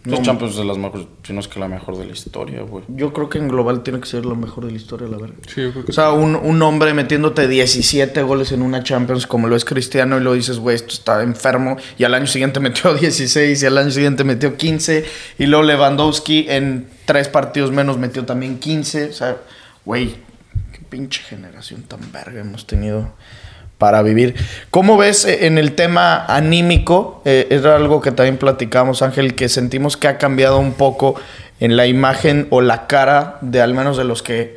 Los 0.04 0.18
No, 0.18 0.24
Champions 0.24 0.56
de 0.56 0.64
las 0.64 0.78
mejores, 0.78 1.06
si 1.22 1.32
no 1.32 1.38
es 1.38 1.46
que 1.46 1.60
la 1.60 1.68
mejor 1.68 1.96
de 1.96 2.06
la 2.06 2.12
historia, 2.12 2.62
güey. 2.62 2.82
Yo 2.88 3.12
creo 3.12 3.28
que 3.28 3.38
en 3.38 3.46
global 3.46 3.84
tiene 3.84 4.00
que 4.00 4.06
ser 4.06 4.24
lo 4.26 4.34
mejor 4.34 4.64
de 4.64 4.72
la 4.72 4.76
historia, 4.76 5.06
la 5.06 5.16
verdad. 5.16 5.36
Sí, 5.46 5.60
yo 5.62 5.70
creo 5.70 5.84
que 5.84 5.92
O 5.92 5.94
sea, 5.94 6.10
un, 6.10 6.34
un 6.34 6.60
hombre 6.62 6.92
metiéndote 6.92 7.46
17 7.46 8.20
goles 8.22 8.50
en 8.50 8.62
una 8.62 8.82
Champions 8.82 9.28
como 9.28 9.46
lo 9.46 9.54
es 9.54 9.64
Cristiano 9.64 10.16
y 10.16 10.20
lo 10.20 10.32
dices, 10.32 10.58
güey, 10.58 10.74
esto 10.74 10.92
está 10.94 11.22
enfermo. 11.22 11.76
Y 11.98 12.04
al 12.04 12.14
año 12.14 12.26
siguiente 12.26 12.58
metió 12.60 12.94
16 12.94 13.62
y 13.62 13.66
al 13.66 13.78
año 13.78 13.92
siguiente 13.92 14.24
metió 14.24 14.56
15. 14.56 15.04
Y 15.38 15.46
luego 15.46 15.62
Lewandowski 15.64 16.46
en 16.48 16.88
tres 17.04 17.28
partidos 17.28 17.70
menos 17.70 17.96
metió 17.98 18.24
también 18.24 18.58
15. 18.58 19.04
O 19.04 19.12
sea, 19.12 19.36
güey, 19.84 20.16
pinche 20.92 21.22
generación 21.22 21.84
tan 21.84 22.12
verga 22.12 22.42
hemos 22.42 22.66
tenido 22.66 23.14
para 23.78 24.02
vivir. 24.02 24.34
¿Cómo 24.70 24.98
ves 24.98 25.24
eh, 25.24 25.46
en 25.46 25.56
el 25.56 25.72
tema 25.72 26.26
anímico? 26.26 27.22
Eh, 27.24 27.46
era 27.48 27.76
algo 27.76 28.02
que 28.02 28.12
también 28.12 28.36
platicamos, 28.36 29.00
Ángel, 29.00 29.34
que 29.34 29.48
sentimos 29.48 29.96
que 29.96 30.08
ha 30.08 30.18
cambiado 30.18 30.58
un 30.58 30.74
poco 30.74 31.14
en 31.60 31.78
la 31.78 31.86
imagen 31.86 32.46
o 32.50 32.60
la 32.60 32.86
cara 32.88 33.38
de 33.40 33.62
al 33.62 33.72
menos 33.72 33.96
de 33.96 34.04
los 34.04 34.22
que 34.22 34.56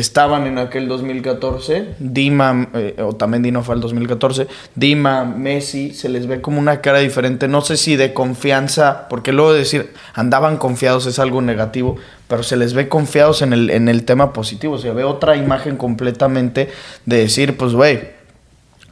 estaban 0.00 0.46
en 0.46 0.58
aquel 0.58 0.88
2014. 0.88 1.94
Dima, 1.98 2.68
eh, 2.74 2.96
o 3.02 3.14
también 3.14 3.42
Dino 3.42 3.62
fue 3.62 3.74
el 3.74 3.80
2014. 3.80 4.46
Dima, 4.74 5.24
Messi, 5.24 5.92
se 5.94 6.08
les 6.08 6.26
ve 6.26 6.40
como 6.40 6.58
una 6.58 6.80
cara 6.80 6.98
diferente. 6.98 7.48
No 7.48 7.60
sé 7.60 7.76
si 7.76 7.96
de 7.96 8.12
confianza, 8.12 9.08
porque 9.08 9.32
luego 9.32 9.52
de 9.52 9.60
decir 9.60 9.92
andaban 10.14 10.56
confiados 10.56 11.06
es 11.06 11.18
algo 11.18 11.42
negativo, 11.42 11.96
pero 12.28 12.42
se 12.42 12.56
les 12.56 12.74
ve 12.74 12.88
confiados 12.88 13.42
en 13.42 13.52
el, 13.52 13.70
en 13.70 13.88
el 13.88 14.04
tema 14.04 14.32
positivo. 14.32 14.78
Se 14.78 14.90
ve 14.90 15.04
otra 15.04 15.36
imagen 15.36 15.76
completamente 15.76 16.70
de 17.06 17.16
decir, 17.16 17.56
pues, 17.56 17.72
güey, 17.74 18.00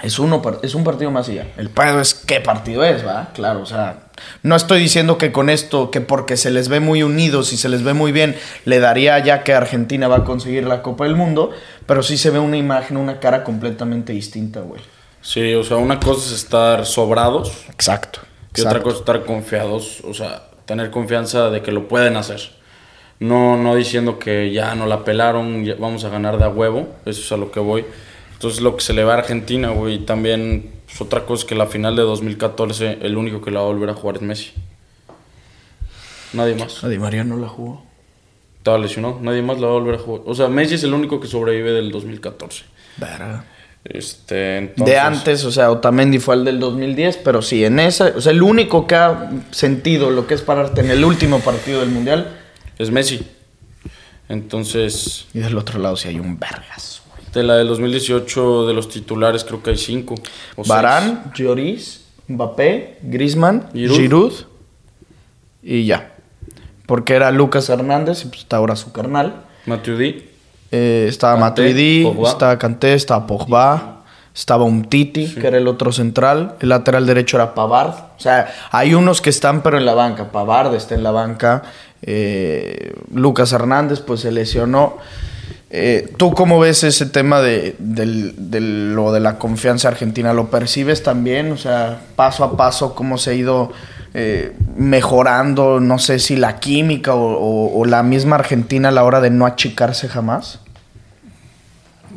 es, 0.02 0.18
uno, 0.18 0.42
es 0.62 0.74
un 0.74 0.84
partido 0.84 1.11
más 1.11 1.26
ya. 1.26 1.46
El 1.56 1.70
pedo 1.70 2.00
es 2.00 2.14
qué 2.14 2.40
partido 2.40 2.84
es, 2.84 3.06
¿va? 3.06 3.30
Claro, 3.34 3.62
o 3.62 3.66
sea, 3.66 4.07
no 4.42 4.56
estoy 4.56 4.80
diciendo 4.80 5.18
que 5.18 5.32
con 5.32 5.50
esto, 5.50 5.90
que 5.90 6.00
porque 6.00 6.36
se 6.36 6.50
les 6.50 6.68
ve 6.68 6.80
muy 6.80 7.02
unidos 7.02 7.52
y 7.52 7.56
se 7.56 7.68
les 7.68 7.82
ve 7.82 7.94
muy 7.94 8.12
bien, 8.12 8.36
le 8.64 8.80
daría 8.80 9.18
ya 9.18 9.42
que 9.44 9.54
Argentina 9.54 10.08
va 10.08 10.18
a 10.18 10.24
conseguir 10.24 10.64
la 10.64 10.82
Copa 10.82 11.04
del 11.04 11.16
Mundo, 11.16 11.50
pero 11.86 12.02
sí 12.02 12.18
se 12.18 12.30
ve 12.30 12.38
una 12.38 12.56
imagen, 12.56 12.96
una 12.96 13.20
cara 13.20 13.44
completamente 13.44 14.12
distinta, 14.12 14.60
güey. 14.60 14.80
Sí, 15.20 15.54
o 15.54 15.64
sea, 15.64 15.76
una 15.76 15.98
cosa 15.98 16.26
es 16.26 16.32
estar 16.32 16.86
sobrados 16.86 17.64
Exacto. 17.68 18.20
y 18.54 18.60
otra 18.60 18.82
cosa 18.82 18.94
es 18.94 19.00
estar 19.00 19.24
confiados, 19.24 20.00
o 20.04 20.14
sea, 20.14 20.44
tener 20.64 20.90
confianza 20.90 21.50
de 21.50 21.62
que 21.62 21.72
lo 21.72 21.88
pueden 21.88 22.16
hacer. 22.16 22.40
No, 23.20 23.56
no 23.56 23.74
diciendo 23.74 24.18
que 24.18 24.52
ya 24.52 24.74
no 24.76 24.86
la 24.86 25.04
pelaron, 25.04 25.64
ya 25.64 25.74
vamos 25.74 26.04
a 26.04 26.08
ganar 26.08 26.38
de 26.38 26.44
a 26.44 26.48
huevo, 26.48 26.88
eso 27.04 27.20
es 27.20 27.32
a 27.32 27.36
lo 27.36 27.50
que 27.50 27.58
voy. 27.58 27.84
Entonces 28.34 28.60
lo 28.60 28.76
que 28.76 28.82
se 28.82 28.92
le 28.92 29.02
va 29.02 29.14
a 29.14 29.18
Argentina, 29.18 29.70
güey, 29.70 29.98
también 29.98 30.78
pues, 30.89 31.03
otra 31.03 31.26
cosa 31.26 31.43
es 31.43 31.49
que 31.49 31.55
la 31.55 31.66
final 31.66 31.95
de 31.97 32.03
2014, 32.03 32.99
el 33.03 33.16
único 33.16 33.43
que 33.43 33.51
la 33.51 33.61
va 33.61 33.66
a 33.66 33.68
volver 33.68 33.91
a 33.91 33.95
jugar 33.95 34.16
es 34.16 34.22
Messi. 34.22 34.53
Nadie 36.32 36.55
más. 36.55 36.82
A 36.82 36.89
Di 36.89 36.99
María 36.99 37.24
no 37.24 37.36
la 37.36 37.49
jugó. 37.49 37.84
Estaba 38.57 38.78
lesionado, 38.78 39.18
nadie 39.20 39.43
más 39.43 39.61
la 39.61 39.66
va 39.66 39.74
a 39.74 39.78
volver 39.78 39.97
a 39.97 39.99
jugar. 39.99 40.22
O 40.24 40.34
sea, 40.34 40.49
Messi 40.49 40.74
es 40.74 40.84
el 40.84 40.95
único 40.95 41.20
que 41.20 41.26
sobrevive 41.26 41.72
del 41.72 41.91
2014. 41.93 42.64
Verga. 42.97 43.45
Este, 43.84 44.59
entonces, 44.59 44.86
de 44.86 44.99
antes, 44.99 45.45
o 45.45 45.53
sea, 45.53 45.70
Otamendi 45.70 46.18
fue 46.18 46.34
el 46.34 46.45
del 46.45 46.59
2010, 46.59 47.18
pero 47.18 47.41
sí, 47.41 47.64
en 47.64 47.78
esa, 47.78 48.12
o 48.16 48.20
sea, 48.20 48.32
el 48.32 48.43
único 48.43 48.86
que 48.86 48.95
ha 48.97 49.30
sentido 49.51 50.11
lo 50.11 50.26
que 50.26 50.34
es 50.34 50.43
pararte 50.43 50.80
en 50.80 50.91
el 50.91 51.05
último 51.05 51.41
partido 51.41 51.80
del 51.80 51.91
Mundial, 51.91 52.36
Es 52.78 52.91
Messi. 52.91 53.26
Entonces, 54.28 55.26
y 55.32 55.39
del 55.39 55.57
otro 55.57 55.78
lado 55.78 55.97
sí 55.97 56.09
hay 56.09 56.18
un 56.18 56.39
vergas. 56.39 57.03
De 57.33 57.43
la 57.43 57.57
del 57.57 57.68
2018 57.68 58.66
de 58.66 58.74
los 58.74 58.89
titulares 58.89 59.45
creo 59.45 59.62
que 59.62 59.70
hay 59.70 59.76
cinco. 59.79 60.14
Barán, 60.66 61.33
Lloris, 61.35 62.05
Mbappé, 62.29 62.99
Griezmann, 63.03 63.68
Giroud. 63.72 63.97
Giroud. 63.97 64.33
y 65.62 65.87
ya. 65.87 66.14
Porque 66.87 67.14
era 67.14 67.31
Lucas 67.31 67.68
Hernández 67.68 68.24
y 68.24 68.29
pues 68.29 68.41
está 68.41 68.57
ahora 68.57 68.74
su 68.76 68.93
carnal. 68.93 69.45
Matuidi. 69.66 70.31
Eh, 70.70 71.07
estaba 71.09 71.37
Matuidi, 71.37 72.07
estaba 72.26 72.59
Kanté, 72.59 72.95
estaba 72.95 73.26
Pogba, 73.26 74.05
estaba 74.35 74.64
Umtiti, 74.64 75.35
que 75.35 75.47
era 75.47 75.59
el 75.59 75.68
otro 75.68 75.93
central. 75.93 76.57
El 76.61 76.70
lateral 76.70 77.07
derecho 77.07 77.37
era 77.37 77.55
Pavard. 77.55 77.91
O 78.16 78.20
sea, 78.20 78.53
hay 78.70 78.95
unos 78.95 79.20
que 79.20 79.31
están 79.31 79.62
pero 79.62 79.79
en 79.79 79.85
la 79.85 79.95
banca. 79.95 80.31
Pavard 80.31 80.74
está 80.74 80.95
en 80.95 81.03
la 81.03 81.11
banca. 81.11 81.62
Eh, 82.03 82.95
Lucas 83.12 83.53
Hernández 83.53 84.01
pues 84.01 84.20
se 84.20 84.31
lesionó. 84.31 84.99
Eh, 85.70 86.12
¿Tú 86.16 86.32
cómo 86.32 86.58
ves 86.58 86.82
ese 86.84 87.06
tema 87.06 87.40
de, 87.40 87.76
de 87.78 88.60
lo 88.60 89.12
de 89.12 89.20
la 89.20 89.38
confianza 89.38 89.88
argentina? 89.88 90.32
¿Lo 90.32 90.50
percibes 90.50 91.02
también? 91.02 91.52
O 91.52 91.56
sea, 91.56 92.00
paso 92.16 92.44
a 92.44 92.56
paso, 92.56 92.94
cómo 92.94 93.18
se 93.18 93.30
ha 93.30 93.34
ido 93.34 93.70
eh, 94.14 94.56
mejorando, 94.76 95.80
no 95.80 95.98
sé 95.98 96.18
si 96.18 96.36
la 96.36 96.58
química 96.58 97.14
o 97.14 97.84
la 97.84 98.02
misma 98.02 98.36
Argentina 98.36 98.88
a 98.88 98.92
la 98.92 99.04
hora 99.04 99.20
de 99.20 99.30
no 99.30 99.44
achicarse 99.44 100.08
jamás. 100.08 100.60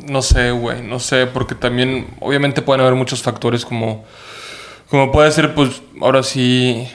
No 0.08 0.22
sé, 0.22 0.50
güey, 0.50 0.82
no 0.82 0.98
sé, 0.98 1.26
porque 1.26 1.54
también 1.54 2.06
obviamente 2.20 2.62
pueden 2.62 2.80
haber 2.80 2.94
muchos 2.94 3.22
factores 3.22 3.64
como, 3.64 4.04
como 4.88 5.12
puede 5.12 5.30
ser, 5.30 5.54
pues 5.54 5.82
ahora 6.00 6.22
sí 6.22 6.88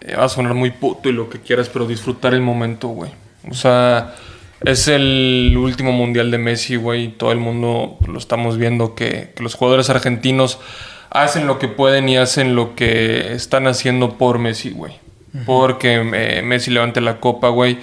eh, 0.00 0.16
va 0.16 0.24
a 0.24 0.28
sonar 0.28 0.54
muy 0.54 0.70
puto 0.70 1.08
y 1.08 1.12
lo 1.12 1.28
que 1.28 1.40
quieras, 1.40 1.68
pero 1.68 1.86
disfrutar 1.86 2.34
el 2.34 2.40
momento, 2.40 2.88
güey. 2.88 3.12
O 3.48 3.54
sea, 3.54 4.14
es 4.64 4.88
el 4.88 5.54
último 5.56 5.92
mundial 5.92 6.30
de 6.30 6.38
Messi, 6.38 6.76
güey, 6.76 7.08
todo 7.08 7.32
el 7.32 7.38
mundo 7.38 7.98
lo 8.06 8.18
estamos 8.18 8.58
viendo 8.58 8.94
que, 8.94 9.32
que 9.34 9.42
los 9.42 9.54
jugadores 9.54 9.90
argentinos 9.90 10.58
hacen 11.10 11.46
lo 11.46 11.58
que 11.58 11.68
pueden 11.68 12.08
y 12.08 12.16
hacen 12.16 12.54
lo 12.54 12.74
que 12.74 13.32
están 13.32 13.66
haciendo 13.66 14.16
por 14.16 14.38
Messi, 14.38 14.70
güey. 14.70 14.94
Porque 15.46 15.94
eh, 16.14 16.42
Messi 16.42 16.70
levante 16.70 17.00
la 17.00 17.20
copa, 17.20 17.48
güey. 17.48 17.78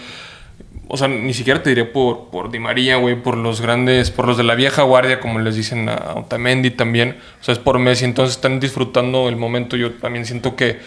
O 0.90 0.98
sea, 0.98 1.08
ni 1.08 1.34
siquiera 1.34 1.64
te 1.64 1.70
diré 1.70 1.86
por, 1.86 2.30
por 2.30 2.50
Di 2.50 2.60
María, 2.60 2.98
güey, 2.98 3.22
por 3.22 3.38
los 3.38 3.62
grandes, 3.62 4.12
por 4.12 4.28
los 4.28 4.38
de 4.38 4.44
la 4.44 4.56
vieja 4.56 4.84
guardia, 4.84 5.20
como 5.20 5.40
les 5.40 5.56
dicen 5.56 5.90
a 5.90 6.14
Otamendi 6.16 6.72
también. 6.72 7.18
O 7.42 7.44
sea, 7.44 7.54
es 7.54 7.60
por 7.60 7.80
Messi, 7.80 8.06
entonces 8.06 8.36
están 8.36 8.60
disfrutando 8.60 9.30
el 9.30 9.36
momento. 9.36 9.76
Yo 9.76 9.94
también 9.94 10.26
siento 10.26 10.56
que 10.56 10.80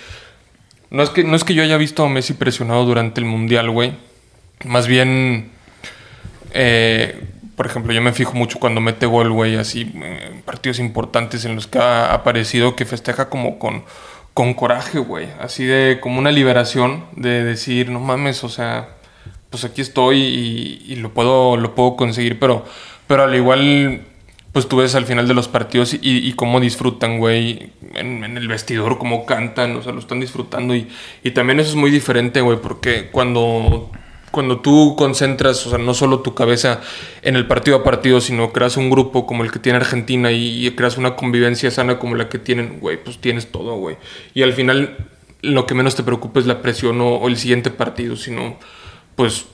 No 0.91 1.03
es 1.03 1.11
que, 1.11 1.24
no 1.24 1.36
es 1.36 1.45
que 1.45 1.55
yo 1.55 1.62
haya 1.62 1.76
visto 1.76 2.05
a 2.05 2.09
Messi 2.09 2.34
presionado 2.34 2.84
durante 2.84 3.20
el 3.20 3.26
Mundial, 3.26 3.70
güey. 3.70 3.93
Más 4.64 4.86
bien, 4.86 5.51
eh, 6.53 7.20
por 7.57 7.66
ejemplo, 7.66 7.92
yo 7.92 8.01
me 8.01 8.12
fijo 8.12 8.32
mucho 8.34 8.59
cuando 8.59 8.80
mete 8.80 9.07
gol, 9.07 9.30
güey, 9.30 9.57
así, 9.57 9.92
eh, 10.03 10.40
partidos 10.44 10.78
importantes 10.78 11.44
en 11.44 11.55
los 11.55 11.66
que 11.66 11.78
ha 11.78 12.14
aparecido, 12.14 12.76
que 12.76 12.86
festeja 12.86 13.28
como 13.28 13.59
con, 13.59 13.84
con 14.34 14.55
coraje, 14.55 14.98
güey. 14.98 15.28
Así 15.40 15.64
de 15.64 15.98
como 16.01 16.18
una 16.18 16.32
liberación 16.32 17.05
de 17.16 17.44
decir, 17.44 17.90
no 17.90 18.01
mames, 18.01 18.44
o 18.44 18.48
sea, 18.48 18.88
pues 19.51 19.64
aquí 19.64 19.82
estoy 19.82 20.18
y, 20.20 20.92
y 20.92 20.96
lo, 20.96 21.12
puedo, 21.12 21.57
lo 21.57 21.74
puedo 21.74 21.96
conseguir, 21.96 22.38
pero, 22.38 22.64
pero 23.07 23.24
al 23.24 23.34
igual 23.34 24.07
pues 24.53 24.66
tú 24.68 24.78
ves 24.78 24.94
al 24.94 25.07
final 25.07 25.28
de 25.28 25.34
los 25.34 25.48
partidos 25.48 25.94
y, 25.94 25.98
y 26.03 26.32
cómo 26.32 26.59
disfrutan, 26.61 27.18
güey, 27.18 27.70
en, 27.94 28.24
en, 28.24 28.36
el 28.36 28.48
vestidor, 28.48 28.98
cómo 28.98 29.24
cantan, 29.24 29.76
o 29.76 29.82
sea, 29.82 29.92
lo 29.92 30.01
están 30.01 30.18
disfrutando. 30.18 30.74
Y, 30.74 30.88
y 31.22 31.30
también 31.30 31.61
eso 31.61 31.70
es 31.70 31.76
muy 31.76 31.90
diferente, 31.90 32.40
güey, 32.40 32.59
porque 32.61 33.11
cuando, 33.12 33.90
cuando 34.30 34.60
tú 34.60 34.94
concentras, 34.96 35.66
o 35.66 35.70
sea, 35.70 35.78
no 35.78 35.94
solo 35.94 36.20
tu 36.20 36.34
cabeza 36.34 36.80
en 37.22 37.36
el 37.36 37.46
partido 37.46 37.78
a 37.78 37.84
partido, 37.84 38.20
sino 38.20 38.52
creas 38.52 38.76
un 38.76 38.90
grupo 38.90 39.26
como 39.26 39.44
el 39.44 39.50
que 39.50 39.58
tiene 39.58 39.78
Argentina 39.78 40.30
y, 40.32 40.70
creas 40.76 40.98
una 40.98 41.16
convivencia 41.16 41.70
sana 41.70 41.98
como 41.98 42.14
la 42.14 42.28
que 42.28 42.38
tienen, 42.38 42.80
güey, 42.80 43.02
pues 43.02 43.18
tienes 43.18 43.50
todo, 43.50 43.76
güey. 43.76 43.96
Y 44.34 44.42
al 44.42 44.52
final 44.52 44.96
lo 45.42 45.66
que 45.66 45.74
menos 45.74 45.96
te 45.96 46.02
preocupa 46.02 46.40
es 46.40 46.46
la 46.46 46.62
presión 46.62 47.00
o 47.00 47.26
el 47.26 47.36
siguiente 47.36 47.70
partido, 47.70 48.16
sino, 48.16 48.56
pues, 49.16 49.46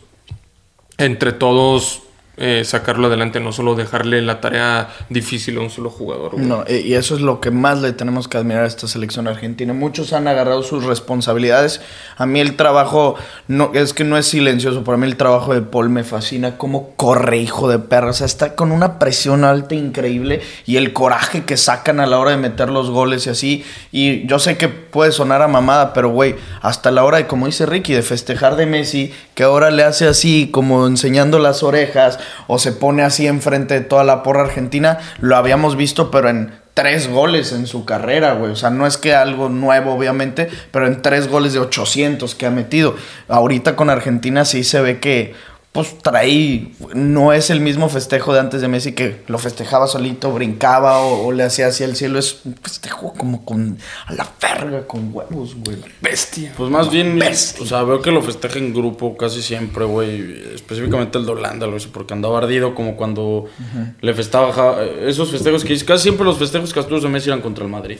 entre 0.99 1.33
todos 1.33 2.06
eh, 2.39 2.65
sacarlo 2.65 3.07
adelante, 3.07 3.41
no 3.41 3.51
solo 3.51 3.75
dejarle 3.75 4.21
la 4.21 4.43
tarea 4.43 4.89
difícil 5.09 5.57
a 5.57 5.61
un 5.61 5.71
solo 5.71 5.89
jugador. 5.89 6.39
No, 6.39 6.65
y 6.69 6.93
eso 6.93 7.15
es 7.15 7.23
lo 7.23 7.41
que 7.41 7.51
más 7.51 7.81
le 7.81 7.93
tenemos 7.93 8.29
que 8.29 8.37
admirar 8.37 8.65
a 8.65 8.67
esta 8.67 8.87
selección 8.89 9.27
argentina. 9.27 9.73
Muchos 9.73 10.13
han 10.13 10.29
agarrado 10.29 10.63
sus 10.63 10.85
responsabilidades. 10.85 11.81
A 12.19 12.27
mí 12.27 12.41
el 12.41 12.57
trabajo 12.57 13.15
no 13.49 13.71
es 13.73 13.95
que 13.95 14.05
no 14.05 14.19
es 14.19 14.27
silencioso, 14.27 14.85
para 14.85 14.99
mí 14.99 15.07
el 15.07 15.17
trabajo 15.17 15.55
de 15.55 15.63
Paul 15.63 15.89
me 15.89 16.05
fascina 16.05 16.59
cómo 16.59 16.91
corre, 16.97 17.39
hijo 17.39 17.71
de 17.71 17.79
perra. 17.79 18.11
O 18.11 18.13
sea, 18.13 18.27
está 18.27 18.55
con 18.55 18.71
una 18.71 18.99
presión 18.99 19.45
alta 19.45 19.75
increíble 19.75 20.43
y 20.67 20.77
el 20.77 20.93
coraje 20.93 21.45
que 21.45 21.57
sacan 21.57 22.01
a 22.01 22.07
la 22.07 22.19
hora 22.19 22.33
de 22.33 22.37
meter 22.37 22.69
los 22.69 22.91
goles 22.91 23.27
y 23.27 23.31
así. 23.31 23.65
Y 23.93 24.27
yo 24.27 24.39
sé 24.39 24.59
que 24.59 24.69
puede 24.69 25.13
sonar 25.13 25.41
a 25.41 25.49
mamada, 25.49 25.95
pero 25.95 26.11
güey, 26.11 26.37
hasta 26.61 26.91
la 26.91 27.05
hora 27.05 27.17
de, 27.17 27.27
como 27.27 27.47
dice 27.47 27.65
Ricky, 27.65 27.95
de 27.95 28.03
festejar 28.03 28.57
de 28.57 28.67
Messi, 28.67 29.13
que 29.35 29.45
ahora 29.45 29.71
le 29.71 29.85
hace 29.85 30.07
así, 30.07 30.51
como 30.53 30.87
enseñando 30.87 31.39
las 31.39 31.63
orejas 31.63 32.19
o 32.47 32.59
se 32.59 32.73
pone 32.73 33.03
así 33.03 33.27
enfrente 33.27 33.75
de 33.75 33.81
toda 33.81 34.05
la 34.05 34.23
porra 34.23 34.43
argentina, 34.43 34.99
lo 35.21 35.37
habíamos 35.37 35.77
visto, 35.77 36.11
pero 36.11 36.29
en 36.29 36.53
tres 36.77 37.09
goles 37.09 37.53
en 37.53 37.67
su 37.67 37.87
carrera, 37.87 38.35
güey. 38.35 38.53
O 38.53 38.57
sea, 38.57 38.69
no 38.69 38.87
es 38.87 38.99
que 38.99 39.15
algo 39.15 39.49
nuevo, 39.49 39.95
obviamente, 39.95 40.51
pero 40.71 40.87
en 40.87 41.01
tres 41.01 41.27
goles 41.27 41.55
de 41.55 41.61
800 41.61 42.35
que 42.35 42.45
ha 42.45 42.51
metido. 42.51 42.95
Ahorita 43.29 43.77
con 43.77 43.89
Argentina 43.89 44.45
sí 44.45 44.63
se 44.63 44.83
ve 44.83 45.01
que, 45.01 45.35
pues 45.77 45.99
traí, 45.99 46.73
no 46.95 47.35
es 47.35 47.51
el 47.51 47.61
mismo 47.61 47.91
festejo 47.91 48.33
de 48.33 48.41
antes 48.41 48.63
de 48.63 48.69
Messi 48.69 48.93
que 48.93 49.21
lo 49.27 49.37
festejaba 49.37 49.87
solito, 49.87 50.33
brincaba 50.33 51.01
o, 51.01 51.27
o 51.27 51.33
le 51.33 51.43
hacía 51.43 51.67
hacia 51.67 51.85
el 51.85 51.97
cielo. 51.97 52.19
Es 52.19 52.41
un 52.47 52.57
festejo 52.57 53.13
como 53.13 53.45
con 53.45 53.77
a 54.07 54.15
la 54.15 54.27
verga, 54.41 54.87
con 54.87 55.11
huevos, 55.13 55.55
güey. 55.55 55.77
Bestia. 56.01 56.55
Pues 56.57 56.71
más 56.71 56.91
bien, 56.91 57.19
Bestia. 57.19 57.63
o 57.63 57.67
sea, 57.67 57.83
veo 57.83 58.01
que 58.01 58.11
lo 58.11 58.23
festeja 58.23 58.59
en 58.59 58.73
grupo 58.73 59.19
casi 59.19 59.43
siempre, 59.43 59.85
güey. 59.85 60.55
Específicamente 60.55 61.19
el 61.19 61.27
de 61.27 61.33
Holanda, 61.33 61.67
lo 61.67 61.77
hizo 61.77 61.91
porque 61.93 62.15
andaba 62.15 62.39
ardido, 62.39 62.75
como 62.75 62.97
cuando 62.97 63.23
uh 63.23 63.47
-huh. 63.47 63.95
le 64.01 64.15
festaba 64.15 64.83
esos 64.83 65.31
festejos 65.31 65.63
que 65.63 65.79
casi 65.85 66.05
siempre 66.05 66.25
los 66.25 66.39
festejos 66.39 66.73
castrosos 66.73 67.03
de 67.03 67.11
Messi 67.11 67.29
eran 67.29 67.43
contra 67.43 67.65
el 67.65 67.71
Madrid. 67.71 67.99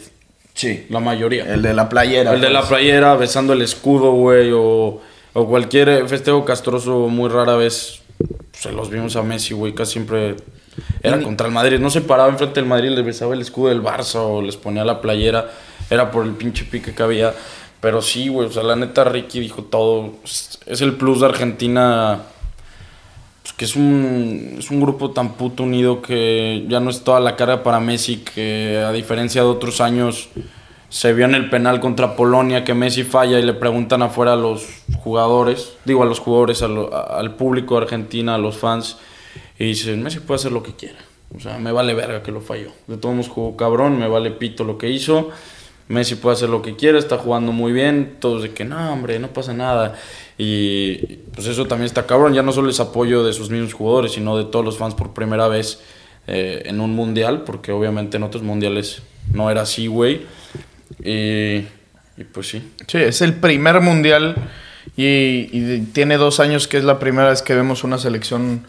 Sí. 0.55 0.87
La 0.89 1.01
mayoría. 1.01 1.53
El 1.53 1.61
de 1.61 1.75
la 1.75 1.91
playera. 1.91 2.31
El 2.31 2.39
pues. 2.39 2.41
de 2.41 2.51
la 2.51 2.63
playera, 2.67 3.15
besando 3.17 3.53
el 3.53 3.61
escudo, 3.61 4.13
güey, 4.13 4.51
o 4.55 5.03
o 5.37 5.47
cualquier 5.47 6.09
festejo 6.09 6.47
castroso 6.47 7.09
muy 7.09 7.29
rara 7.29 7.57
vez 7.57 8.01
se 8.53 8.73
los 8.73 8.89
vimos 8.89 9.17
a 9.17 9.23
Messi, 9.23 9.53
güey, 9.53 9.75
casi 9.75 9.93
siempre 9.93 10.37
era 11.03 11.21
contra 11.21 11.47
el 11.47 11.53
Madrid. 11.53 11.79
No 11.79 11.91
se 11.91 12.01
paraba 12.01 12.31
enfrente 12.31 12.59
del 12.59 12.67
Madrid, 12.67 12.89
les 12.89 13.05
besaba 13.05 13.35
el 13.35 13.43
escudo 13.43 13.69
del 13.69 13.83
Barça 13.83 14.17
o 14.17 14.41
les 14.41 14.57
ponía 14.57 14.83
la 14.83 15.03
playera. 15.03 15.51
Era 15.91 16.11
por 16.11 16.25
el 16.25 16.33
pinche 16.33 16.65
pique 16.65 16.95
que 16.95 17.03
había. 17.03 17.35
Pero 17.83 18.01
sí, 18.01 18.29
güey, 18.29 18.49
o 18.49 18.51
sea, 18.51 18.63
la 18.63 18.77
neta 18.77 19.05
Ricky 19.05 19.39
dijo 19.39 19.65
todo. 19.65 20.15
Es 20.25 20.81
el 20.81 20.95
plus 20.95 21.21
de 21.21 21.27
Argentina. 21.27 22.23
Pues 23.43 23.53
que 23.53 23.65
es 23.67 23.77
un, 23.77 24.57
es 24.59 24.71
un 24.71 24.81
grupo 24.81 25.11
tan 25.11 25.35
puto 25.35 25.65
unido 25.65 26.01
que 26.01 26.65
ya 26.67 26.81
no 26.81 26.89
es 26.89 27.05
toda 27.05 27.21
la 27.21 27.37
carga 27.37 27.63
para 27.63 27.79
Messi, 27.79 28.17
que 28.17 28.83
a 28.83 28.91
diferencia 28.91 29.43
de 29.43 29.49
otros 29.49 29.83
años 29.83 30.31
se 30.89 31.13
vio 31.13 31.27
en 31.27 31.35
el 31.35 31.51
penal 31.51 31.81
contra 31.81 32.17
Polonia 32.17 32.65
que 32.65 32.75
Messi 32.75 33.03
falla 33.05 33.39
y 33.39 33.43
le 33.43 33.55
preguntan 33.55 34.03
afuera 34.03 34.33
a 34.35 34.37
los 34.37 34.67
jugadores, 35.07 35.75
digo 35.85 36.03
a 36.03 36.07
los 36.07 36.19
jugadores, 36.19 36.63
al 36.63 37.37
público 37.37 37.77
de 37.77 37.83
Argentina, 37.83 38.35
a 38.35 38.39
los 38.39 38.57
fans, 38.57 38.97
y 39.57 39.67
dicen, 39.67 40.03
Messi 40.03 40.19
puede 40.19 40.41
hacer 40.41 40.51
lo 40.51 40.65
que 40.65 40.75
quiera. 40.75 40.99
O 41.37 41.39
sea, 41.39 41.59
me 41.59 41.71
vale 41.71 41.95
verga 41.95 42.25
que 42.25 42.33
lo 42.33 42.41
falló. 42.41 42.73
De 42.89 42.97
todos 42.97 43.15
modos 43.15 43.31
jugó 43.31 43.57
cabrón, 43.57 44.01
me 44.01 44.09
vale 44.09 44.33
pito 44.33 44.65
lo 44.65 44.79
que 44.79 44.91
hizo. 44.91 45.31
Messi 45.87 46.17
puede 46.17 46.35
hacer 46.35 46.49
lo 46.49 46.61
que 46.61 46.75
quiera, 46.75 46.99
está 46.99 47.19
jugando 47.19 47.53
muy 47.53 47.71
bien. 47.71 48.17
Todos 48.19 48.43
de 48.43 48.51
que 48.51 48.65
no, 48.65 48.93
hombre, 48.93 49.21
no 49.21 49.29
pasa 49.29 49.53
nada. 49.55 49.95
Y 50.39 50.97
pues 51.33 51.47
eso 51.47 51.67
también 51.67 51.87
está 51.87 52.05
cabrón. 52.05 52.35
Ya 52.35 52.43
no 52.43 52.51
solo 52.51 52.69
es 52.69 52.81
apoyo 52.81 53.23
de 53.23 53.33
sus 53.33 53.49
mismos 53.49 53.75
jugadores, 53.75 54.11
sino 54.11 54.37
de 54.37 54.47
todos 54.47 54.65
los 54.65 54.77
fans 54.77 54.97
por 54.97 55.15
primera 55.15 55.47
vez 55.47 55.85
eh, 56.27 56.65
en 56.65 56.81
un 56.81 56.97
mundial, 56.97 57.45
porque 57.45 57.71
obviamente 57.71 58.17
en 58.17 58.25
otros 58.25 58.43
mundiales 58.43 59.03
no 59.33 59.53
era 59.53 59.61
así, 59.61 59.87
güey. 59.87 60.23
Y, 61.05 61.59
y, 62.17 62.25
pues 62.33 62.49
sí. 62.49 62.73
Sí, 62.89 62.99
es 62.99 63.23
el 63.23 63.35
primer 63.35 63.81
mundial 63.81 64.35
y, 64.97 65.81
tiene 65.93 66.17
dos 66.17 66.41
años 66.41 66.69
que 66.69 66.79
es 66.79 66.85
la 66.85 66.99
primera 66.99 67.29
vez 67.29 67.43
que 67.43 67.55
vemos 67.55 67.85
una 67.85 67.99
selección 67.99 68.65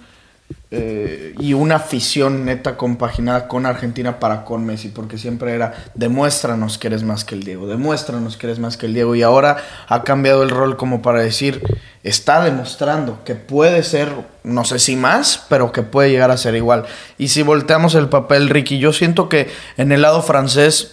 eh, 0.69 1.33
y 1.39 1.53
una 1.53 1.75
afición 1.75 2.45
neta 2.45 2.75
compaginada 2.75 3.47
con 3.47 3.65
Argentina 3.65 4.19
para 4.19 4.43
con 4.43 4.65
Messi, 4.65 4.89
porque 4.89 5.17
siempre 5.17 5.53
era 5.53 5.73
demuéstranos 5.93 6.77
que 6.77 6.87
eres 6.87 7.03
más 7.03 7.23
que 7.23 7.35
el 7.35 7.43
Diego, 7.43 7.67
demuéstranos 7.67 8.35
que 8.35 8.47
eres 8.47 8.59
más 8.59 8.75
que 8.75 8.85
el 8.85 8.93
Diego 8.93 9.15
y 9.15 9.23
ahora 9.23 9.57
ha 9.87 10.03
cambiado 10.03 10.43
el 10.43 10.49
rol 10.49 10.75
como 10.75 11.01
para 11.01 11.21
decir, 11.21 11.63
está 12.03 12.43
demostrando 12.43 13.23
que 13.23 13.35
puede 13.35 13.83
ser, 13.83 14.09
no 14.43 14.65
sé 14.65 14.79
si 14.79 14.95
más, 14.95 15.45
pero 15.49 15.71
que 15.71 15.83
puede 15.83 16.09
llegar 16.09 16.31
a 16.31 16.37
ser 16.37 16.55
igual. 16.55 16.85
Y 17.17 17.29
si 17.29 17.43
volteamos 17.43 17.95
el 17.95 18.09
papel, 18.09 18.49
Ricky, 18.49 18.79
yo 18.79 18.93
siento 18.93 19.29
que 19.29 19.49
en 19.77 19.91
el 19.91 20.01
lado 20.01 20.21
francés 20.21 20.91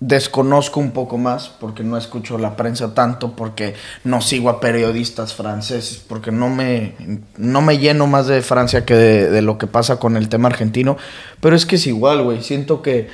desconozco 0.00 0.80
un 0.80 0.90
poco 0.90 1.18
más 1.18 1.48
porque 1.48 1.82
no 1.82 1.96
escucho 1.96 2.36
la 2.36 2.56
prensa 2.56 2.94
tanto, 2.94 3.36
porque 3.36 3.74
no 4.02 4.20
sigo 4.20 4.50
a 4.50 4.60
periodistas 4.60 5.34
franceses, 5.34 6.02
porque 6.06 6.30
no 6.30 6.48
me, 6.48 6.94
no 7.36 7.62
me 7.62 7.78
lleno 7.78 8.06
más 8.06 8.26
de 8.26 8.42
Francia 8.42 8.84
que 8.84 8.94
de, 8.94 9.42
lo 9.42 9.56
que 9.56 9.66
pasa 9.66 9.98
con 9.98 10.16
el 10.16 10.28
tema 10.28 10.48
argentino, 10.48 10.96
pero 11.40 11.56
es 11.56 11.64
que 11.64 11.76
es 11.76 11.86
igual, 11.86 12.22
güey, 12.22 12.42
siento 12.42 12.82
que 12.82 13.08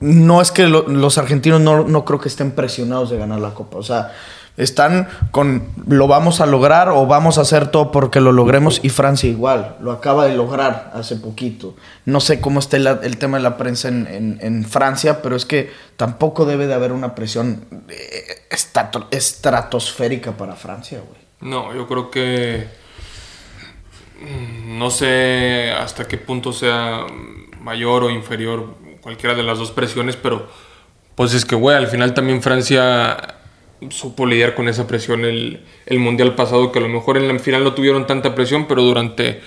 no 0.00 0.40
es 0.40 0.52
que 0.52 0.66
lo, 0.66 0.86
los 0.88 1.18
argentinos 1.18 1.60
no, 1.60 1.84
no 1.84 2.04
creo 2.04 2.20
que 2.20 2.28
estén 2.28 2.52
presionados 2.52 3.10
de 3.10 3.18
ganar 3.18 3.40
la 3.40 3.54
copa, 3.54 3.78
o 3.78 3.82
sea, 3.82 4.12
están 4.56 5.08
con 5.30 5.68
lo 5.86 6.06
vamos 6.06 6.40
a 6.40 6.46
lograr 6.46 6.88
o 6.88 7.06
vamos 7.06 7.38
a 7.38 7.42
hacer 7.42 7.68
todo 7.68 7.92
porque 7.92 8.20
lo 8.20 8.32
logremos 8.32 8.80
y 8.82 8.88
Francia 8.88 9.28
igual, 9.28 9.76
lo 9.80 9.92
acaba 9.92 10.26
de 10.26 10.34
lograr 10.34 10.92
hace 10.94 11.16
poquito. 11.16 11.74
No 12.04 12.20
sé 12.20 12.40
cómo 12.40 12.60
está 12.60 12.76
el, 12.76 13.18
tema 13.18 13.36
de 13.36 13.42
la 13.42 13.56
prensa 13.56 13.88
en, 13.88 14.38
en, 14.40 14.64
Francia, 14.64 15.22
pero 15.22 15.36
es 15.36 15.44
que 15.44 15.70
tampoco 15.96 16.44
debe 16.44 16.66
de 16.66 16.74
haber 16.74 16.92
una 16.92 17.14
presión 17.14 17.64
estato, 18.50 19.08
estratosférica 19.10 20.32
para 20.32 20.54
Francia, 20.54 21.00
güey. 21.06 21.20
No, 21.40 21.74
yo 21.74 21.86
creo 21.86 22.10
que 22.10 22.66
no 24.66 24.90
sé 24.90 25.72
hasta 25.72 26.08
qué 26.08 26.16
punto 26.16 26.52
sea 26.52 27.06
mayor 27.60 28.04
o 28.04 28.10
inferior 28.10 28.74
cualquiera 29.00 29.34
de 29.34 29.42
las 29.42 29.58
dos 29.58 29.70
presiones, 29.70 30.16
pero 30.16 30.48
pues 31.14 31.34
es 31.34 31.44
que, 31.44 31.54
güey, 31.54 31.76
al 31.76 31.86
final 31.86 32.14
también 32.14 32.42
Francia 32.42 33.35
supo 33.90 34.26
lidiar 34.26 34.54
con 34.54 34.68
esa 34.68 34.86
presión 34.86 35.24
el, 35.24 35.60
el, 35.86 35.98
mundial 35.98 36.34
pasado, 36.34 36.72
que 36.72 36.78
a 36.78 36.82
lo 36.82 36.88
mejor 36.88 37.16
en 37.16 37.28
la 37.28 37.38
final 37.38 37.64
no 37.64 37.74
tuvieron 37.74 38.06
tanta 38.06 38.34
presión, 38.34 38.66
pero 38.66 38.82
durante 38.82 39.40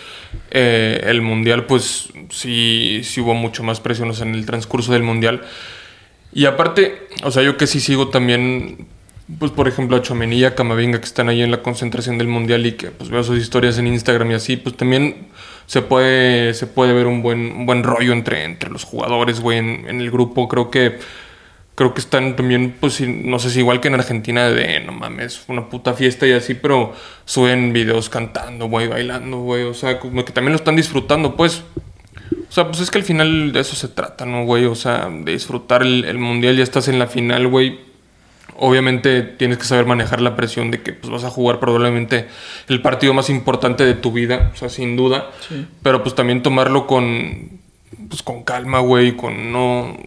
eh, 0.52 1.02
el 1.06 1.22
mundial 1.22 1.66
pues 1.66 2.10
sí, 2.30 3.02
sí 3.04 3.22
hubo 3.22 3.34
mucho 3.34 3.64
más 3.64 3.80
presión 3.80 4.12
o 4.12 4.24
en 4.24 4.36
el 4.36 4.46
transcurso 4.46 4.94
del 4.94 5.04
mundial. 5.04 5.42
Y 6.32 6.46
aparte, 6.46 7.08
o 7.24 7.32
sea, 7.32 7.42
yo 7.42 7.58
que 7.58 7.66
sí 7.66 7.80
sigo 7.80 8.10
también, 8.10 8.88
pues 9.40 9.52
por 9.52 9.68
ejemplo 9.68 9.98
a 9.98 10.02
Chomení 10.02 10.38
y 10.38 10.46
a 10.46 10.54
Camavinga 10.54 11.00
que 11.00 11.06
están 11.06 11.28
ahí 11.30 11.42
en 11.42 11.50
la 11.50 11.64
concentración 11.64 12.20
del 12.20 12.28
mundial 12.28 12.66
y 12.66 12.74
que 12.74 12.92
pues 12.92 13.10
veo 13.10 13.24
sus 13.24 13.40
historias 13.40 13.80
en 13.80 13.88
Instagram 13.88 14.32
y 14.32 14.34
así, 14.36 14.58
pues 14.58 14.78
también 14.78 15.28
se 15.66 15.82
puede, 15.82 16.54
se 16.54 16.68
puede 16.68 16.94
ver 16.94 17.08
un 17.08 17.24
buen, 17.24 17.66
buen 17.66 17.84
rollo 17.84 18.14
entre, 18.14 18.44
entre 18.44 18.70
los 18.70 18.84
jugadores, 18.84 19.40
güey, 19.40 19.58
en 19.58 20.02
el 20.02 20.12
grupo. 20.12 20.48
Creo 20.48 20.70
que 20.70 21.00
creo 21.80 21.94
que 21.94 22.02
están 22.02 22.36
también, 22.36 22.76
pues 22.78 23.00
no 23.00 23.40
sé 23.40 23.50
si 23.50 23.60
igual 23.60 23.80
que 23.80 23.88
en 23.88 23.94
Argentina, 23.94 24.50
de 24.50 24.82
no 24.82 24.92
mames, 24.92 25.46
una 25.48 25.70
puta 25.70 25.94
fiesta 25.94 26.28
y 26.28 26.34
así, 26.34 26.54
pero 26.54 26.94
suben 27.24 27.72
videos 27.72 28.10
cantando, 28.10 28.68
güey, 28.68 28.90
bailando, 28.90 29.38
güey, 29.38 29.64
o 29.64 29.74
sea, 29.74 29.98
como 29.98 30.26
que 30.26 30.34
también 30.34 30.52
lo 30.52 30.58
están 30.58 30.76
disfrutando, 30.76 31.38
pues. 31.38 31.64
O 32.50 32.52
sea, 32.52 32.66
pues 32.66 32.82
es 32.82 32.92
que 32.92 32.98
al 32.98 33.06
final 33.06 33.54
de 33.54 33.62
eso 33.62 33.78
se 33.78 33.88
trata, 33.88 34.26
¿no, 34.26 34.44
güey? 34.44 34.66
O 34.66 34.76
sea, 34.76 35.10
de 35.10 35.32
disfrutar 35.32 35.82
el, 35.82 36.04
el 36.04 36.18
mundial, 36.18 36.58
ya 36.58 36.64
estás 36.64 36.90
en 36.90 37.00
la 37.00 37.08
final, 37.08 37.48
güey. 37.48 37.80
obviamente 38.58 39.22
tienes 39.22 39.58
que 39.58 39.64
saber 39.64 39.86
manejar 39.86 40.20
la 40.20 40.36
presión 40.36 40.72
de 40.72 40.82
que 40.82 40.92
pues, 40.92 41.10
vas 41.10 41.24
a 41.24 41.30
jugar 41.30 41.62
probablemente 41.62 42.28
el 42.68 42.82
partido 42.82 43.14
más 43.14 43.30
importante 43.30 43.86
de 43.86 43.94
tu 43.94 44.12
vida, 44.12 44.52
o 44.54 44.58
sea, 44.58 44.68
sin 44.68 44.98
duda. 44.98 45.32
Pero 45.82 46.04
pues 46.04 46.14
también 46.14 46.44
tomarlo 46.44 46.88
con, 46.88 47.62
pues, 48.10 48.22
con 48.22 48.44
calma, 48.44 48.80
güey, 48.80 49.16
con 49.16 49.54
no, 49.54 49.98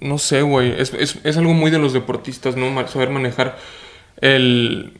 no 0.00 0.18
sé, 0.18 0.42
güey. 0.42 0.80
Es, 0.80 0.92
es, 0.94 1.18
es 1.24 1.36
algo 1.36 1.54
muy 1.54 1.70
de 1.70 1.78
los 1.78 1.92
deportistas, 1.92 2.56
¿no? 2.56 2.86
Saber 2.88 3.10
manejar 3.10 3.56
el, 4.20 4.92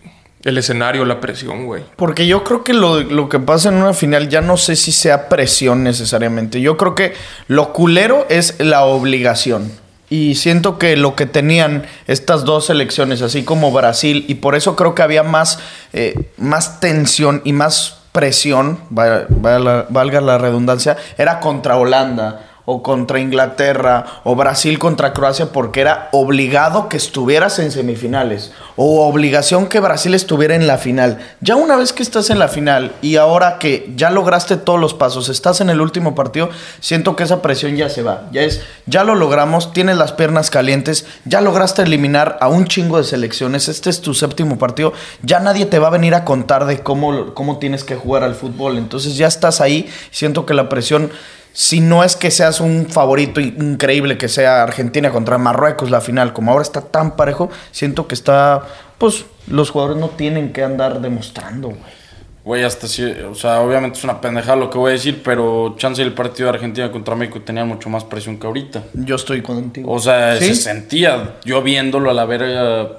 el 0.44 0.58
escenario, 0.58 1.04
la 1.04 1.20
presión, 1.20 1.66
güey. 1.66 1.82
Porque 1.96 2.26
yo 2.26 2.44
creo 2.44 2.64
que 2.64 2.74
lo, 2.74 3.00
lo 3.00 3.28
que 3.28 3.38
pasa 3.38 3.68
en 3.68 3.76
una 3.76 3.94
final 3.94 4.28
ya 4.28 4.40
no 4.40 4.56
sé 4.56 4.76
si 4.76 4.92
sea 4.92 5.28
presión 5.28 5.84
necesariamente. 5.84 6.60
Yo 6.60 6.76
creo 6.76 6.94
que 6.94 7.14
lo 7.48 7.72
culero 7.72 8.26
es 8.28 8.56
la 8.58 8.84
obligación. 8.84 9.72
Y 10.10 10.34
siento 10.34 10.78
que 10.78 10.96
lo 10.96 11.16
que 11.16 11.24
tenían 11.24 11.86
estas 12.06 12.44
dos 12.44 12.66
selecciones, 12.66 13.22
así 13.22 13.44
como 13.44 13.72
Brasil, 13.72 14.26
y 14.28 14.34
por 14.34 14.54
eso 14.54 14.76
creo 14.76 14.94
que 14.94 15.00
había 15.00 15.22
más, 15.22 15.58
eh, 15.94 16.14
más 16.36 16.80
tensión 16.80 17.40
y 17.44 17.54
más 17.54 18.02
presión, 18.12 18.78
valga 18.90 20.20
la 20.20 20.36
redundancia, 20.36 20.98
era 21.16 21.40
contra 21.40 21.78
Holanda 21.78 22.51
o 22.64 22.82
contra 22.82 23.18
Inglaterra 23.18 24.20
o 24.24 24.36
Brasil 24.36 24.78
contra 24.78 25.12
Croacia 25.12 25.46
porque 25.46 25.80
era 25.80 26.08
obligado 26.12 26.88
que 26.88 26.96
estuvieras 26.96 27.58
en 27.58 27.72
semifinales 27.72 28.52
o 28.76 29.06
obligación 29.06 29.66
que 29.66 29.80
Brasil 29.80 30.14
estuviera 30.14 30.54
en 30.54 30.66
la 30.66 30.78
final. 30.78 31.18
Ya 31.40 31.56
una 31.56 31.76
vez 31.76 31.92
que 31.92 32.02
estás 32.02 32.30
en 32.30 32.38
la 32.38 32.48
final 32.48 32.92
y 33.02 33.16
ahora 33.16 33.58
que 33.58 33.92
ya 33.96 34.10
lograste 34.10 34.56
todos 34.56 34.80
los 34.80 34.94
pasos, 34.94 35.28
estás 35.28 35.60
en 35.60 35.70
el 35.70 35.80
último 35.80 36.14
partido, 36.14 36.50
siento 36.80 37.16
que 37.16 37.24
esa 37.24 37.42
presión 37.42 37.76
ya 37.76 37.88
se 37.88 38.02
va. 38.02 38.28
Ya 38.32 38.42
es, 38.42 38.62
ya 38.86 39.04
lo 39.04 39.14
logramos, 39.14 39.72
tienes 39.72 39.96
las 39.96 40.12
piernas 40.12 40.50
calientes, 40.50 41.06
ya 41.24 41.40
lograste 41.40 41.82
eliminar 41.82 42.38
a 42.40 42.48
un 42.48 42.66
chingo 42.66 42.98
de 42.98 43.04
selecciones, 43.04 43.68
este 43.68 43.90
es 43.90 44.00
tu 44.00 44.14
séptimo 44.14 44.58
partido, 44.58 44.92
ya 45.22 45.40
nadie 45.40 45.66
te 45.66 45.78
va 45.78 45.88
a 45.88 45.90
venir 45.90 46.14
a 46.14 46.24
contar 46.24 46.66
de 46.66 46.82
cómo, 46.82 47.34
cómo 47.34 47.58
tienes 47.58 47.84
que 47.84 47.96
jugar 47.96 48.22
al 48.22 48.34
fútbol. 48.34 48.78
Entonces 48.78 49.16
ya 49.16 49.26
estás 49.26 49.60
ahí, 49.60 49.90
siento 50.10 50.46
que 50.46 50.54
la 50.54 50.68
presión 50.68 51.10
si 51.52 51.80
no 51.80 52.04
es 52.04 52.16
que 52.16 52.30
seas 52.30 52.60
un 52.60 52.86
favorito 52.86 53.40
increíble 53.40 54.18
que 54.18 54.28
sea 54.28 54.62
Argentina 54.62 55.10
contra 55.10 55.38
Marruecos 55.38 55.90
la 55.90 56.00
final, 56.00 56.32
como 56.32 56.52
ahora 56.52 56.62
está 56.62 56.80
tan 56.80 57.16
parejo, 57.16 57.50
siento 57.70 58.06
que 58.06 58.14
está, 58.14 58.62
pues 58.98 59.26
los 59.46 59.70
jugadores 59.70 60.00
no 60.00 60.08
tienen 60.08 60.52
que 60.52 60.62
andar 60.62 61.00
demostrando, 61.00 61.68
güey. 61.68 62.02
Güey, 62.44 62.64
hasta 62.64 62.88
sí, 62.88 63.04
o 63.04 63.36
sea, 63.36 63.60
obviamente 63.60 63.98
es 63.98 64.04
una 64.04 64.20
pendejada 64.20 64.56
lo 64.56 64.68
que 64.68 64.76
voy 64.76 64.90
a 64.90 64.92
decir, 64.94 65.22
pero 65.22 65.76
chance 65.78 66.02
el 66.02 66.12
partido 66.12 66.48
de 66.48 66.56
Argentina 66.56 66.90
contra 66.90 67.14
México 67.14 67.40
tenía 67.40 67.64
mucho 67.64 67.88
más 67.88 68.02
presión 68.02 68.36
que 68.38 68.48
ahorita. 68.48 68.82
Yo 68.94 69.14
estoy 69.14 69.42
contigo. 69.42 69.92
O 69.92 70.00
sea, 70.00 70.36
¿Sí? 70.38 70.46
se 70.46 70.56
sentía, 70.56 71.36
yo 71.44 71.62
viéndolo 71.62 72.10
a 72.10 72.14
la 72.14 72.24
verga, 72.24 72.98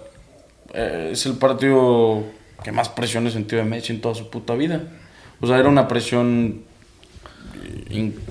eh, 0.74 1.10
es 1.12 1.26
el 1.26 1.34
partido 1.34 2.24
que 2.64 2.72
más 2.72 2.88
presión 2.88 3.28
he 3.28 3.32
sentido 3.32 3.62
de 3.62 3.68
Messi 3.70 3.92
en 3.92 4.00
toda 4.00 4.16
su 4.16 4.30
puta 4.30 4.54
vida. 4.54 4.82
O 5.42 5.48
sea, 5.48 5.58
era 5.58 5.68
una 5.68 5.90
presión, 5.90 6.64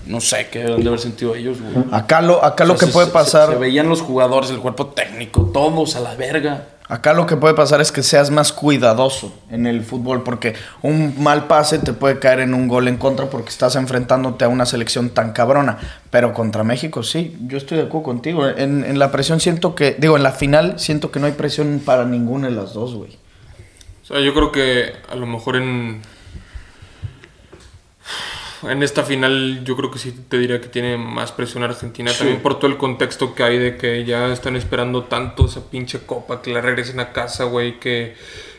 no 0.06 0.20
sé, 0.20 0.48
qué 0.50 0.60
deben 0.60 0.82
de 0.82 0.88
haber 0.88 1.00
sentido 1.00 1.34
ellos, 1.34 1.58
güey. 1.60 1.84
Acá 1.92 2.20
lo, 2.20 2.44
acá 2.44 2.64
lo 2.64 2.74
O 2.74 2.76
sea, 2.76 2.80
que 2.86 2.90
se- 2.90 2.92
puede 2.92 3.06
se- 3.06 3.12
pasar, 3.12 3.48
Se, 3.50 3.56
veían 3.56 3.88
los 3.88 4.00
jugadores, 4.00 4.50
el 4.50 4.58
cuerpo 4.58 4.86
técnico, 4.88 5.50
todos 5.52 5.96
a 5.96 6.00
la 6.00 6.14
verga. 6.14 6.68
acá 6.88 7.14
lo 7.14 7.24
que 7.26 7.36
puede 7.36 7.54
pasar 7.54 7.80
es 7.80 7.90
que 7.90 8.02
seas 8.02 8.30
más 8.30 8.52
cuidadoso 8.52 9.32
en 9.50 9.66
el 9.66 9.82
fútbol, 9.82 10.22
porque 10.24 10.54
un 10.82 11.14
mal 11.22 11.46
pase 11.46 11.78
te 11.78 11.92
puede 11.94 12.18
caer 12.18 12.40
en 12.40 12.52
un 12.52 12.68
gol 12.68 12.86
en 12.88 12.98
contra 12.98 13.26
porque 13.30 13.48
estás 13.48 13.76
enfrentándote 13.76 14.44
a 14.44 14.48
una 14.48 14.66
selección 14.66 15.08
tan 15.10 15.32
cabrona. 15.32 15.78
Pero 16.10 16.34
contra 16.34 16.64
México 16.64 17.02
sí, 17.02 17.34
yo 17.46 17.56
estoy 17.56 17.78
de 17.78 17.84
acuerdo 17.84 18.04
contigo. 18.04 18.46
En, 18.46 18.84
en 18.84 18.98
la 18.98 19.10
presión 19.10 19.40
siento 19.40 19.74
que, 19.74 19.96
digo, 19.98 20.16
en 20.18 20.22
la 20.22 20.32
final 20.32 20.78
siento 20.78 21.10
que 21.10 21.18
no 21.20 21.26
hay 21.26 21.32
presión 21.32 21.80
para 21.82 22.04
ninguna 22.04 22.48
de 22.48 22.54
las 22.54 22.74
dos, 22.74 22.94
güey. 22.94 23.16
O 24.02 24.06
sea, 24.06 24.20
yo 24.20 24.34
creo 24.34 24.52
que 24.52 24.92
a 25.10 25.14
lo 25.14 25.26
mejor 25.26 25.56
en. 25.56 26.02
En 28.62 28.82
esta 28.82 29.02
final, 29.02 29.64
yo 29.64 29.76
creo 29.76 29.90
que 29.90 29.98
sí 29.98 30.12
te 30.28 30.38
diría 30.38 30.60
que 30.60 30.68
tiene 30.68 30.96
más 30.96 31.32
presión 31.32 31.64
Argentina. 31.64 32.12
También 32.16 32.40
por 32.40 32.58
todo 32.58 32.70
el 32.70 32.76
contexto 32.76 33.34
que 33.34 33.42
hay 33.42 33.58
de 33.58 33.76
que 33.76 34.04
ya 34.04 34.32
están 34.32 34.54
esperando 34.54 35.04
tanto 35.04 35.46
esa 35.46 35.68
pinche 35.68 36.06
copa, 36.06 36.42
que 36.42 36.52
la 36.52 36.60
regresen 36.60 37.00
a 37.00 37.12
casa, 37.12 37.44
güey, 37.44 37.80
que, 37.80 38.14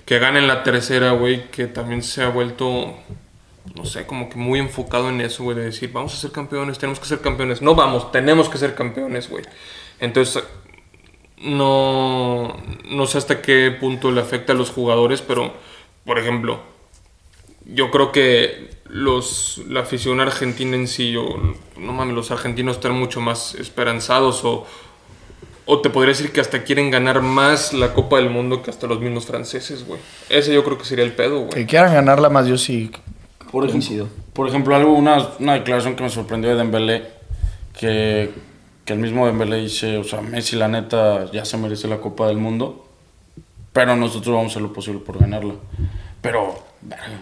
que 0.05 0.19
ganen 0.19 0.47
la 0.47 0.63
tercera, 0.63 1.11
güey, 1.11 1.49
que 1.51 1.67
también 1.67 2.03
se 2.03 2.21
ha 2.21 2.29
vuelto, 2.29 2.95
no 3.75 3.85
sé, 3.85 4.05
como 4.05 4.29
que 4.29 4.35
muy 4.35 4.59
enfocado 4.59 5.09
en 5.09 5.21
eso, 5.21 5.43
güey, 5.43 5.55
de 5.55 5.65
decir, 5.65 5.91
vamos 5.93 6.13
a 6.13 6.17
ser 6.17 6.31
campeones, 6.31 6.77
tenemos 6.77 6.99
que 6.99 7.05
ser 7.05 7.21
campeones. 7.21 7.61
No 7.61 7.73
vamos, 7.73 8.11
tenemos 8.11 8.49
que 8.49 8.57
ser 8.57 8.75
campeones, 8.75 9.29
güey. 9.29 9.45
Entonces, 10.01 10.43
no, 11.37 12.57
no 12.89 13.05
sé 13.05 13.17
hasta 13.19 13.41
qué 13.41 13.71
punto 13.79 14.11
le 14.11 14.19
afecta 14.19 14.51
a 14.51 14.55
los 14.55 14.69
jugadores, 14.69 15.21
pero, 15.21 15.53
por 16.03 16.19
ejemplo, 16.19 16.61
yo 17.65 17.89
creo 17.89 18.11
que 18.11 18.72
los, 18.93 19.59
la 19.69 19.79
afición 19.81 20.19
argentina 20.19 20.75
en 20.75 20.87
sí, 20.87 21.15
o, 21.17 21.25
no 21.77 21.93
mames, 21.93 22.13
los 22.13 22.29
argentinos 22.29 22.75
están 22.75 22.93
mucho 22.93 23.21
más 23.21 23.55
esperanzados 23.55 24.45
o, 24.45 24.67
o 25.65 25.81
te 25.81 25.89
podría 25.89 26.09
decir 26.13 26.31
que 26.31 26.39
hasta 26.41 26.63
quieren 26.63 26.91
ganar 26.91 27.23
más 27.23 27.73
la 27.73 27.93
Copa 27.95 28.17
del 28.17 28.29
Mundo 28.29 28.61
que 28.61 28.69
hasta 28.69 28.85
los 28.85 28.99
mismos 28.99 29.25
franceses, 29.25 29.87
güey. 29.87 29.99
Ese 30.29 30.53
yo 30.53 30.63
creo 30.63 30.77
que 30.77 30.85
sería 30.85 31.03
el 31.05 31.13
pedo, 31.13 31.49
Que 31.49 31.55
güey. 31.55 31.65
quieran 31.65 31.91
ganarla 31.93 32.29
más, 32.29 32.45
yo 32.45 32.55
sí. 32.57 32.91
Por 33.51 33.67
Coincido. 33.67 34.05
ejemplo, 34.05 34.23
por 34.33 34.47
ejemplo 34.47 34.75
algo, 34.75 34.93
una, 34.93 35.27
una 35.39 35.53
declaración 35.53 35.95
que 35.95 36.03
me 36.03 36.09
sorprendió 36.09 36.51
de 36.51 36.57
Dembélé, 36.57 37.07
que, 37.79 38.29
que 38.85 38.93
el 38.93 38.99
mismo 38.99 39.25
Dembélé 39.25 39.57
dice, 39.57 39.97
o 39.97 40.03
sea, 40.03 40.21
Messi 40.21 40.55
la 40.55 40.67
neta 40.67 41.31
ya 41.31 41.45
se 41.45 41.57
merece 41.57 41.87
la 41.87 41.97
Copa 41.99 42.27
del 42.27 42.37
Mundo, 42.37 42.87
pero 43.71 43.95
nosotros 43.95 44.35
vamos 44.35 44.51
a 44.51 44.53
hacer 44.53 44.61
lo 44.61 44.71
posible 44.73 44.99
por 44.99 45.17
ganarla. 45.17 45.55
Pero, 46.21 46.55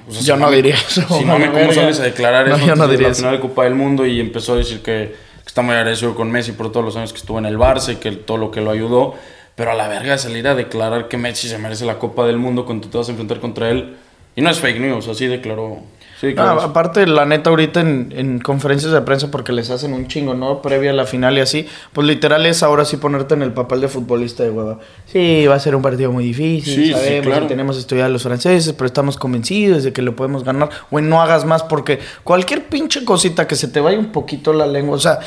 o 0.07 0.11
sea, 0.11 0.21
Yo 0.21 0.35
si 0.35 0.41
no 0.41 0.51
diría 0.51 0.75
eso, 0.75 1.01
Si 1.07 1.23
no, 1.23 1.33
vale, 1.33 1.51
¿cómo 1.51 1.71
sales 1.73 1.99
a 1.99 2.03
declarar 2.03 2.47
No, 2.47 2.55
eso 2.55 2.65
yo 2.65 2.75
no 2.75 2.87
diría 2.87 3.07
la 3.07 3.11
eso. 3.11 3.19
final 3.21 3.35
de 3.35 3.41
Copa 3.41 3.63
del 3.63 3.75
Mundo 3.75 4.05
y 4.05 4.19
empezó 4.19 4.53
a 4.53 4.57
decir 4.57 4.79
que, 4.79 5.13
que 5.13 5.47
está 5.47 5.61
muy 5.61 5.75
agradecido 5.75 6.15
con 6.15 6.31
Messi 6.31 6.51
por 6.53 6.71
todos 6.71 6.85
los 6.85 6.95
años 6.95 7.13
que 7.13 7.19
estuvo 7.19 7.37
en 7.39 7.45
el 7.45 7.57
Barça 7.57 7.93
y 7.93 7.95
que 7.97 8.11
todo 8.11 8.37
lo 8.37 8.51
que 8.51 8.61
lo 8.61 8.71
ayudó? 8.71 9.15
Pero 9.55 9.71
a 9.71 9.73
la 9.75 9.87
verga 9.87 10.17
salir 10.17 10.47
a 10.47 10.55
declarar 10.55 11.07
que 11.07 11.17
Messi 11.17 11.47
se 11.47 11.57
merece 11.57 11.85
la 11.85 11.99
Copa 11.99 12.25
del 12.25 12.37
Mundo 12.37 12.65
cuando 12.65 12.87
te 12.87 12.97
vas 12.97 13.07
a 13.07 13.11
enfrentar 13.11 13.39
contra 13.39 13.69
él. 13.69 13.95
Y 14.35 14.41
no 14.41 14.49
es 14.49 14.59
fake 14.59 14.79
news, 14.79 15.07
así 15.07 15.27
declaró. 15.27 15.79
Sí, 16.19 16.35
Ah, 16.37 16.55
aparte, 16.61 17.07
la 17.07 17.25
neta, 17.25 17.49
ahorita 17.49 17.81
en, 17.81 18.13
en 18.15 18.39
conferencias 18.39 18.91
de 18.91 19.01
prensa, 19.01 19.31
porque 19.31 19.51
les 19.53 19.71
hacen 19.71 19.91
un 19.91 20.07
chingo, 20.07 20.35
¿no? 20.35 20.61
Previa 20.61 20.91
a 20.91 20.93
la 20.93 21.05
final 21.07 21.35
y 21.35 21.41
así, 21.41 21.67
pues 21.93 22.05
literal 22.05 22.45
es 22.45 22.61
ahora 22.61 22.85
sí 22.85 22.97
ponerte 22.97 23.33
en 23.33 23.41
el 23.41 23.53
papel 23.53 23.81
de 23.81 23.87
futbolista 23.87 24.43
de 24.43 24.51
hueva. 24.51 24.77
Sí, 25.07 25.47
va 25.47 25.55
a 25.55 25.59
ser 25.59 25.75
un 25.75 25.81
partido 25.81 26.11
muy 26.11 26.23
difícil, 26.23 26.75
Sí, 26.75 26.85
sí, 26.85 26.91
sabemos, 26.93 27.25
claro. 27.25 27.45
y 27.45 27.47
tenemos 27.47 27.75
estudiado 27.75 28.05
a 28.05 28.11
los 28.11 28.21
franceses, 28.21 28.71
pero 28.73 28.85
estamos 28.85 29.17
convencidos 29.17 29.83
de 29.83 29.93
que 29.93 30.03
lo 30.03 30.15
podemos 30.15 30.43
ganar. 30.43 30.69
Güey, 30.91 31.03
no 31.03 31.23
hagas 31.23 31.43
más 31.43 31.63
porque 31.63 31.97
cualquier 32.23 32.65
pinche 32.67 33.03
cosita 33.03 33.47
que 33.47 33.55
se 33.55 33.67
te 33.67 33.79
vaya 33.79 33.97
un 33.97 34.11
poquito 34.11 34.53
la 34.53 34.67
lengua, 34.67 34.97
o 34.97 34.99
sea, 34.99 35.17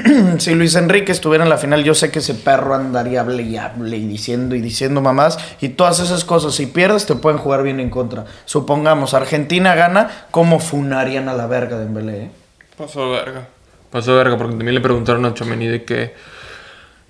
si 0.38 0.54
Luis 0.54 0.74
Enrique 0.74 1.12
estuviera 1.12 1.44
en 1.44 1.50
la 1.50 1.58
final, 1.58 1.84
yo 1.84 1.94
sé 1.94 2.10
que 2.10 2.20
ese 2.20 2.34
perro 2.34 2.74
andaría 2.74 3.20
hable 3.20 3.42
y 3.42 3.56
y 3.56 4.06
diciendo 4.06 4.54
y 4.54 4.60
diciendo 4.60 5.00
mamás 5.00 5.38
y 5.60 5.70
todas 5.70 6.00
esas 6.00 6.24
cosas. 6.24 6.54
Si 6.54 6.66
pierdes, 6.66 7.06
te 7.06 7.14
pueden 7.14 7.38
jugar 7.38 7.62
bien 7.62 7.80
en 7.80 7.90
contra. 7.90 8.24
Supongamos, 8.44 9.14
Argentina 9.14 9.74
gana, 9.74 10.26
¿cómo 10.30 10.60
funarían 10.60 11.28
a 11.28 11.34
la 11.34 11.46
verga 11.46 11.78
de 11.78 11.84
Embelé? 11.84 12.22
eh? 12.24 12.30
Pasó 12.76 13.10
verga. 13.10 13.48
Pasó 13.90 14.16
verga, 14.16 14.36
porque 14.38 14.56
también 14.56 14.74
le 14.74 14.80
preguntaron 14.80 15.24
a 15.26 15.34
Chomení 15.34 15.66
de 15.68 15.84
que. 15.84 16.14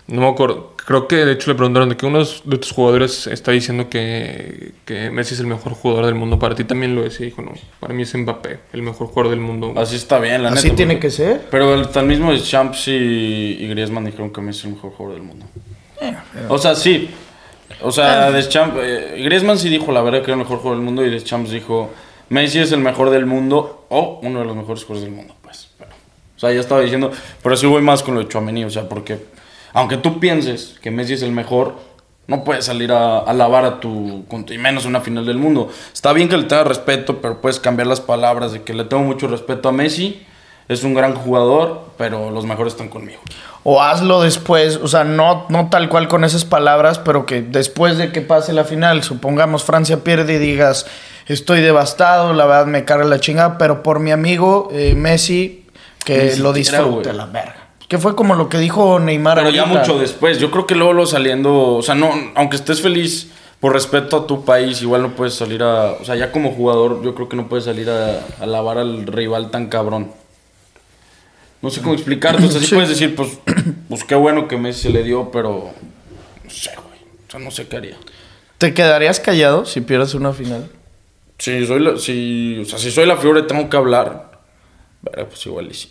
No 0.09 0.21
me 0.23 0.29
acuerdo. 0.29 0.75
Creo 0.85 1.07
que 1.07 1.17
de 1.25 1.33
hecho 1.33 1.51
le 1.51 1.55
preguntaron 1.57 1.89
de 1.89 1.97
que 1.97 2.05
uno 2.07 2.25
de 2.25 2.59
tus 2.59 2.73
jugadores 2.73 3.29
está 3.29 3.53
diciendo 3.53 3.89
que, 3.89 4.73
que 4.85 5.11
Messi 5.11 5.35
es 5.35 5.41
el 5.41 5.47
mejor 5.47 5.75
jugador 5.75 6.07
del 6.07 6.17
mundo. 6.17 6.39
Para 6.41 6.55
ti 6.57 6.65
también 6.65 6.95
lo 6.97 7.03
decía. 7.03 7.25
Dijo, 7.27 7.41
no. 7.41 7.53
Para 7.79 7.95
mí 7.95 8.03
es 8.03 8.15
Mbappé, 8.15 8.59
el 8.73 8.83
mejor 8.83 9.07
jugador 9.07 9.31
del 9.31 9.41
mundo. 9.41 9.73
Así 9.77 9.95
está 9.97 10.19
bien, 10.19 10.43
la 10.43 10.51
Así 10.51 10.65
neta. 10.65 10.77
tiene 10.77 10.95
porque- 10.95 11.07
que 11.07 11.11
ser. 11.13 11.47
Pero 11.51 11.75
el, 11.75 11.89
tan 11.89 12.07
mismo 12.09 12.35
Champs 12.37 12.89
y, 12.89 12.93
y 13.61 13.69
Griezmann 13.69 14.05
dijeron 14.05 14.33
que 14.33 14.41
Messi 14.41 14.61
es 14.61 14.65
el 14.67 14.73
mejor 14.73 14.91
jugador 14.93 15.19
del 15.19 15.27
mundo. 15.27 15.47
O 16.49 16.59
sea, 16.59 16.75
sí. 16.75 17.09
O 17.81 17.91
sea, 17.93 18.31
Deschamps, 18.33 18.77
eh, 18.83 19.23
Griezmann 19.25 19.59
sí 19.59 19.69
dijo 19.69 19.93
la 19.93 20.03
verdad 20.03 20.19
que 20.21 20.27
era 20.27 20.35
el 20.35 20.41
mejor 20.41 20.59
jugador 20.59 20.79
del 20.79 20.85
mundo 20.85 21.07
y 21.07 21.11
Deschamps 21.11 21.51
dijo 21.51 21.91
Messi 22.29 22.59
es 22.59 22.71
el 22.73 22.81
mejor 22.81 23.11
del 23.11 23.25
mundo 23.25 23.87
o 23.89 24.21
uno 24.23 24.41
de 24.41 24.45
los 24.45 24.55
mejores 24.57 24.85
jugadores 24.85 25.05
del 25.09 25.17
mundo, 25.17 25.35
pues. 25.43 25.69
Pero, 25.79 25.91
o 25.91 26.39
sea, 26.39 26.53
ya 26.53 26.61
estaba 26.61 26.81
diciendo, 26.81 27.11
pero 27.43 27.57
sí 27.57 27.67
voy 27.67 27.83
más 27.83 28.03
con 28.03 28.15
lo 28.15 28.21
de 28.21 28.29
Chouameni, 28.29 28.65
o 28.65 28.71
sea, 28.71 28.89
porque 28.89 29.19
aunque 29.73 29.97
tú 29.97 30.21
pienses 30.21 30.79
que 30.83 30.91
Messi 30.91 31.15
es 31.15 31.23
el 31.23 31.33
mejor, 31.33 31.75
no 32.27 32.45
puedes 32.45 32.65
salir 32.65 32.93
a, 32.93 33.19
a 33.19 33.31
alabar 33.31 33.65
a 33.65 33.81
tu, 33.81 34.25
y 34.49 34.59
menos 34.59 34.85
en 34.85 34.91
una 34.91 35.01
final 35.01 35.27
del 35.27 35.39
mundo. 35.39 35.71
Está 35.93 36.13
bien 36.13 36.29
que 36.29 36.37
le 36.37 36.45
tengas 36.45 36.67
respeto, 36.67 37.21
pero 37.21 37.41
puedes 37.41 37.59
cambiar 37.61 37.87
las 37.89 38.01
palabras 38.01 38.53
de 38.53 38.63
que 38.63 38.75
le 38.75 38.85
tengo 38.85 39.03
mucho 39.03 39.29
respeto 39.29 39.69
a 39.69 39.73
Messi. 39.73 40.25
Es 40.69 40.85
un 40.85 40.95
gran 40.95 41.15
jugador, 41.15 41.87
pero 41.99 42.31
los 42.31 42.47
mejores 42.47 42.75
están 42.75 42.89
conmigo. 42.89 43.21
O 43.65 43.83
hazlo 43.83 44.23
después, 44.23 44.77
o 44.77 44.89
sea, 44.89 45.05
no, 45.05 45.47
no 45.49 45.69
tal 45.69 45.89
cual 45.89 46.09
con 46.09 46.25
esas 46.25 46.45
palabras, 46.45 46.99
pero 46.99 47.27
que 47.27 47.43
después 47.43 47.99
de 47.99 48.13
que 48.13 48.21
pase 48.21 48.53
la 48.53 48.65
final, 48.65 49.03
supongamos 49.03 49.65
Francia 49.65 50.03
pierde 50.03 50.35
y 50.35 50.39
digas, 50.39 50.87
estoy 51.27 51.61
devastado, 51.61 52.33
la 52.33 52.47
verdad 52.47 52.67
me 52.67 52.85
carga 52.85 53.05
la 53.05 53.21
chingada, 53.21 53.59
pero 53.59 53.83
por 53.83 54.01
mi 54.01 54.13
amigo 54.13 54.69
eh, 54.73 54.95
Messi, 54.95 55.67
que 56.05 56.33
Ni 56.35 56.37
lo 56.37 56.55
siquiera, 56.55 56.79
disfrute 56.79 57.13
la 57.13 57.27
verga. 57.27 57.62
Que 57.93 57.99
fue 57.99 58.17
como 58.17 58.35
lo 58.35 58.49
que 58.49 58.57
dijo 58.57 58.99
Neymar. 58.99 59.37
Pero 59.37 59.51
ya 59.51 59.67
mucho 59.67 59.99
después. 59.99 60.39
Yo 60.39 60.51
creo 60.51 60.67
que 60.67 60.75
luego 60.75 60.95
lo 60.95 61.05
saliendo. 61.05 61.75
O 61.75 61.83
sea, 61.83 61.95
no, 61.95 62.11
aunque 62.35 62.57
estés 62.57 62.81
feliz 62.81 63.31
por 63.61 63.75
respeto 63.75 64.17
a 64.17 64.27
tu 64.27 64.47
país, 64.47 64.81
igual 64.81 65.03
no 65.03 65.11
puedes 65.15 65.35
salir 65.35 65.63
a. 65.63 65.93
O 66.01 66.05
sea, 66.07 66.17
ya 66.17 66.33
como 66.33 66.53
jugador, 66.53 67.03
yo 67.05 67.15
creo 67.15 67.29
que 67.29 67.37
no 67.37 67.51
puedes 67.51 67.67
salir 67.67 67.91
a, 67.91 68.13
a 68.15 68.23
alabar 68.41 68.79
al 68.79 69.07
rival 69.07 69.51
tan 69.51 69.67
cabrón. 69.67 70.11
No 71.61 71.69
sé 71.69 71.83
cómo 71.83 71.93
explicarte. 71.93 72.43
O 72.47 72.51
sea, 72.51 72.61
sí, 72.63 72.67
Sí. 72.69 72.75
puedes 72.75 72.89
decir, 72.89 73.15
pues, 73.15 73.39
pues 73.91 74.05
qué 74.05 74.15
bueno 74.15 74.49
que 74.49 74.57
Messi 74.57 74.85
se 74.85 74.89
le 74.91 75.03
dio, 75.03 75.31
pero. 75.31 75.71
No 76.45 76.51
sé, 76.51 76.71
güey. 76.75 76.99
O 77.29 77.31
sea, 77.31 77.41
no 77.41 77.51
sé 77.51 77.69
qué 77.69 77.77
haría. 77.77 77.97
¿Te 78.57 78.73
quedarías 78.73 79.21
callado 79.21 79.67
si 79.67 79.83
pierdes 79.83 80.15
una 80.15 80.33
final? 80.33 80.71
Si 81.37 81.67
soy 81.67 81.81
la, 81.81 81.99
si, 81.99 82.59
o 82.59 82.65
sea, 82.65 82.79
si 82.79 82.91
soy 82.91 83.05
la 83.05 83.19
figura 83.19 83.41
y 83.41 83.47
tengo 83.47 83.69
que 83.69 83.77
hablar, 83.77 84.41
verga, 85.03 85.27
pues 85.29 85.45
igual 85.45 85.69
y 85.71 85.75
sí. 85.75 85.91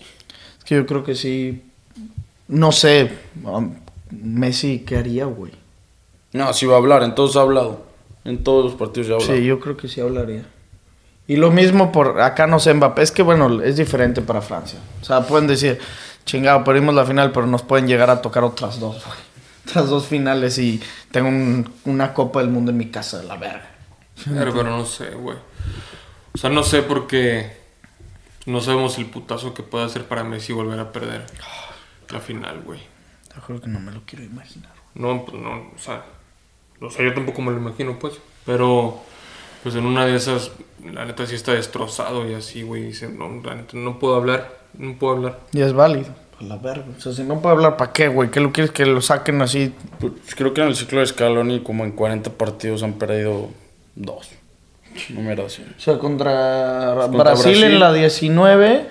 Es 0.57 0.63
que 0.63 0.73
yo 0.73 0.87
creo 0.87 1.03
que 1.03 1.13
sí. 1.13 1.61
No 2.47 2.71
sé. 2.71 3.17
um, 3.43 3.75
Messi, 4.11 4.79
¿qué 4.79 4.97
haría, 4.97 5.25
güey? 5.25 5.53
No, 6.33 6.53
sí 6.53 6.65
va 6.65 6.75
a 6.75 6.77
hablar, 6.77 7.03
en 7.03 7.15
todos 7.15 7.35
ha 7.37 7.41
hablado. 7.41 7.85
En 8.25 8.43
todos 8.43 8.65
los 8.65 8.75
partidos 8.75 9.07
ya 9.07 9.13
ha 9.13 9.17
hablado. 9.17 9.33
Sí, 9.35 9.45
yo 9.45 9.59
creo 9.59 9.77
que 9.77 9.87
sí 9.87 10.01
hablaría. 10.01 10.43
Y 11.27 11.37
lo 11.37 11.49
mismo 11.51 11.91
por 11.91 12.19
acá 12.21 12.45
no 12.47 12.59
sé 12.59 12.73
Mbappé, 12.73 13.03
es 13.03 13.11
que 13.11 13.23
bueno, 13.23 13.61
es 13.61 13.77
diferente 13.77 14.21
para 14.21 14.41
Francia. 14.41 14.79
O 15.01 15.05
sea, 15.05 15.21
pueden 15.25 15.47
decir, 15.47 15.79
chingado, 16.25 16.63
perdimos 16.63 16.93
la 16.93 17.05
final, 17.05 17.31
pero 17.31 17.47
nos 17.47 17.61
pueden 17.63 17.87
llegar 17.87 18.09
a 18.09 18.21
tocar 18.21 18.43
otras 18.43 18.79
dos, 18.79 19.03
güey. 19.05 19.17
Otras 19.67 19.89
dos 19.89 20.07
finales 20.07 20.57
y 20.57 20.81
tengo 21.11 21.29
un- 21.29 21.71
una 21.85 22.13
Copa 22.13 22.39
del 22.41 22.49
Mundo 22.49 22.71
en 22.71 22.77
mi 22.77 22.87
casa, 22.87 23.19
de 23.19 23.25
la 23.25 23.37
verga. 23.37 23.69
Pero, 24.25 24.51
pero 24.51 24.63
no 24.65 24.85
sé, 24.85 25.11
güey. 25.11 25.37
O 26.33 26.37
sea, 26.37 26.49
no 26.49 26.63
sé 26.63 26.81
porque 26.81 27.55
no 28.47 28.59
sabemos 28.59 28.97
el 28.97 29.05
putazo 29.05 29.53
que 29.53 29.61
puede 29.63 29.85
hacer 29.85 30.05
para 30.05 30.23
Messi 30.23 30.51
volver 30.51 30.79
a 30.79 30.91
perder 30.91 31.25
la 32.12 32.20
final, 32.20 32.62
güey. 32.62 32.80
Te 33.34 33.39
juro 33.39 33.62
que 33.62 33.68
no 33.68 33.80
me 33.80 33.91
lo 33.91 34.01
quiero 34.05 34.24
imaginar. 34.26 34.72
No, 34.95 35.26
pues 35.26 35.41
no, 35.41 35.72
o 35.74 35.78
sea, 35.78 36.03
o 36.82 36.89
sea, 36.89 37.05
yo 37.05 37.14
tampoco 37.14 37.41
me 37.41 37.51
lo 37.51 37.57
imagino, 37.57 37.97
pues. 37.99 38.20
Pero, 38.45 38.99
pues 39.64 39.76
en 39.76 39.86
una 39.86 40.05
de 40.05 40.16
esas, 40.16 40.51
la 40.84 41.05
neta 41.05 41.26
sí 41.26 41.36
está 41.36 41.53
destrozado 41.53 42.30
y 42.30 42.34
así, 42.34 42.64
güey. 42.64 42.84
Dice, 42.84 43.07
no, 43.07 43.41
la 43.43 43.55
neta, 43.55 43.78
no 43.78 43.99
puedo 43.99 44.16
hablar, 44.16 44.51
no 44.78 44.95
puedo 44.95 45.16
hablar. 45.16 45.39
Y 45.53 45.62
es 45.62 45.74
válido. 45.74 46.14
A 46.39 46.43
la 46.43 46.57
verga. 46.57 46.86
O 46.97 46.99
sea, 46.99 47.14
si 47.14 47.24
no 47.24 47.39
puede 47.39 47.55
hablar, 47.55 47.78
¿para 47.78 47.93
qué, 47.93 48.07
güey? 48.07 48.32
¿Qué 48.32 48.39
lo 48.39 48.51
quieres 48.51 48.72
que 48.72 48.86
lo 48.86 49.01
saquen 49.01 49.41
así? 49.41 49.74
Pues, 49.99 50.14
creo 50.36 50.53
que 50.53 50.62
en 50.62 50.68
el 50.68 50.76
ciclo 50.76 50.99
de 50.99 51.05
Scaloni, 51.05 51.62
como 51.62 51.86
en 51.86 51.91
40 51.91 52.32
partidos, 52.32 52.82
han 52.84 52.93
perdido 52.93 53.49
dos. 53.95 54.30
No 55.09 55.22
me 55.22 55.34
así. 55.34 55.64
O 55.78 55.80
sea, 55.80 55.97
contra, 55.99 56.95
Contra 56.97 57.24
Brasil, 57.24 57.51
Brasil. 57.51 57.64
en 57.64 57.80
la 57.80 57.93
19, 57.93 58.88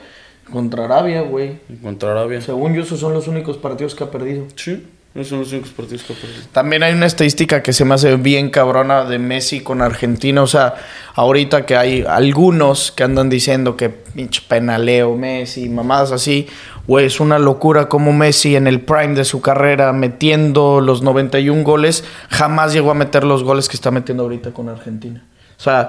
contra 0.51 0.85
Arabia, 0.85 1.23
güey. 1.23 1.59
Contra 1.83 2.13
Arabia. 2.13 2.41
Según 2.41 2.75
yo, 2.75 2.83
esos 2.83 3.01
son 3.01 3.13
los 3.15 3.29
únicos 3.29 3.57
partidos 3.57 3.95
que 3.95 4.05
ha 4.05 4.11
perdido. 4.11 4.45
Sí, 4.57 4.87
esos 5.15 5.29
son 5.29 5.41
los 5.41 5.53
únicos 5.53 5.71
partidos 5.71 6.03
que 6.03 6.13
ha 6.13 6.17
perdido. 6.17 6.43
También 6.53 6.83
hay 6.83 6.93
una 6.93 7.07
estadística 7.07 7.63
que 7.63 7.73
se 7.73 7.85
me 7.85 7.95
hace 7.95 8.17
bien 8.17 8.51
cabrona 8.51 9.05
de 9.05 9.19
Messi 9.19 9.61
con 9.61 9.83
Argentina. 9.83 10.43
O 10.43 10.47
sea, 10.47 10.75
ahorita 11.15 11.67
que 11.67 11.77
hay 11.77 12.05
algunos 12.07 12.93
que 12.93 13.05
andan 13.05 13.29
diciendo 13.29 13.77
que 13.77 13.89
pinche 13.89 14.43
penaleo 14.47 15.17
Messi, 15.17 15.69
mamadas 15.69 16.13
así. 16.13 16.47
Güey, 16.87 17.07
es 17.07 17.21
una 17.21 17.39
locura 17.39 17.89
como 17.89 18.13
Messi 18.13 18.57
en 18.57 18.67
el 18.67 18.81
prime 18.81 19.15
de 19.15 19.25
su 19.25 19.41
carrera, 19.41 19.93
metiendo 19.93 20.81
los 20.81 21.03
91 21.03 21.63
goles, 21.63 22.05
jamás 22.29 22.73
llegó 22.73 22.91
a 22.91 22.95
meter 22.95 23.25
los 23.25 23.45
goles 23.45 23.69
que 23.69 23.77
está 23.77 23.91
metiendo 23.91 24.25
ahorita 24.25 24.53
con 24.53 24.69
Argentina. 24.69 25.25
O 25.57 25.63
sea, 25.63 25.89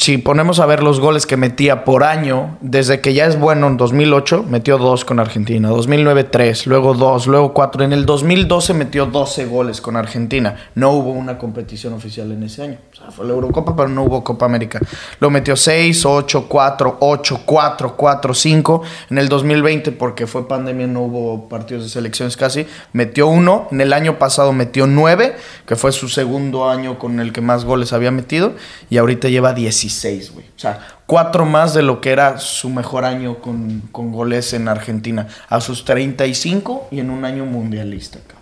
si 0.00 0.16
ponemos 0.16 0.60
a 0.60 0.66
ver 0.66 0.84
los 0.84 1.00
goles 1.00 1.26
que 1.26 1.36
metía 1.36 1.84
por 1.84 2.04
año, 2.04 2.56
desde 2.60 3.00
que 3.00 3.14
ya 3.14 3.26
es 3.26 3.38
bueno 3.38 3.66
en 3.66 3.76
2008, 3.76 4.44
metió 4.48 4.78
dos 4.78 5.04
con 5.04 5.18
Argentina, 5.18 5.70
2009 5.70 6.22
tres, 6.22 6.68
luego 6.68 6.94
dos, 6.94 7.26
luego 7.26 7.52
cuatro. 7.52 7.82
En 7.82 7.92
el 7.92 8.06
2012 8.06 8.74
metió 8.74 9.06
12 9.06 9.46
goles 9.46 9.80
con 9.80 9.96
Argentina. 9.96 10.54
No 10.76 10.92
hubo 10.92 11.10
una 11.10 11.36
competición 11.36 11.94
oficial 11.94 12.30
en 12.30 12.44
ese 12.44 12.62
año. 12.62 12.78
O 12.92 12.96
sea, 12.96 13.10
fue 13.10 13.26
la 13.26 13.32
Eurocopa, 13.32 13.74
pero 13.74 13.88
no 13.88 14.04
hubo 14.04 14.22
Copa 14.22 14.46
América. 14.46 14.78
Luego 15.18 15.32
metió 15.32 15.56
6, 15.56 16.06
8, 16.06 16.46
4, 16.48 16.96
8, 17.00 17.40
4, 17.44 17.96
4, 17.96 18.34
5. 18.34 18.82
En 19.10 19.18
el 19.18 19.28
2020, 19.28 19.90
porque 19.92 20.28
fue 20.28 20.46
pandemia, 20.46 20.86
no 20.86 21.02
hubo 21.02 21.48
partidos 21.48 21.82
de 21.82 21.90
selecciones 21.90 22.36
casi, 22.36 22.66
metió 22.92 23.26
uno. 23.26 23.66
En 23.72 23.80
el 23.80 23.92
año 23.92 24.16
pasado 24.16 24.52
metió 24.52 24.86
9, 24.86 25.34
que 25.66 25.74
fue 25.74 25.90
su 25.90 26.08
segundo 26.08 26.70
año 26.70 27.00
con 27.00 27.18
el 27.18 27.32
que 27.32 27.40
más 27.40 27.64
goles 27.64 27.92
había 27.92 28.12
metido. 28.12 28.52
Y 28.90 28.98
ahorita 28.98 29.28
lleva 29.28 29.52
16, 29.88 30.32
güey. 30.32 30.46
O 30.46 30.58
sea, 30.58 30.86
cuatro 31.06 31.44
más 31.46 31.72
de 31.74 31.82
lo 31.82 32.00
que 32.00 32.10
era 32.10 32.38
su 32.38 32.68
mejor 32.68 33.04
año 33.04 33.38
con, 33.38 33.80
con 33.92 34.12
goles 34.12 34.52
en 34.52 34.68
Argentina. 34.68 35.26
A 35.48 35.60
sus 35.60 35.84
35 35.84 36.88
y 36.90 37.00
en 37.00 37.10
un 37.10 37.24
año 37.24 37.46
mundialista, 37.46 38.18
cabrón. 38.20 38.38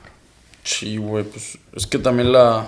Sí, 0.65 0.97
güey, 0.97 1.25
pues 1.25 1.59
es 1.75 1.87
que 1.87 1.99
también 1.99 2.33
la. 2.33 2.67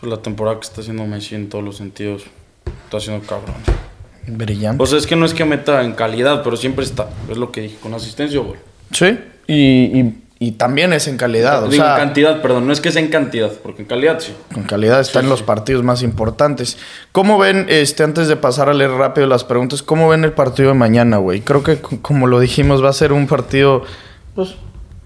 Pues 0.00 0.10
la 0.10 0.20
temporada 0.20 0.58
que 0.60 0.66
está 0.66 0.80
haciendo 0.82 1.06
Messi 1.06 1.34
en 1.34 1.48
todos 1.48 1.64
los 1.64 1.76
sentidos. 1.76 2.24
Está 2.84 2.98
haciendo 2.98 3.26
cabrón. 3.26 3.54
Brillante. 4.26 4.82
O 4.82 4.86
sea, 4.86 4.98
es 4.98 5.06
que 5.06 5.16
no 5.16 5.24
es 5.24 5.32
que 5.34 5.44
meta 5.44 5.82
en 5.82 5.92
calidad, 5.92 6.42
pero 6.42 6.56
siempre 6.56 6.84
está. 6.84 7.08
Es 7.30 7.36
lo 7.38 7.50
que 7.50 7.62
dije, 7.62 7.76
con 7.80 7.94
asistencia 7.94 8.38
gol. 8.40 8.58
Sí. 8.92 9.18
Y, 9.46 9.98
y- 10.00 10.21
y 10.42 10.50
también 10.50 10.92
es 10.92 11.06
en 11.06 11.18
calidad. 11.18 11.62
O 11.62 11.68
Digo, 11.68 11.84
sea, 11.84 11.92
en 11.92 12.00
cantidad, 12.00 12.42
perdón, 12.42 12.66
no 12.66 12.72
es 12.72 12.80
que 12.80 12.90
sea 12.90 13.00
en 13.00 13.10
cantidad, 13.10 13.52
porque 13.62 13.82
en 13.82 13.88
calidad 13.88 14.18
sí. 14.18 14.34
Con 14.52 14.64
calidad 14.64 14.98
está 15.00 15.20
en 15.20 15.28
los 15.28 15.40
partidos 15.40 15.84
más 15.84 16.02
importantes. 16.02 16.78
¿Cómo 17.12 17.38
ven, 17.38 17.66
este, 17.68 18.02
antes 18.02 18.26
de 18.26 18.34
pasar 18.34 18.68
a 18.68 18.74
leer 18.74 18.90
rápido 18.90 19.28
las 19.28 19.44
preguntas, 19.44 19.84
cómo 19.84 20.08
ven 20.08 20.24
el 20.24 20.32
partido 20.32 20.70
de 20.70 20.74
mañana, 20.74 21.18
güey? 21.18 21.42
Creo 21.42 21.62
que, 21.62 21.80
como 21.80 22.26
lo 22.26 22.40
dijimos, 22.40 22.82
va 22.82 22.88
a 22.88 22.92
ser 22.92 23.12
un 23.12 23.28
partido, 23.28 23.84
pues, 24.34 24.56